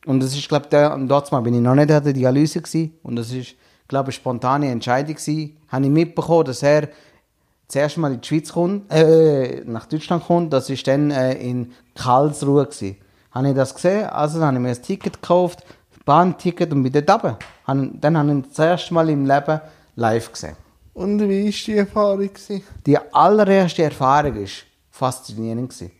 und 0.04 0.20
das 0.20 0.34
ist 0.34 0.48
glaube 0.48 0.90
und 0.94 1.08
dort 1.08 1.30
mal 1.30 1.40
bin 1.40 1.54
ich 1.54 1.60
noch 1.60 1.74
nicht 1.74 1.90
an 1.90 2.02
der 2.02 2.12
Dialyse 2.12 2.60
gewesen. 2.60 2.92
und 3.02 3.16
das 3.16 3.30
ist 3.32 3.54
glaube 3.88 4.10
ich 4.10 4.16
spontane 4.16 4.70
Entscheidung 4.70 5.14
gewesen. 5.14 5.56
Habe 5.68 5.84
ich 5.84 5.90
mitbekommen, 5.90 6.44
dass 6.44 6.62
er 6.62 6.88
zuerst 7.68 7.98
mal 7.98 8.12
in 8.12 8.20
die 8.20 8.28
Schweiz 8.28 8.52
kommt, 8.52 8.92
äh, 8.92 9.62
nach 9.64 9.86
Deutschland 9.86 10.24
kommt, 10.24 10.52
das 10.52 10.70
war 10.70 10.76
dann 10.84 11.10
äh, 11.10 11.34
in 11.34 11.72
Karlsruhe. 11.94 12.66
Gewesen. 12.66 12.96
Habe 13.32 13.48
ich 13.48 13.54
das 13.54 13.74
gesehen, 13.74 14.06
also 14.06 14.38
dann 14.38 14.48
habe 14.48 14.56
ich 14.56 14.62
mir 14.62 14.68
ein 14.70 14.82
Ticket 14.82 15.20
gekauft, 15.20 15.64
Bahnticket 16.04 16.72
und 16.72 16.82
bin 16.84 16.92
dort 16.92 17.10
runter. 17.10 17.38
Dann 17.66 18.16
habe 18.16 18.28
ich 18.28 18.34
ihn 18.34 18.44
das 18.48 18.58
erste 18.58 18.94
Mal 18.94 19.10
im 19.10 19.26
Leben 19.26 19.60
live 19.96 20.32
gesehen. 20.32 20.56
Und 20.94 21.20
wie 21.20 21.44
war 21.44 21.52
die 21.52 21.76
Erfahrung? 21.76 22.18
Gewesen? 22.18 22.62
Die 22.86 22.96
allererste 23.12 23.82
Erfahrung 23.82 24.36
war 24.36 24.48
faszinierend. 24.90 25.68
Gewesen. 25.70 25.90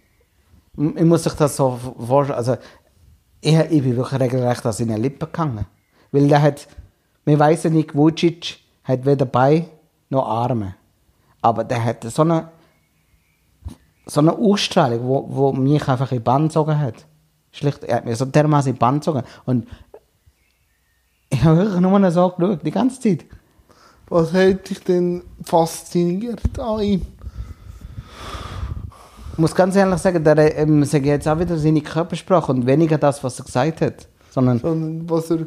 Ich 0.97 1.05
muss 1.05 1.25
sich 1.25 1.35
das 1.35 1.57
so 1.57 1.79
vorstellen, 1.99 2.39
also 2.39 2.57
ich, 3.41 3.55
ich 3.55 3.83
bin 3.83 3.97
wirklich 3.97 4.21
regelrecht 4.21 4.65
an 4.65 4.73
seine 4.73 4.97
Lippen 4.97 5.27
gegangen. 5.27 5.67
Weil 6.13 6.29
der 6.29 6.41
hat, 6.41 6.67
wir 7.27 7.41
wissen 7.41 7.75
nicht, 7.75 7.95
Vucic 7.95 8.59
hat 8.85 9.05
weder 9.05 9.27
Beine 9.27 9.67
noch 10.09 10.27
Arme. 10.27 10.77
Aber 11.43 11.65
der 11.65 11.85
hat 11.85 12.05
so 12.05 12.23
eine, 12.23 12.49
so 14.07 14.21
eine 14.21 14.33
Ausstrahlung, 14.33 15.07
wo, 15.07 15.27
wo 15.29 15.53
mich 15.53 15.87
einfach 15.89 16.13
in 16.13 16.19
die 16.19 16.25
Bann 16.25 16.45
gezogen 16.45 16.79
hat. 16.79 17.05
Schlicht, 17.51 17.85
er 17.85 17.97
hat 17.97 18.05
mir 18.05 18.15
so 18.15 18.25
dermaßen 18.25 18.71
in 18.71 18.77
die 18.77 18.79
Bann 18.79 18.95
gezogen. 18.97 19.23
Und 19.45 19.69
ich 21.29 21.43
habe 21.43 21.59
wirklich 21.59 21.81
nur 21.81 22.11
so 22.11 22.31
geschaut, 22.31 22.65
die 22.65 22.71
ganze 22.71 23.01
Zeit. 23.01 23.27
Was 24.09 24.33
hat 24.33 24.71
dich 24.71 24.85
denn 24.85 25.23
fasziniert 25.43 26.59
an 26.61 26.81
ihm? 26.81 27.03
Ich 29.33 29.39
muss 29.39 29.55
ganz 29.55 29.75
ehrlich 29.75 29.99
sagen, 29.99 30.23
der 30.23 30.57
ähm, 30.57 30.85
sage 30.85 31.09
jetzt 31.09 31.27
auch 31.27 31.39
wieder 31.39 31.59
seine 31.59 31.81
Körpersprache 31.81 32.53
und 32.53 32.67
weniger 32.67 32.99
das, 32.99 33.23
was 33.25 33.39
er 33.41 33.45
gesagt 33.45 33.81
hat. 33.81 34.09
Sondern, 34.31 34.61
Sondern 34.61 35.11
was 35.11 35.31
er 35.31 35.47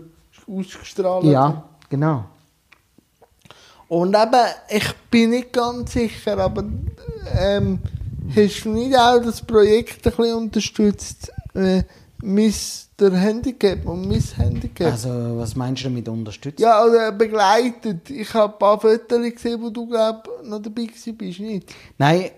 ausgestrahlt 0.50 1.26
hat? 1.26 1.32
ja, 1.32 1.64
genau. 1.90 2.26
Und 3.88 4.16
eben, 4.16 4.46
ich 4.70 4.94
bin 5.10 5.32
nicht 5.32 5.52
ganz 5.52 5.94
sicher, 5.94 6.38
aber 6.38 6.64
ähm, 7.40 7.80
hast 8.36 8.66
du 8.66 8.70
nicht 8.70 8.96
auch 8.96 9.20
das 9.20 9.42
Projekt 9.42 10.06
ein 10.06 10.14
bisschen 10.16 10.36
unterstützt? 10.36 11.32
Äh, 11.56 11.84
Mr. 12.22 13.12
Handicap 13.12 13.86
und 13.86 14.08
Miss 14.08 14.38
Handicap? 14.38 14.92
Also, 14.92 15.10
was 15.38 15.56
meinst 15.56 15.84
du 15.84 15.88
damit 15.88 16.08
unterstützt? 16.08 16.60
Ja, 16.60 16.84
oder 16.84 17.12
begleitet. 17.14 18.10
Ich 18.10 18.34
habe 18.34 18.54
ein 18.54 18.60
paar 18.60 18.80
Fotos 18.80 19.22
gesehen, 19.22 19.62
wo 19.62 19.70
du, 19.70 19.88
glaub 19.88 20.30
noch 20.44 20.60
dabei 20.60 20.88
bist, 21.18 21.40
nicht? 21.40 21.74
Nein, 21.98 22.30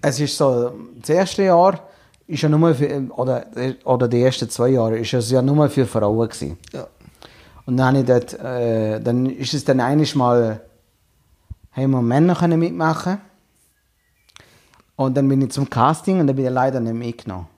es 0.00 0.20
ist 0.20 0.36
so, 0.36 0.72
das 1.00 1.10
erste 1.10 1.42
Jahr 1.42 1.80
ist 2.26 2.42
ja 2.42 2.48
nur 2.48 2.74
für, 2.74 3.06
oder, 3.16 3.46
oder 3.84 4.08
die 4.08 4.22
ersten 4.22 4.48
zwei 4.48 4.68
Jahre, 4.68 4.98
ist 4.98 5.12
es 5.12 5.30
ja 5.30 5.42
nur 5.42 5.68
für 5.68 5.86
Frauen 5.86 6.28
gewesen. 6.28 6.56
Ja. 6.72 6.86
Und 7.66 7.76
dann 7.76 7.88
habe 7.88 7.98
ich 8.00 8.04
dort, 8.04 8.34
äh, 8.40 9.00
dann 9.00 9.26
ist 9.26 9.54
es 9.54 9.64
dann 9.64 9.80
einiges 9.80 10.14
Mal, 10.14 10.60
haben 11.72 11.90
wir 11.90 12.02
Männer 12.02 12.34
können 12.34 12.58
mitmachen 12.58 13.18
und 14.96 15.16
dann 15.16 15.28
bin 15.28 15.42
ich 15.42 15.50
zum 15.50 15.68
Casting 15.68 16.20
und 16.20 16.26
dann 16.26 16.36
bin 16.36 16.44
ich 16.44 16.52
leider 16.52 16.80
nicht 16.80 16.94
mitgenommen. 16.94 17.48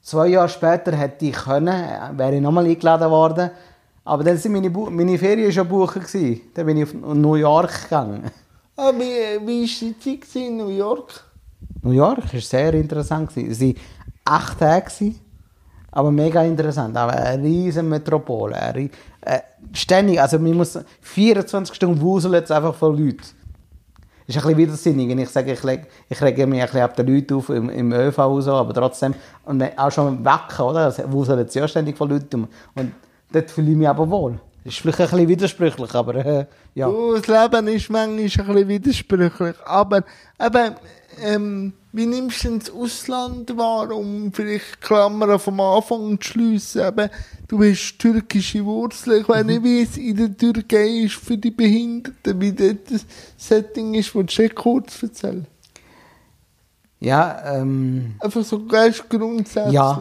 Zwei 0.00 0.28
Jahre 0.28 0.48
später 0.48 0.96
hätte 0.96 1.26
ich 1.26 1.34
können, 1.34 1.68
äh, 1.68 2.16
wäre 2.16 2.36
ich 2.36 2.40
nochmal 2.40 2.66
eingeladen 2.66 3.10
worden, 3.10 3.50
aber 4.04 4.24
dann 4.24 4.38
sind 4.38 4.52
meine, 4.52 4.70
Bu 4.70 4.88
meine 4.90 5.18
Ferien 5.18 5.52
schon 5.52 5.64
gebucht 5.64 5.94
gewesen. 5.94 6.40
Dann 6.54 6.64
bin 6.64 6.78
ich 6.78 6.84
auf 6.84 6.94
New 6.94 7.34
York 7.34 7.82
gegangen. 7.82 8.30
Ah, 8.76 8.92
wie, 8.94 9.46
wie 9.46 9.62
war 9.62 9.94
die 10.02 10.20
Zeit 10.20 10.36
in 10.36 10.56
New 10.56 10.68
York? 10.68 11.24
New 11.82 11.90
York 11.90 12.32
war 12.32 12.40
sehr 12.40 12.72
interessant. 12.74 13.36
Es 13.36 13.60
waren 13.60 13.74
acht 14.24 14.58
Tage, 14.60 14.86
gewesen, 14.86 15.20
aber 15.90 16.10
mega 16.10 16.42
interessant. 16.42 16.96
Aber 16.96 17.12
eine 17.12 17.42
riesen 17.42 17.88
Metropole. 17.88 18.56
Eine, 18.60 18.90
äh, 19.22 19.40
ständig, 19.72 20.20
also 20.20 20.38
man 20.38 20.54
muss 20.54 20.78
24 21.00 21.74
Stunden 21.74 22.00
wuseln 22.00 22.34
jetzt 22.34 22.52
einfach 22.52 22.74
von 22.74 22.96
Leuten. 22.96 23.18
ist 24.26 24.36
ein 24.36 24.42
bisschen 24.42 24.56
widersinnig, 24.56 25.18
ich 25.18 25.28
sage, 25.30 25.52
ich, 25.52 25.62
leg, 25.62 25.86
ich 26.08 26.20
rege 26.20 26.46
mich 26.46 26.60
ein 26.60 26.66
bisschen 26.66 26.82
ab 26.82 26.94
den 26.94 27.06
Leuten 27.06 27.34
auf 27.34 27.48
im, 27.48 27.70
im 27.70 27.92
ÖV 27.92 28.18
und 28.18 28.42
so, 28.42 28.52
aber 28.52 28.74
trotzdem, 28.74 29.14
und 29.44 29.62
auch 29.78 29.90
schon 29.90 30.24
weg, 30.24 30.60
oder? 30.60 30.84
Das 30.84 31.00
wuseln 31.10 31.38
jetzt 31.40 31.54
ja 31.54 31.66
ständig 31.66 31.96
von 31.96 32.10
Leuten. 32.10 32.46
Und 32.74 32.92
dort 33.32 33.50
fühle 33.50 33.70
ich 33.70 33.76
mich 33.76 33.88
aber 33.88 34.08
wohl. 34.08 34.38
Das 34.64 34.74
ist 34.74 34.80
vielleicht 34.80 35.00
ein 35.00 35.06
bisschen 35.06 35.28
widersprüchlich, 35.28 35.94
aber 35.94 36.14
äh, 36.14 36.46
ja. 36.74 36.88
Du, 36.88 37.14
das 37.14 37.26
Leben 37.26 37.68
ist 37.68 37.88
manchmal 37.88 38.18
ein 38.18 38.24
bisschen 38.24 38.68
widersprüchlich. 38.68 39.56
Aber 39.64 40.02
eben, 40.38 40.74
ähm, 41.22 41.72
wie 41.92 42.06
nimmst 42.06 42.44
du 42.44 42.58
das 42.58 42.70
Ausland 42.70 43.56
wahr, 43.56 43.90
um 43.90 44.32
vielleicht 44.32 44.80
Klammern 44.80 45.38
vom 45.38 45.60
Anfang 45.60 46.20
zu 46.20 46.32
schliessen? 46.32 46.86
Eben, 46.86 47.10
du 47.48 47.62
hast 47.62 47.98
türkische 47.98 48.64
Wurzeln. 48.64 49.22
Ich 49.22 49.28
weiß 49.28 49.44
nicht, 49.44 49.64
wie 49.64 49.82
es 49.82 49.96
in 49.96 50.16
der 50.16 50.36
Türkei 50.36 51.04
ist 51.04 51.14
für 51.14 51.38
die 51.38 51.50
Behinderten, 51.50 52.40
wie 52.40 52.52
dort 52.52 52.90
das 52.90 53.06
Setting 53.36 53.94
ist. 53.94 54.14
Willst 54.14 54.38
du 54.38 54.42
nicht 54.42 54.54
kurz 54.54 55.02
erzählen? 55.02 55.46
Ja, 57.00 57.56
ähm, 57.56 58.16
Einfach 58.20 58.44
so 58.44 58.64
ganz 58.66 59.02
grundsätzlich. 59.08 59.72
Ja. 59.72 60.00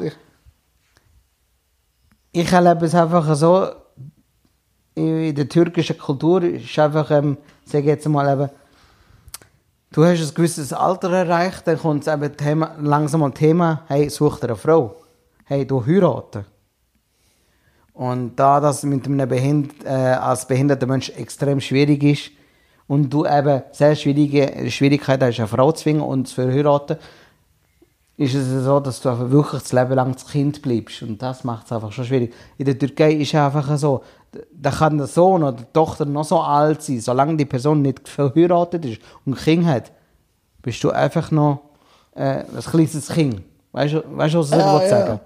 ich 2.31 2.51
erlebe 2.51 2.85
es 2.85 2.95
einfach 2.95 3.35
so, 3.35 3.67
in 4.95 5.35
der 5.35 5.47
türkischen 5.47 5.97
Kultur 5.97 6.41
ist 6.43 6.77
einfach, 6.79 7.11
ähm, 7.11 7.37
sag 7.65 7.81
ich 7.81 7.85
jetzt 7.85 8.07
mal 8.07 8.33
eben, 8.33 8.49
du 9.97 10.05
hast 10.05 10.21
ein 10.21 10.35
gewisses 10.35 10.73
Alter 10.73 11.11
erreicht, 11.11 11.65
dann 11.65 11.79
kommt 11.79 12.05
es 12.05 12.13
eben 12.13 12.37
Thema, 12.37 12.75
langsam 12.79 13.21
mal 13.21 13.31
Thema, 13.31 13.83
hey, 13.87 14.09
such 14.09 14.39
dir 14.39 14.49
eine 14.49 14.55
Frau. 14.55 14.95
Hey, 15.45 15.65
du 15.65 15.83
heiraten. 15.83 16.45
Und 17.93 18.35
da 18.35 18.59
das 18.59 18.83
mit 18.83 19.07
einem 19.07 19.27
Behind 19.27 19.73
äh, 19.83 19.89
als 19.89 20.47
behinderter 20.47 20.85
Mensch 20.85 21.09
extrem 21.09 21.59
schwierig 21.59 22.03
ist 22.03 22.31
und 22.85 23.11
du 23.11 23.25
eben 23.25 23.63
sehr 23.71 23.95
schwierige 23.95 24.69
Schwierigkeiten 24.69 25.25
hast, 25.25 25.39
eine 25.39 25.47
Frau 25.47 25.71
zu 25.71 25.85
finden 25.85 26.03
und 26.03 26.27
zu 26.27 26.35
verheiraten, 26.35 26.97
ist 28.17 28.33
es 28.33 28.63
so, 28.65 28.79
dass 28.79 28.99
du 28.99 29.09
einfach 29.09 29.29
wirklich 29.29 29.61
das 29.61 29.71
Leben 29.73 29.93
lang 29.93 30.13
das 30.13 30.25
Kind 30.27 30.61
bleibst. 30.61 31.03
Und 31.03 31.21
das 31.21 31.43
macht 31.43 31.67
es 31.67 31.71
einfach 31.71 31.91
schon 31.91 32.05
schwierig. 32.05 32.33
In 32.57 32.65
der 32.65 32.77
Türkei 32.77 33.13
ist 33.13 33.29
es 33.29 33.35
einfach 33.35 33.77
so, 33.77 34.03
da 34.51 34.71
kann 34.71 34.97
der 34.97 35.07
Sohn 35.07 35.43
oder 35.43 35.53
die 35.53 35.65
Tochter 35.71 36.05
noch 36.05 36.25
so 36.25 36.39
alt 36.41 36.81
sein, 36.81 36.99
solange 36.99 37.37
die 37.37 37.45
Person 37.45 37.81
nicht 37.81 38.09
verheiratet 38.09 38.85
ist 38.85 39.01
und 39.25 39.33
ein 39.33 39.37
Kind 39.43 39.65
hat, 39.65 39.91
bist 40.61 40.83
du 40.83 40.89
einfach 40.91 41.29
noch 41.31 41.61
äh, 42.15 42.43
ein 42.43 42.61
kleines 42.69 43.07
Kind. 43.07 43.41
Weißt 43.71 43.93
du, 43.93 44.03
weißt 44.17 44.33
du 44.33 44.39
was 44.39 44.49
ich 44.51 44.57
Ja, 44.57 44.87
sagen? 44.89 45.07
ja. 45.09 45.19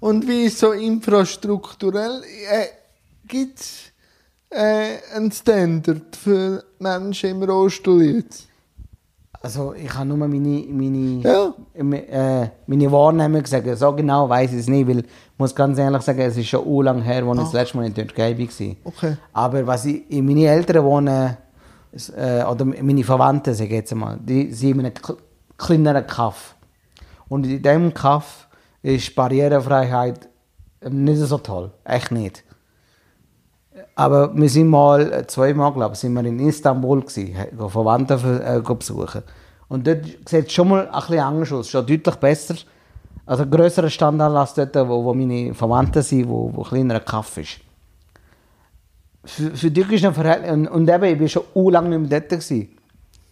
Und 0.00 0.26
wie 0.26 0.42
ist 0.42 0.58
so 0.58 0.72
infrastrukturell? 0.72 2.22
Äh, 2.50 2.66
Gibt 3.28 3.60
es 3.60 3.92
äh, 4.50 4.96
einen 5.14 5.30
Standard 5.30 6.16
für 6.16 6.64
Menschen 6.80 7.30
im 7.30 7.42
Rollstuhl 7.44 8.02
jetzt? 8.02 8.48
Also 9.42 9.74
ich 9.74 9.92
habe 9.92 10.06
nur 10.06 10.16
meine, 10.18 10.64
meine, 10.70 11.20
Ja. 11.22 11.52
äh, 11.74 12.48
meine 12.66 12.92
Wahrnehmung 12.92 13.42
gesagt. 13.42 13.66
So 13.76 13.92
genau 13.92 14.28
weiß 14.28 14.52
ich 14.52 14.60
es 14.60 14.68
nicht, 14.68 14.86
weil 14.88 15.00
ich 15.00 15.04
muss 15.36 15.52
ganz 15.54 15.78
ehrlich 15.78 16.02
sagen, 16.02 16.20
es 16.20 16.36
ist 16.36 16.46
schon 16.46 16.64
u 16.64 16.80
lang 16.82 17.02
her, 17.02 17.24
als 17.24 17.38
ich 17.38 17.44
das 17.44 17.52
letzte 17.52 17.76
Mal 17.78 17.86
in 17.86 17.94
der 17.94 18.06
Türkei 18.06 18.38
war. 18.38 18.76
Okay. 18.84 19.16
Aber 19.32 19.66
was 19.66 19.84
ich, 19.86 20.08
in 20.10 20.26
meine 20.26 20.46
Eltern 20.46 20.84
wohnen, 20.84 21.36
äh, 22.16 22.44
oder 22.44 22.64
meine 22.64 23.02
Verwandten, 23.04 23.52
sage 23.54 23.70
ich 23.70 23.74
jetzt 23.76 23.94
mal, 23.94 24.16
die 24.22 24.52
sind 24.52 24.78
in 24.78 24.80
einem 24.86 24.92
kl- 24.94 25.16
kleineren 25.58 26.06
Kaff. 26.06 26.54
Und 27.28 27.44
in 27.46 27.60
diesem 27.62 27.92
Kaff 27.92 28.46
ist 28.82 29.12
Barrierefreiheit 29.14 30.28
nicht 30.88 31.18
so 31.18 31.38
toll. 31.38 31.72
Echt 31.84 32.12
nicht. 32.12 32.44
Aber 34.02 34.34
wir 34.34 34.48
sind 34.48 34.66
mal, 34.66 35.12
äh, 35.12 35.26
zweimal, 35.28 35.72
glaube 35.72 35.94
ich, 35.94 36.00
sind 36.00 36.14
wir 36.14 36.24
in 36.24 36.40
Istanbul 36.40 37.02
gewesen, 37.02 37.36
Verwandte 37.68 38.14
äh, 38.44 38.74
besuchen. 38.74 39.22
Und 39.68 39.86
dort 39.86 40.04
sieht 40.28 40.48
es 40.48 40.52
schon 40.52 40.70
mal 40.70 40.88
ein 40.88 40.92
bisschen 40.92 41.20
anders 41.20 41.52
aus, 41.52 41.68
schon 41.68 41.86
deutlich 41.86 42.16
besser. 42.16 42.56
Also 43.24 43.44
ein 43.44 43.50
grösserer 43.50 43.90
Standard 43.90 44.34
als 44.34 44.54
dort, 44.54 44.74
wo, 44.74 45.04
wo 45.04 45.14
meine 45.14 45.54
Verwandten 45.54 46.02
sind, 46.02 46.28
wo, 46.28 46.50
wo 46.52 46.62
ein 46.62 46.68
kleinerer 46.68 46.98
Kaff 46.98 47.36
ist. 47.36 47.60
Für, 49.24 49.54
für 49.54 49.70
dich 49.70 49.88
ist 49.92 50.04
ein 50.04 50.14
Verhältnis, 50.14 50.50
und, 50.50 50.66
und 50.66 50.90
eben, 50.90 51.04
ich 51.04 51.20
war 51.20 51.28
schon 51.28 51.70
lange 51.70 51.96
nicht 51.96 52.10
mehr 52.10 52.20
dort. 52.20 52.30
Gewesen. 52.30 52.70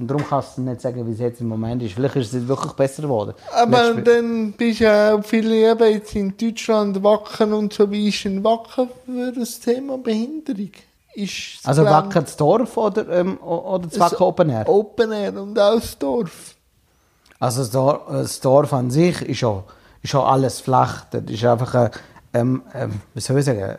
Und 0.00 0.08
darum 0.08 0.24
kannst 0.26 0.56
du 0.56 0.62
nicht 0.62 0.80
sagen, 0.80 1.06
wie 1.06 1.12
es 1.12 1.18
jetzt 1.18 1.42
im 1.42 1.48
Moment 1.48 1.82
ist. 1.82 1.92
Vielleicht 1.92 2.16
ist 2.16 2.32
es 2.32 2.48
wirklich 2.48 2.72
besser 2.72 3.02
geworden. 3.02 3.34
Aber 3.54 3.92
Letztes- 3.92 4.04
dann 4.14 4.52
bist 4.52 4.80
du 4.80 4.84
ja 4.84 5.14
auch 5.14 5.22
viele 5.22 5.70
eben 5.70 5.92
jetzt 5.92 6.14
in 6.16 6.34
Deutschland 6.38 7.02
Wacken 7.02 7.52
und 7.52 7.72
so. 7.74 7.90
Wie 7.90 8.08
ist 8.08 8.24
ein 8.24 8.42
Wacken 8.42 8.88
für 9.04 9.30
das 9.32 9.60
Thema 9.60 9.98
Behinderung? 9.98 10.70
Ist 11.14 11.58
das 11.58 11.66
also 11.66 11.84
Wacker 11.84 12.22
das 12.22 12.34
Dorf 12.34 12.76
oder, 12.78 13.06
ähm, 13.10 13.36
oder 13.40 13.88
das 13.88 14.00
Wacker 14.00 14.26
Open 14.28 14.48
Air? 14.48 14.66
Open 14.68 15.12
Air 15.12 15.42
und 15.42 15.58
auch 15.58 15.74
das 15.74 15.98
Dorf. 15.98 16.54
Also 17.38 17.60
das 17.60 17.70
Dorf, 17.70 18.00
das 18.10 18.40
Dorf 18.40 18.72
an 18.72 18.90
sich 18.90 19.20
ist 19.20 19.38
schon, 19.38 19.64
ist 20.02 20.10
schon 20.10 20.24
alles 20.24 20.60
flach. 20.60 21.04
Das 21.10 21.24
ist 21.28 21.44
einfach 21.44 21.74
eine, 21.74 21.90
ähm, 22.32 22.62
ähm, 22.74 23.00
wie 23.12 23.20
soll 23.20 23.38
ich 23.38 23.44
sagen, 23.44 23.76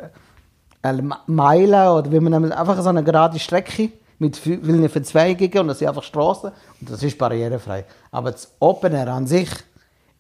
eine 0.83 1.17
Meile 1.25 1.93
oder 1.93 2.11
wie 2.11 2.19
man 2.19 2.51
einfach 2.51 2.79
so 2.81 2.89
eine 2.89 3.03
gerade 3.03 3.39
Strecke 3.39 3.91
mit 4.21 4.35
vi- 4.37 4.63
vielen 4.63 4.87
Verzweigungen 4.87 5.59
und 5.61 5.67
das 5.69 5.79
sind 5.79 5.87
einfach 5.87 6.03
Straßen 6.03 6.51
und 6.79 6.89
das 6.89 7.01
ist 7.01 7.17
barrierefrei. 7.17 7.85
Aber 8.11 8.31
das 8.31 8.53
Open 8.59 8.93
Air 8.93 9.07
an 9.07 9.25
sich, 9.25 9.49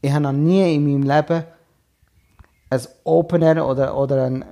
ich 0.01 0.11
habe 0.11 0.23
noch 0.23 0.31
nie 0.31 0.73
in 0.73 0.83
meinem 0.83 1.03
Leben 1.03 1.43
ein 2.71 2.81
Open 3.03 3.43
Air 3.43 3.65
oder, 3.67 3.95
oder 3.95 4.25
ein, 4.25 4.41
äh, 4.41 4.45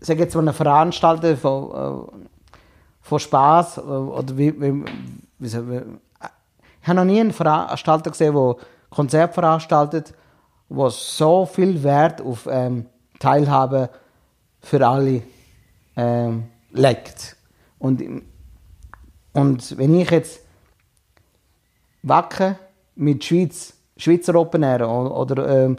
sag 0.00 0.18
jetzt 0.18 0.34
mal 0.34 0.42
eine 0.42 0.52
Veranstaltung 0.52 1.36
von, 1.38 1.70
äh, 1.70 2.26
von 3.00 3.18
Spaß 3.18 3.78
oder 3.78 4.36
wie, 4.36 4.60
wie, 4.60 4.84
wie 5.38 5.46
ich 5.46 6.88
habe 6.88 6.96
noch 6.96 7.04
nie 7.04 7.20
einen 7.20 7.32
Veranstalter 7.32 8.10
gesehen, 8.10 8.34
der 8.34 8.56
Konzert 8.90 9.32
veranstaltet, 9.32 10.12
wo 10.68 10.90
so 10.90 11.46
viel 11.46 11.82
Wert 11.82 12.20
auf 12.20 12.46
ähm, 12.50 12.86
Teilhabe 13.18 13.88
für 14.60 14.86
alle 14.86 15.22
ähm, 15.96 16.48
legt. 16.72 17.36
Und, 17.78 18.02
und 19.32 19.78
wenn 19.78 19.94
ich 19.94 20.10
jetzt 20.10 20.40
Wacken 22.02 22.56
mit 22.96 23.24
Schweiz, 23.24 23.74
Schweizer 23.96 24.34
Open 24.34 24.62
Air 24.62 24.88
oder 24.88 25.64
ähm, 25.64 25.76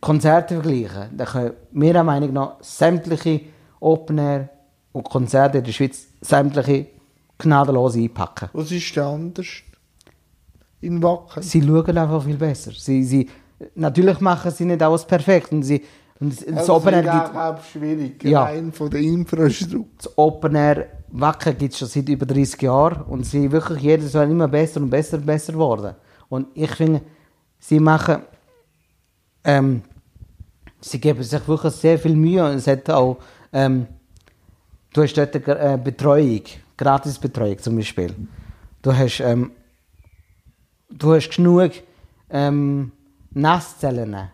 Konzerte 0.00 0.54
vergleiche, 0.60 1.08
dann 1.16 1.26
können 1.26 1.52
meiner 1.72 2.04
Meinung 2.04 2.32
nach 2.32 2.56
sämtliche 2.60 3.40
Open 3.80 4.18
Air 4.18 4.48
und 4.92 5.04
Konzerte 5.04 5.58
in 5.58 5.64
der 5.64 5.72
Schweiz 5.72 6.06
sämtliche 6.20 6.86
gnadenlos 7.38 7.96
einpacken. 7.96 8.48
Was 8.52 8.70
ist 8.70 8.94
denn 8.96 9.02
anders? 9.04 9.46
In 10.80 11.02
Wacken? 11.02 11.42
Sie 11.42 11.62
schauen 11.62 11.98
einfach 11.98 12.22
viel 12.24 12.36
besser. 12.36 12.72
Sie, 12.72 13.02
sie, 13.04 13.28
natürlich 13.74 14.20
machen 14.20 14.50
sie 14.50 14.64
nicht 14.66 14.82
alles 14.82 15.04
perfekt. 15.04 15.50
Und 15.52 15.62
sie, 15.62 15.82
und 16.20 16.32
das 16.46 16.56
Also 16.58 16.74
Open 16.74 16.94
Air 16.94 17.04
ist 17.04 17.10
gibt, 17.24 17.36
auch 17.36 17.64
schwierig, 17.64 18.24
Ja. 18.24 18.44
rein 18.44 18.72
von 18.72 18.90
der 18.90 19.00
Infrastruktur. 19.00 19.86
das 19.96 20.18
Open 20.18 20.54
Air 20.54 20.86
Wacken 21.16 21.56
gibt 21.56 21.72
es 21.72 21.78
schon 21.78 21.86
seit 21.86 22.08
über 22.08 22.26
30 22.26 22.60
Jahren 22.62 23.02
und 23.02 23.24
sie 23.24 23.50
wirklich 23.52 23.82
jedes 23.82 24.14
Jahr 24.14 24.24
immer 24.24 24.48
besser 24.48 24.80
und 24.80 24.90
besser 24.90 25.16
und 25.16 25.26
besser 25.26 25.52
geworden. 25.52 25.94
Und 26.28 26.48
ich 26.54 26.70
finde, 26.72 27.02
sie 27.60 27.78
machen, 27.78 28.22
ähm, 29.44 29.82
sie 30.80 31.00
geben 31.00 31.22
sich 31.22 31.46
wirklich 31.46 31.72
sehr 31.74 32.00
viel 32.00 32.16
Mühe 32.16 32.44
und 32.44 32.56
es 32.56 32.66
hat 32.66 32.90
auch, 32.90 33.18
ähm, 33.52 33.86
du 34.92 35.02
hast 35.02 35.14
dort 35.14 35.36
eine 35.36 35.74
äh, 35.74 35.78
Betreuung, 35.78 36.42
Gratisbetreuung 36.76 37.58
zum 37.60 37.76
Beispiel. 37.76 38.12
Du 38.82 38.92
hast, 38.92 39.20
ähm, 39.20 39.52
du 40.90 41.14
hast 41.14 41.30
genug 41.30 41.70
ähm, 42.28 42.90
Nasszellen, 43.30 44.30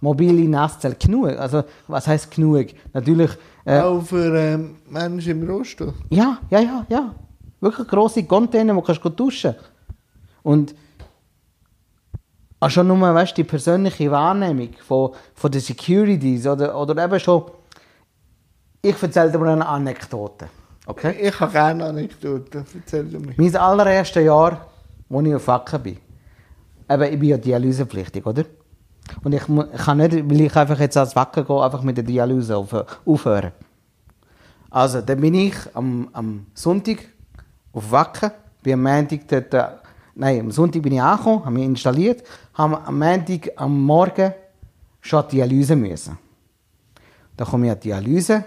mobile 0.00 0.48
Nasszellen, 0.48 0.96
genug. 0.98 1.28
Also 1.38 1.64
was 1.86 2.06
heißt 2.06 2.30
genug? 2.30 2.66
Natürlich 2.92 3.30
äh, 3.64 3.80
Auch 3.80 4.02
für 4.02 4.34
ähm, 4.34 4.76
Menschen 4.88 5.42
im 5.42 5.48
Rollstuhl. 5.50 5.92
ja, 6.10 6.38
ja, 6.50 6.60
ja, 6.60 6.86
ja. 6.88 7.14
Wirklich 7.60 7.88
grosse 7.88 8.22
Container, 8.24 8.74
wo 8.76 8.82
kannst 8.82 9.04
du 9.04 9.08
duschen 9.08 9.54
Und 10.42 10.74
auch 12.60 12.70
schon 12.70 12.86
nur, 12.88 13.00
weißt, 13.00 13.36
die 13.36 13.44
persönliche 13.44 14.10
Wahrnehmung 14.10 14.70
von, 14.86 15.12
von 15.34 15.50
den 15.50 15.60
Securities 15.60 16.46
oder, 16.46 16.76
oder 16.76 17.04
eben 17.04 17.20
schon, 17.20 17.44
ich 18.82 19.00
erzähle 19.02 19.30
dir 19.30 19.38
mal 19.38 19.48
eine 19.50 19.66
Anekdote. 19.66 20.48
Okay? 20.86 21.14
Ich 21.20 21.38
habe 21.38 21.52
gerne 21.52 21.84
Anekdoten, 21.84 22.64
erzähl 22.74 23.04
du 23.04 23.18
mir. 23.20 23.34
Mein 23.36 23.56
allererstes 23.56 24.24
Jahr, 24.24 24.66
als 25.10 25.26
ich 25.26 25.34
auf 25.34 25.46
Wacken 25.46 25.82
bin, 25.82 25.96
eben, 26.90 27.02
ich 27.12 27.18
bin 27.20 27.28
ja 27.28 27.36
dialysepflichtig, 27.36 28.24
oder? 28.24 28.44
Und 29.22 29.32
ich, 29.32 29.42
ich 29.42 29.80
kann 29.84 29.98
nicht, 29.98 30.12
weil 30.30 30.40
ich 30.40 30.56
einfach 30.56 30.78
jetzt 30.80 30.96
als 30.96 31.16
Wacken 31.16 31.46
gehe, 31.46 31.62
einfach 31.62 31.82
mit 31.82 31.96
der 31.96 32.04
Dialyse 32.04 32.56
auf, 32.56 32.74
aufhören. 33.06 33.52
Also, 34.70 35.00
dann 35.00 35.20
bin 35.20 35.34
ich 35.34 35.54
am, 35.74 36.08
am 36.12 36.46
Sonntag 36.54 36.98
auf 37.72 37.90
Wacken, 37.90 38.30
bin 38.62 38.74
am 38.74 38.82
Montag 38.82 39.20
dort, 39.28 39.54
äh, 39.54 39.64
nein, 40.14 40.40
am 40.40 40.50
Sonntag 40.50 40.82
bin 40.82 40.92
ich 40.92 41.00
angekommen, 41.02 41.44
habe 41.44 41.54
mich 41.54 41.64
installiert, 41.64 42.22
habe 42.54 42.80
am 42.84 42.98
Montag 42.98 43.50
am 43.56 43.80
Morgen 43.82 44.32
schon 45.00 45.24
die 45.30 45.36
Dialyse 45.36 45.74
müssen. 45.76 46.18
Da 47.36 47.44
komme 47.44 47.66
ich 47.66 47.72
an 47.72 47.80
die 47.80 47.88
Dialyse, 47.88 48.44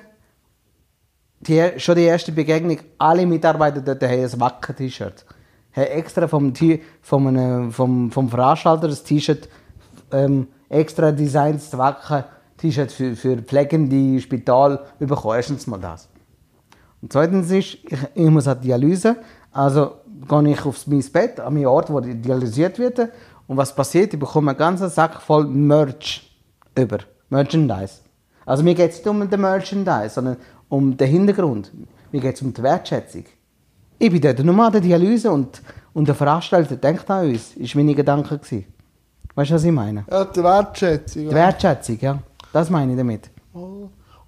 die, 1.39 1.80
schon 1.80 1.95
die 1.95 2.03
erste 2.03 2.32
Begegnung, 2.32 2.78
alle 2.99 3.26
Mitarbeiter 3.26 3.82
dort 3.82 4.03
haben 4.03 4.12
ein 4.24 4.39
Wacken-T-Shirt. 4.39 5.26
Haben 5.76 5.84
extra 5.88 6.28
vom, 6.28 6.53
vom, 7.01 7.28
einem- 7.28 7.72
vom, 7.72 8.12
vom 8.12 8.30
Veranstalter 8.30 8.88
das 8.89 9.03
T-Shirt 9.03 9.49
ähm, 10.12 10.47
extra 10.70 11.12
designs 11.12 11.76
Wacken-T-Shirt 11.78 12.91
für, 12.91 13.16
für 13.16 13.38
pflegende 13.38 14.20
Spital 14.22 14.80
bekommen. 14.99 15.36
Erstens 15.36 15.68
mal 15.68 15.80
das. 15.80 16.07
Und 17.01 17.12
zweitens 17.12 17.49
ist, 17.51 17.78
ich, 17.84 17.97
ich 18.14 18.30
muss 18.30 18.47
an 18.47 18.59
die 18.62 18.68
Dialyse, 18.68 19.18
also 19.51 19.95
gehe 20.28 20.51
ich 20.51 20.66
aufs 20.66 20.88
mein 20.88 21.03
Bett, 21.12 21.39
an 21.39 21.53
meinen 21.53 21.66
Ort, 21.66 21.91
wo 21.91 21.99
dialysiert 21.99 22.78
wird. 22.80 22.99
Und 23.47 23.57
was 23.57 23.76
passiert? 23.76 24.14
Ich 24.14 24.20
bekomme 24.20 24.51
einen 24.51 24.57
ganzen 24.57 24.89
Sack 24.89 25.22
voll 25.22 25.45
Merch 25.45 26.32
über. 26.78 26.99
Merchandise. 27.30 28.01
Also 28.45 28.64
mir 28.64 28.76
geht 28.76 28.91
es 28.91 28.97
nicht 28.97 29.07
um 29.07 29.30
den 29.30 29.41
Merchandise, 29.41 30.09
sondern 30.09 30.38
um 30.70 30.95
den 30.95 31.07
Hintergrund. 31.07 31.72
Mir 32.12 32.22
geht 32.22 32.36
es 32.36 32.41
um 32.41 32.53
die 32.53 32.62
Wertschätzung. 32.62 33.26
Ich 33.97 34.12
bin 34.12 34.22
dort 34.22 34.39
nur 34.39 34.66
an 34.66 34.72
der 34.72 34.82
Dialyse 34.82 35.32
und, 35.32 35.62
und 35.93 36.07
der 36.07 36.16
Veranstalter 36.16 36.76
denkt 36.76 37.09
an 37.09 37.30
uns. 37.30 37.53
Das 37.55 37.76
war 37.76 37.84
meine 37.84 37.95
Gedanke. 37.95 38.38
gewesen. 38.38 38.66
Weißt 39.36 39.52
du, 39.52 39.56
was 39.56 39.64
ich 39.64 39.72
meine? 39.72 40.06
Ja, 40.10 40.26
die 40.26 40.44
Wertschätzung. 40.44 41.30
Die 41.30 41.34
Wertschätzung, 41.36 41.98
ja. 42.02 42.20
Das 42.52 42.70
meine 42.70 42.92
ich 42.92 42.98
damit. 42.98 43.30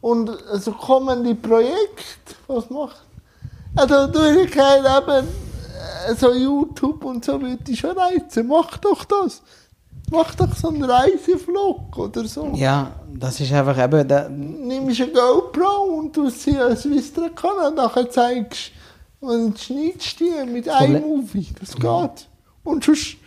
Und 0.02 0.38
so 0.54 0.72
kommende 0.72 1.36
Projekte, 1.36 2.36
was 2.48 2.70
macht? 2.70 3.04
Also, 3.76 4.08
du 4.08 4.46
gesagt, 4.46 5.08
eben, 5.08 5.28
äh, 6.08 6.16
so 6.16 6.34
YouTube 6.34 7.04
und 7.06 7.26
so 7.26 7.42
würde 7.42 7.60
ich 7.68 7.80
schon 7.80 7.98
reizen. 7.98 8.48
Mach 8.48 8.78
doch 8.78 9.04
das. 9.06 9.42
Mach 10.12 10.36
doch 10.36 10.56
so 10.56 10.68
einen 10.68 10.84
Reisevlog 10.84 11.98
oder 11.98 12.26
so. 12.26 12.52
Ja, 12.54 12.92
das 13.14 13.40
ist 13.40 13.52
einfach 13.52 13.82
eben... 13.84 14.08
Der, 14.08 14.30
Nimmst 14.30 15.02
eine 15.02 15.12
GoPro 15.12 15.98
und 15.98 16.16
du 16.16 16.30
sie 16.30 16.58
als 16.58 16.88
Vistrakon 16.88 17.58
und 17.68 17.76
nachher 17.76 18.10
zeigst 18.10 18.72
und 19.22 19.58
schneidest 19.58 20.20
die 20.20 20.32
mit 20.46 20.68
Problem- 20.68 21.04
iMovie. 21.04 21.54
Das 21.60 21.76
geht. 21.76 22.28
Und 22.64 22.84
sonst 22.84 23.18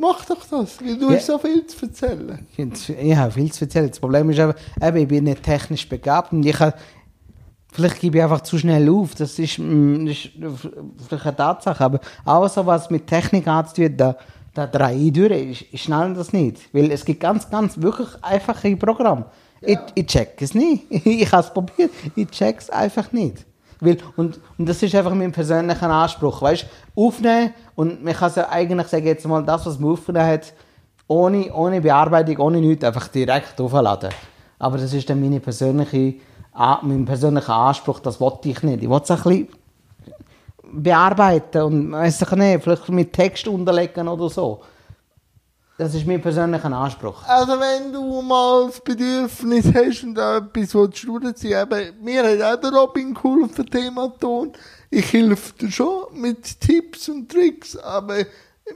mach 0.00 0.24
doch 0.24 0.44
das, 0.50 0.80
weil 0.84 0.96
du 0.96 1.10
Ja. 1.10 1.16
hast 1.16 1.26
so 1.26 1.38
viel 1.38 1.66
zu 1.66 1.86
erzählen. 1.86 2.46
Ich 2.56 3.16
habe 3.16 3.30
viel 3.32 3.52
zu 3.52 3.64
erzählen. 3.64 3.88
Das 3.88 4.00
Problem 4.00 4.30
ist 4.30 4.38
eben, 4.38 4.54
eben, 4.82 4.96
ich 4.96 5.08
bin 5.08 5.24
nicht 5.24 5.42
technisch 5.42 5.88
begabt 5.88 6.32
und 6.32 6.44
ich 6.44 6.58
habe, 6.58 6.74
vielleicht 7.72 8.00
gebe 8.00 8.18
ich 8.18 8.24
einfach 8.24 8.40
zu 8.40 8.58
schnell 8.58 8.88
auf. 8.88 9.14
Das 9.14 9.38
ist, 9.38 9.58
mm, 9.58 10.06
das 10.06 10.16
ist 10.16 10.30
vielleicht 11.08 11.26
eine 11.26 11.36
Tatsache. 11.36 11.84
Aber 11.84 12.00
alles, 12.24 12.54
so, 12.54 12.66
was 12.66 12.90
mit 12.90 13.06
Technik 13.06 13.46
anzutun, 13.46 13.96
da, 13.96 14.16
da 14.54 14.66
drehe 14.66 14.96
ich 14.96 15.12
durch. 15.12 15.30
Ich, 15.32 15.74
ich 15.74 15.82
schnall 15.82 16.14
das 16.14 16.32
nicht. 16.32 16.58
Weil 16.74 16.90
es 16.90 17.04
gibt 17.04 17.20
ganz, 17.20 17.48
ganz 17.50 17.80
wirklich 17.80 18.08
einfache 18.22 18.76
Programme. 18.76 19.26
Ich, 19.62 19.78
ich 19.94 20.06
check 20.06 20.40
es 20.40 20.54
nicht. 20.54 20.84
Ich 21.04 21.30
habe 21.30 21.42
es 21.46 21.52
probiert. 21.52 21.90
Ich 22.16 22.28
check 22.30 22.58
es 22.58 22.70
einfach 22.70 23.12
nicht. 23.12 23.44
Weil, 23.80 23.98
und, 24.16 24.40
und 24.58 24.68
das 24.68 24.82
ist 24.82 24.94
einfach 24.94 25.14
mein 25.14 25.32
persönlicher 25.32 25.88
Anspruch. 25.90 26.42
Weißt 26.42 26.66
aufnehmen 26.94 27.54
und 27.74 28.04
man 28.04 28.14
kann 28.14 28.28
es 28.28 28.36
ja 28.36 28.48
eigentlich 28.48 28.88
sagen, 28.88 29.06
jetzt 29.06 29.26
mal 29.26 29.42
das, 29.42 29.66
was 29.66 29.78
man 29.78 29.92
aufgenommen 29.92 30.26
hat, 30.26 30.52
ohne, 31.06 31.52
ohne 31.52 31.80
Bearbeitung, 31.80 32.38
ohne 32.38 32.60
nichts, 32.60 32.84
einfach 32.84 33.08
direkt 33.08 33.60
aufladen. 33.60 34.10
Aber 34.58 34.78
das 34.78 34.92
ist 34.92 35.08
dann 35.08 35.20
meine 35.20 35.40
persönliche, 35.40 36.14
mein 36.82 37.04
persönlicher 37.04 37.54
Anspruch, 37.54 38.00
das 38.00 38.20
wollte 38.20 38.50
ich 38.50 38.62
nicht. 38.62 38.82
Ich 38.82 38.88
wollte 38.88 39.12
es 39.12 39.26
ein 39.26 39.30
bisschen 39.30 39.48
bearbeiten 40.72 41.62
und 41.62 41.92
weiss 41.92 42.22
ich 42.22 42.30
nicht, 42.32 42.62
vielleicht 42.62 42.88
mit 42.90 43.12
Text 43.12 43.48
unterlegen 43.48 44.06
oder 44.06 44.28
so. 44.28 44.60
Das 45.80 45.94
ist 45.94 46.06
mein 46.06 46.20
persönlicher 46.20 46.70
Anspruch. 46.70 47.26
Also 47.26 47.52
wenn 47.58 47.90
du 47.90 48.20
mal 48.20 48.66
das 48.66 48.82
Bedürfnis 48.82 49.64
hast 49.74 50.04
und 50.04 50.14
da 50.14 50.36
etwas 50.36 50.72
durchziehen 50.72 51.58
eben, 51.58 52.04
mir 52.04 52.22
hat 52.22 52.42
auch 52.58 52.60
der 52.60 52.78
Robin 52.78 53.14
geholfen, 53.14 53.64
Thema 53.64 54.12
Ton. 54.20 54.52
Ich 54.90 55.10
helfe 55.10 55.54
dir 55.58 55.70
schon 55.70 56.04
mit 56.12 56.60
Tipps 56.60 57.08
und 57.08 57.32
Tricks, 57.32 57.78
aber 57.78 58.18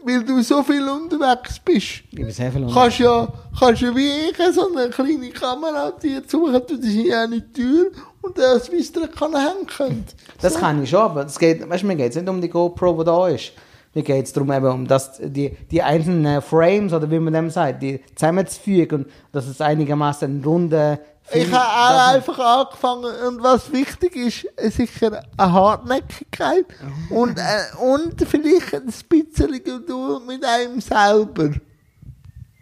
weil 0.03 0.25
du 0.25 0.43
so 0.43 0.63
viel 0.63 0.89
unterwegs 0.89 1.59
bist, 1.63 2.05
Ich 2.11 2.17
bin 2.17 2.31
sehr 2.31 2.51
viel 2.51 2.63
unterwegs. 2.63 2.81
kannst 2.81 2.99
ja, 3.01 3.29
kannst 3.61 3.83
ja 3.83 3.95
wie 3.95 4.31
ich 4.31 4.55
so 4.55 4.75
eine 4.75 4.89
kleine 4.89 5.29
Kamera 5.29 5.91
dir 5.91 6.23
suchen, 6.27 6.63
du 6.67 6.79
das 6.79 7.15
an 7.19 7.33
die 7.33 7.53
Tür 7.53 7.91
und 8.23 8.39
das 8.39 8.73
Wister 8.73 9.07
kann 9.09 9.37
hängen 9.37 9.67
könnt. 9.67 10.15
Das 10.41 10.55
kann 10.55 10.83
ich 10.83 10.89
schon, 10.89 11.01
aber 11.01 11.27
es 11.27 11.39
geht, 11.39 11.69
weißt, 11.69 11.85
mir 11.85 11.97
geht 11.97 12.13
es 12.13 12.17
nicht 12.17 12.31
um 12.31 12.41
die 12.41 12.49
GoPro, 12.49 12.95
die 12.95 13.05
da 13.05 13.29
ist. 13.29 13.53
Mir 13.95 14.03
geht 14.03 14.27
es 14.27 14.33
darum, 14.33 14.51
eben 14.51 14.67
um 14.67 14.87
das, 14.87 15.21
die, 15.23 15.57
die 15.71 15.83
einzelnen 15.83 16.43
Frames, 16.43 16.93
oder 16.93 17.09
wie 17.11 17.21
man 17.21 17.33
dem 17.33 17.51
sagt, 17.51 17.83
die 17.83 18.01
zusammenzufügen 18.15 19.05
und 19.05 19.11
dass 19.33 19.47
es 19.47 19.61
einigermaßen 19.61 20.41
ein 20.41 20.45
runder 20.45 20.99
Ich 21.33 21.51
habe 21.53 21.65
auch 21.65 22.15
einfach 22.15 22.39
angefangen 22.39 23.13
und 23.29 23.43
was 23.43 23.73
wichtig 23.73 24.17
ist, 24.17 24.47
äh, 24.57 24.71
sicher 24.71 25.23
eine 25.37 25.53
Hartnäckigkeit 25.53 26.67
und, 27.11 27.39
äh, 27.39 27.77
und 27.81 28.21
vielleicht 28.27 28.75
ein 28.75 28.93
bisschen 29.09 29.65
Geduld 29.65 30.27
mit 30.27 30.45
einem 30.45 30.81
selber. 30.81 31.53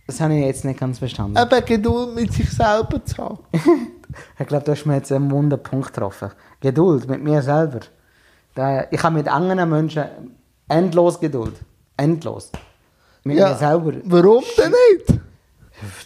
Das 0.06 0.20
habe 0.20 0.34
ich 0.34 0.44
jetzt 0.44 0.64
nicht 0.66 0.78
ganz 0.78 0.98
verstanden. 0.98 1.38
Eben 1.38 1.64
Geduld 1.64 2.14
mit 2.14 2.32
sich 2.32 2.50
selber 2.50 3.04
zu 3.04 3.16
haben. 3.16 3.38
Ich 4.38 4.46
glaube, 4.46 4.62
du 4.62 4.72
hast 4.72 4.84
mir 4.84 4.96
jetzt 4.96 5.10
einen 5.10 5.30
wunden 5.30 5.62
Punkt 5.62 5.86
getroffen. 5.86 6.32
Geduld 6.60 7.08
mit 7.08 7.24
mir 7.24 7.40
selber. 7.40 7.80
Ich 8.90 9.02
habe 9.02 9.14
mit 9.14 9.26
anderen 9.26 9.70
Menschen 9.70 10.04
endlos 10.78 11.18
Geduld. 11.20 11.54
Endlos. 11.96 12.50
Mit 13.24 13.36
mir 13.36 13.54
selber. 13.54 13.92
Warum 14.04 14.44
denn 14.58 14.72
nicht? 14.72 15.20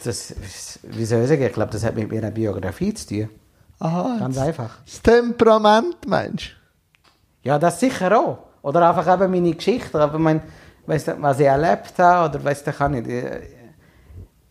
Das, 0.05 0.35
wie 0.83 1.05
soll 1.05 1.23
ich 1.23 1.29
sagen? 1.29 1.43
Ich 1.43 1.53
glaube, 1.53 1.73
das 1.73 1.85
hat 1.85 1.95
mit 1.95 2.11
meiner 2.11 2.31
Biografie 2.31 2.93
zu 2.95 3.07
tun. 3.09 3.29
Aha, 3.79 4.17
Ganz 4.19 4.39
einfach. 4.39 4.79
das 4.87 5.03
Temperament, 5.03 6.07
meinst 6.07 6.51
Ja, 7.43 7.59
das 7.59 7.79
sicher 7.81 8.19
auch. 8.19 8.39
Oder 8.63 8.89
einfach 8.89 9.07
eben 9.15 9.31
meine 9.31 9.53
Geschichte, 9.55 10.01
aber 10.01 10.19
mein, 10.19 10.41
weißt 10.87 11.09
du, 11.09 11.23
was 11.23 11.39
ich 11.41 11.47
erlebt 11.47 11.93
habe, 11.99 12.31
oder 12.31 12.45
weißt 12.45 12.67
du, 12.67 12.73
kann 12.73 12.95
ich. 12.95 13.07
Ich, 13.07 13.25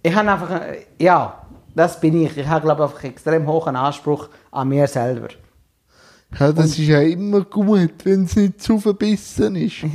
ich 0.03 0.15
habe 0.15 0.31
einfach, 0.31 0.61
ja, 0.99 1.41
das 1.73 1.99
bin 1.99 2.21
ich. 2.23 2.37
Ich 2.37 2.47
habe, 2.47 2.61
glaube 2.61 2.83
ich, 2.83 2.89
einfach 2.89 3.03
extrem 3.03 3.47
hohen 3.47 3.75
Anspruch 3.75 4.29
an 4.51 4.69
mir 4.69 4.87
selber. 4.87 5.29
Ja, 6.39 6.51
das 6.51 6.65
ist 6.77 6.79
ja 6.79 6.99
immer 7.01 7.41
gut, 7.41 7.93
wenn 8.03 8.23
es 8.25 8.35
nicht 8.35 8.61
zu 8.61 8.79
verbissen 8.79 9.55
ist. 9.55 9.85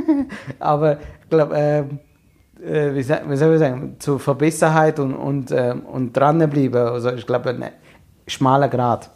Aber 0.60 0.98
ich 1.22 1.28
glaube, 1.28 1.54
ähm, 1.56 1.98
äh, 2.64 2.94
wie, 2.94 3.02
sa- 3.02 3.22
wie 3.26 3.36
soll 3.36 3.54
ich 3.54 3.58
sagen, 3.58 3.96
zur 3.98 4.20
Verbissenheit 4.20 4.98
und, 5.00 5.14
und, 5.14 5.50
ähm, 5.50 5.80
und 5.86 6.12
dranbleiben, 6.16 6.76
also 6.76 7.12
ich 7.12 7.26
glaube, 7.26 7.50
ein 7.50 7.70
schmaler 8.26 8.68
Grad. 8.68 9.10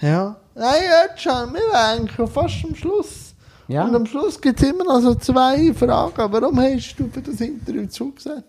Ja. 0.00 0.36
Nein, 0.54 0.82
jetzt 1.08 1.20
schon, 1.22 1.52
wir 1.52 1.60
sind 1.60 1.74
eigentlich 1.74 2.30
fast 2.30 2.64
am 2.64 2.74
Schluss. 2.74 3.34
Ja. 3.68 3.84
Und 3.84 3.94
am 3.94 4.06
Schluss 4.06 4.40
gibt 4.40 4.60
es 4.60 4.68
immer 4.68 4.84
noch 4.84 5.00
so 5.00 5.14
zwei 5.14 5.72
Fragen. 5.74 6.32
Warum 6.32 6.58
hast 6.60 6.94
du 6.98 7.08
für 7.08 7.22
das 7.22 7.40
Interview 7.40 7.86
zugesagt? 7.86 8.44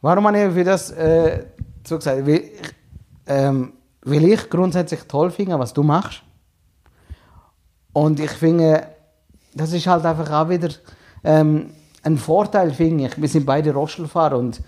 Warum 0.00 0.26
habe 0.26 0.46
ich 0.46 0.52
für 0.54 0.64
das 0.64 0.90
äh, 0.92 1.44
so 1.86 1.96
gesagt? 1.96 2.26
Weil 2.26 2.34
ich, 2.36 2.52
ähm, 3.26 3.72
weil 4.02 4.24
ich 4.24 4.48
grundsätzlich 4.48 5.02
toll 5.04 5.30
finde, 5.30 5.58
was 5.58 5.72
du 5.72 5.82
machst. 5.82 6.22
Und 7.92 8.20
ich 8.20 8.30
finde, 8.30 8.86
das 9.54 9.72
ist 9.72 9.86
halt 9.86 10.04
einfach 10.04 10.30
auch 10.30 10.48
wieder 10.48 10.70
ähm, 11.24 11.70
ein 12.02 12.16
Vorteil, 12.16 12.72
finde 12.72 13.06
ich. 13.06 13.20
Wir 13.20 13.28
sind 13.28 13.44
beide 13.44 13.72
Rollstuhlfahrer 13.72 14.38
und 14.38 14.60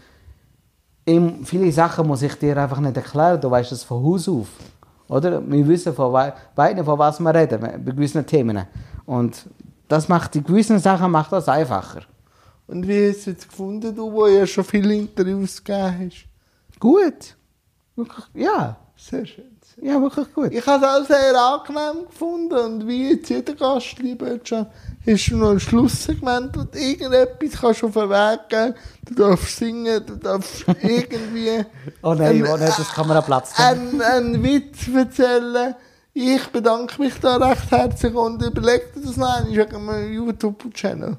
eben 1.07 1.45
viele 1.45 1.71
Sachen 1.73 2.07
muss 2.07 2.23
ich 2.23 2.35
dir 2.35 2.57
einfach 2.57 2.81
nicht 2.81 2.97
erklären. 2.97 3.41
Du 3.41 3.51
weißt 3.51 3.73
es 3.73 3.85
von 3.85 4.03
Haus 4.05 4.29
auf. 4.29 4.49
Oder? 5.09 5.43
Wir 5.47 5.67
wissen 5.69 5.95
von 5.95 6.33
beiden, 6.55 6.85
von 6.85 6.99
was 6.99 7.21
wir 7.21 7.35
reden, 7.35 7.61
bei 7.61 7.93
gewissen 7.93 8.27
Themen. 8.27 8.67
Und 9.05 9.47
das 9.89 10.09
macht, 10.09 10.35
die 10.35 10.43
gewissen 10.43 10.79
Sachen 10.79 11.11
macht 11.11 11.33
das 11.33 11.49
einfacher. 11.49 12.03
Und 12.67 12.87
wie 12.89 13.09
hast 13.09 13.15
du 13.15 13.21
es 13.21 13.27
jetzt 13.27 13.49
gefunden, 13.49 13.95
du, 13.95 14.11
wo 14.11 14.27
ja 14.27 14.47
schon 14.47 14.65
viele 14.65 14.95
Interviews 14.95 15.63
gegeben 15.63 16.11
hast? 16.11 16.27
Gut. 16.79 17.37
Ja. 18.35 18.77
Sehr 19.11 19.27
schön. 19.27 19.45
Ja, 19.81 20.01
wirklich 20.01 20.33
gut. 20.35 20.53
Ich 20.53 20.67
habe 20.67 20.85
es 20.85 20.91
auch 20.91 21.07
sehr 21.07 21.35
angenehm 21.41 22.07
gefunden 22.07 22.55
und 22.55 22.87
wie 22.87 23.11
jetzt 23.13 23.31
jeder 23.31 23.55
Gast, 23.55 23.99
lieber 23.99 24.39
schon, 24.45 24.67
hast 25.07 25.27
du 25.31 25.37
noch 25.37 25.51
ein 25.53 25.61
Schlusssegment, 25.61 26.57
wo 26.57 26.65
du 26.65 26.79
irgendetwas 26.79 27.61
kannst 27.61 27.83
auf 27.85 27.95
den 27.95 28.11
Weg 28.11 28.41
geben 28.51 28.75
Du 29.09 29.15
darfst 29.15 29.57
singen, 29.57 30.05
du 30.07 30.17
darfst 30.17 30.65
irgendwie 30.83 31.65
Oh 32.03 32.13
nein, 32.15 32.37
Ein- 32.37 32.43
oh 32.45 32.57
nein, 32.57 32.73
das 32.77 32.93
kann 32.93 33.09
man 33.09 33.17
an 33.17 33.25
Platz 33.25 33.59
nehmen. 33.59 34.01
einen, 34.01 34.03
einen 34.03 34.43
Witz 34.43 34.89
erzählen. 34.95 35.75
Ich 36.13 36.47
bedanke 36.49 37.01
mich 37.01 37.19
da 37.19 37.37
recht 37.37 37.71
herzlich 37.71 38.15
und 38.15 38.43
überlege 38.43 38.85
dir 38.95 39.01
das 39.07 39.17
noch 39.17 39.35
einmal 39.35 39.57
wegen 39.57 39.85
meinem 39.87 40.13
YouTube-Channel. 40.13 41.17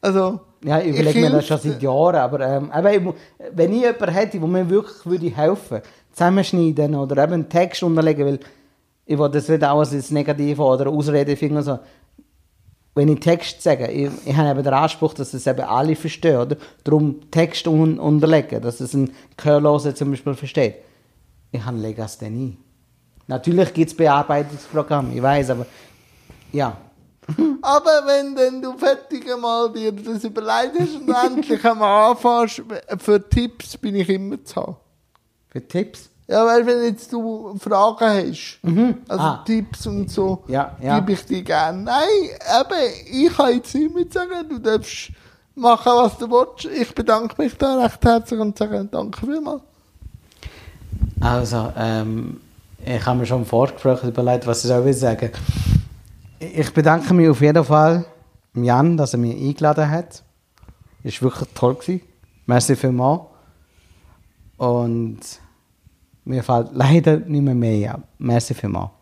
Also, 0.00 0.40
Ja, 0.64 0.78
ich 0.80 0.88
überlege 0.94 1.20
mir 1.20 1.30
das 1.30 1.46
schon 1.46 1.58
seit 1.60 1.82
Jahren, 1.82 2.16
aber 2.16 2.40
ähm, 2.40 2.72
ich 2.72 3.14
wenn 3.52 3.72
ich 3.72 3.80
jemanden 3.82 4.08
hätte, 4.08 4.38
der 4.38 4.48
mir 4.48 4.70
wirklich 4.70 5.04
würde 5.04 5.26
helfen 5.28 5.80
zusammenschneiden 6.18 6.94
oder 6.94 7.22
eben 7.22 7.32
einen 7.32 7.48
Text 7.48 7.82
unterlegen, 7.82 8.26
weil 8.26 8.40
ich 9.06 9.18
will 9.18 9.30
das 9.30 9.48
nicht 9.48 9.64
auch 9.64 9.78
als 9.78 10.10
negativ 10.10 10.58
oder 10.58 10.88
Ausrede 10.88 11.34
finden. 11.36 11.62
So. 11.62 11.78
Wenn 12.94 13.08
ich 13.08 13.20
Text 13.20 13.62
sage, 13.62 13.90
ich, 13.90 14.10
ich 14.26 14.36
habe 14.36 14.50
eben 14.50 14.62
den 14.62 14.74
Anspruch, 14.74 15.14
dass 15.14 15.32
es 15.32 15.46
eben 15.46 15.60
alle 15.60 15.96
verstehen, 15.96 16.40
oder? 16.40 16.56
Darum 16.84 17.30
Text 17.30 17.66
un 17.66 17.98
unterlegen, 17.98 18.60
dass 18.60 18.80
es 18.80 18.92
ein 18.92 19.10
Gehörloser 19.36 19.94
zum 19.94 20.10
Beispiel 20.10 20.34
versteht. 20.34 20.74
Ich 21.52 21.64
habe 21.64 21.78
lege 21.78 22.02
es 22.02 22.18
dann 22.18 22.34
ein. 22.34 22.56
Natürlich 23.28 23.72
gibt 23.72 23.90
es 23.90 23.96
Bearbeitungsprogramme, 23.96 25.14
ich 25.14 25.22
weiß, 25.22 25.50
aber 25.50 25.66
ja. 26.52 26.76
Aber 27.62 28.06
wenn 28.06 28.34
denn 28.34 28.62
du 28.62 28.76
fertig 28.78 29.26
mal 29.38 29.70
dir 29.70 29.92
das 29.92 30.24
überlegt 30.24 30.78
hast 30.78 30.94
und 30.94 31.08
endlich 31.10 31.64
einmal 31.64 32.10
anfängst, 32.10 32.62
für 32.98 33.28
Tipps 33.28 33.76
bin 33.76 33.96
ich 33.96 34.08
immer 34.08 34.42
zu 34.42 34.56
haben. 34.56 34.76
Für 35.48 35.66
Tipps? 35.66 36.07
Ja, 36.30 36.44
weil 36.44 36.66
wenn 36.66 36.84
jetzt 36.84 37.10
du 37.10 37.56
Fragen 37.58 38.00
hast, 38.30 38.58
also 39.08 39.22
Ah. 39.24 39.42
Tipps 39.46 39.86
und 39.86 40.10
so, 40.10 40.44
Ja, 40.46 40.76
ja. 40.80 40.98
gebe 41.00 41.12
ich 41.12 41.24
dir 41.24 41.42
gerne. 41.42 41.82
Nein, 41.84 42.04
eben, 42.60 43.24
ich 43.24 43.34
kann 43.34 43.54
jetzt 43.54 43.74
nicht 43.74 43.94
mehr 43.94 44.04
sagen, 44.10 44.46
du 44.48 44.58
darfst 44.58 45.10
machen, 45.54 45.92
was 45.94 46.18
du 46.18 46.28
willst. 46.30 46.66
Ich 46.66 46.94
bedanke 46.94 47.40
mich 47.40 47.56
da 47.56 47.78
recht 47.82 48.04
herzlich 48.04 48.38
und 48.38 48.58
sage 48.58 48.86
danke 48.90 49.18
vielmals. 49.24 49.62
Also, 51.20 51.72
ähm, 51.76 52.40
ich 52.84 53.04
habe 53.06 53.18
mir 53.20 53.26
schon 53.26 53.38
im 53.40 53.46
Vorgespräch 53.46 54.04
überlegt, 54.04 54.46
was 54.46 54.62
ich 54.64 54.68
soll 54.68 54.92
sagen 54.92 55.30
Ich 56.38 56.72
bedanke 56.74 57.14
mich 57.14 57.28
auf 57.28 57.40
jeden 57.40 57.64
Fall 57.64 58.04
Jan, 58.54 58.96
dass 58.98 59.14
er 59.14 59.18
mich 59.18 59.34
eingeladen 59.34 59.90
hat. 59.90 60.22
Es 61.02 61.22
war 61.22 61.30
wirklich 61.30 61.48
toll. 61.54 61.74
Gewesen. 61.74 62.02
Merci 62.46 62.76
vielmals. 62.76 63.22
Und 64.58 65.20
mir 66.28 66.42
fällt 66.42 66.68
leider 66.72 67.16
nicht 67.16 67.42
mehr 67.42 67.54
mehr 67.54 67.94
an. 67.94 68.04
Merci 68.18 68.54
vielmals. 68.54 68.97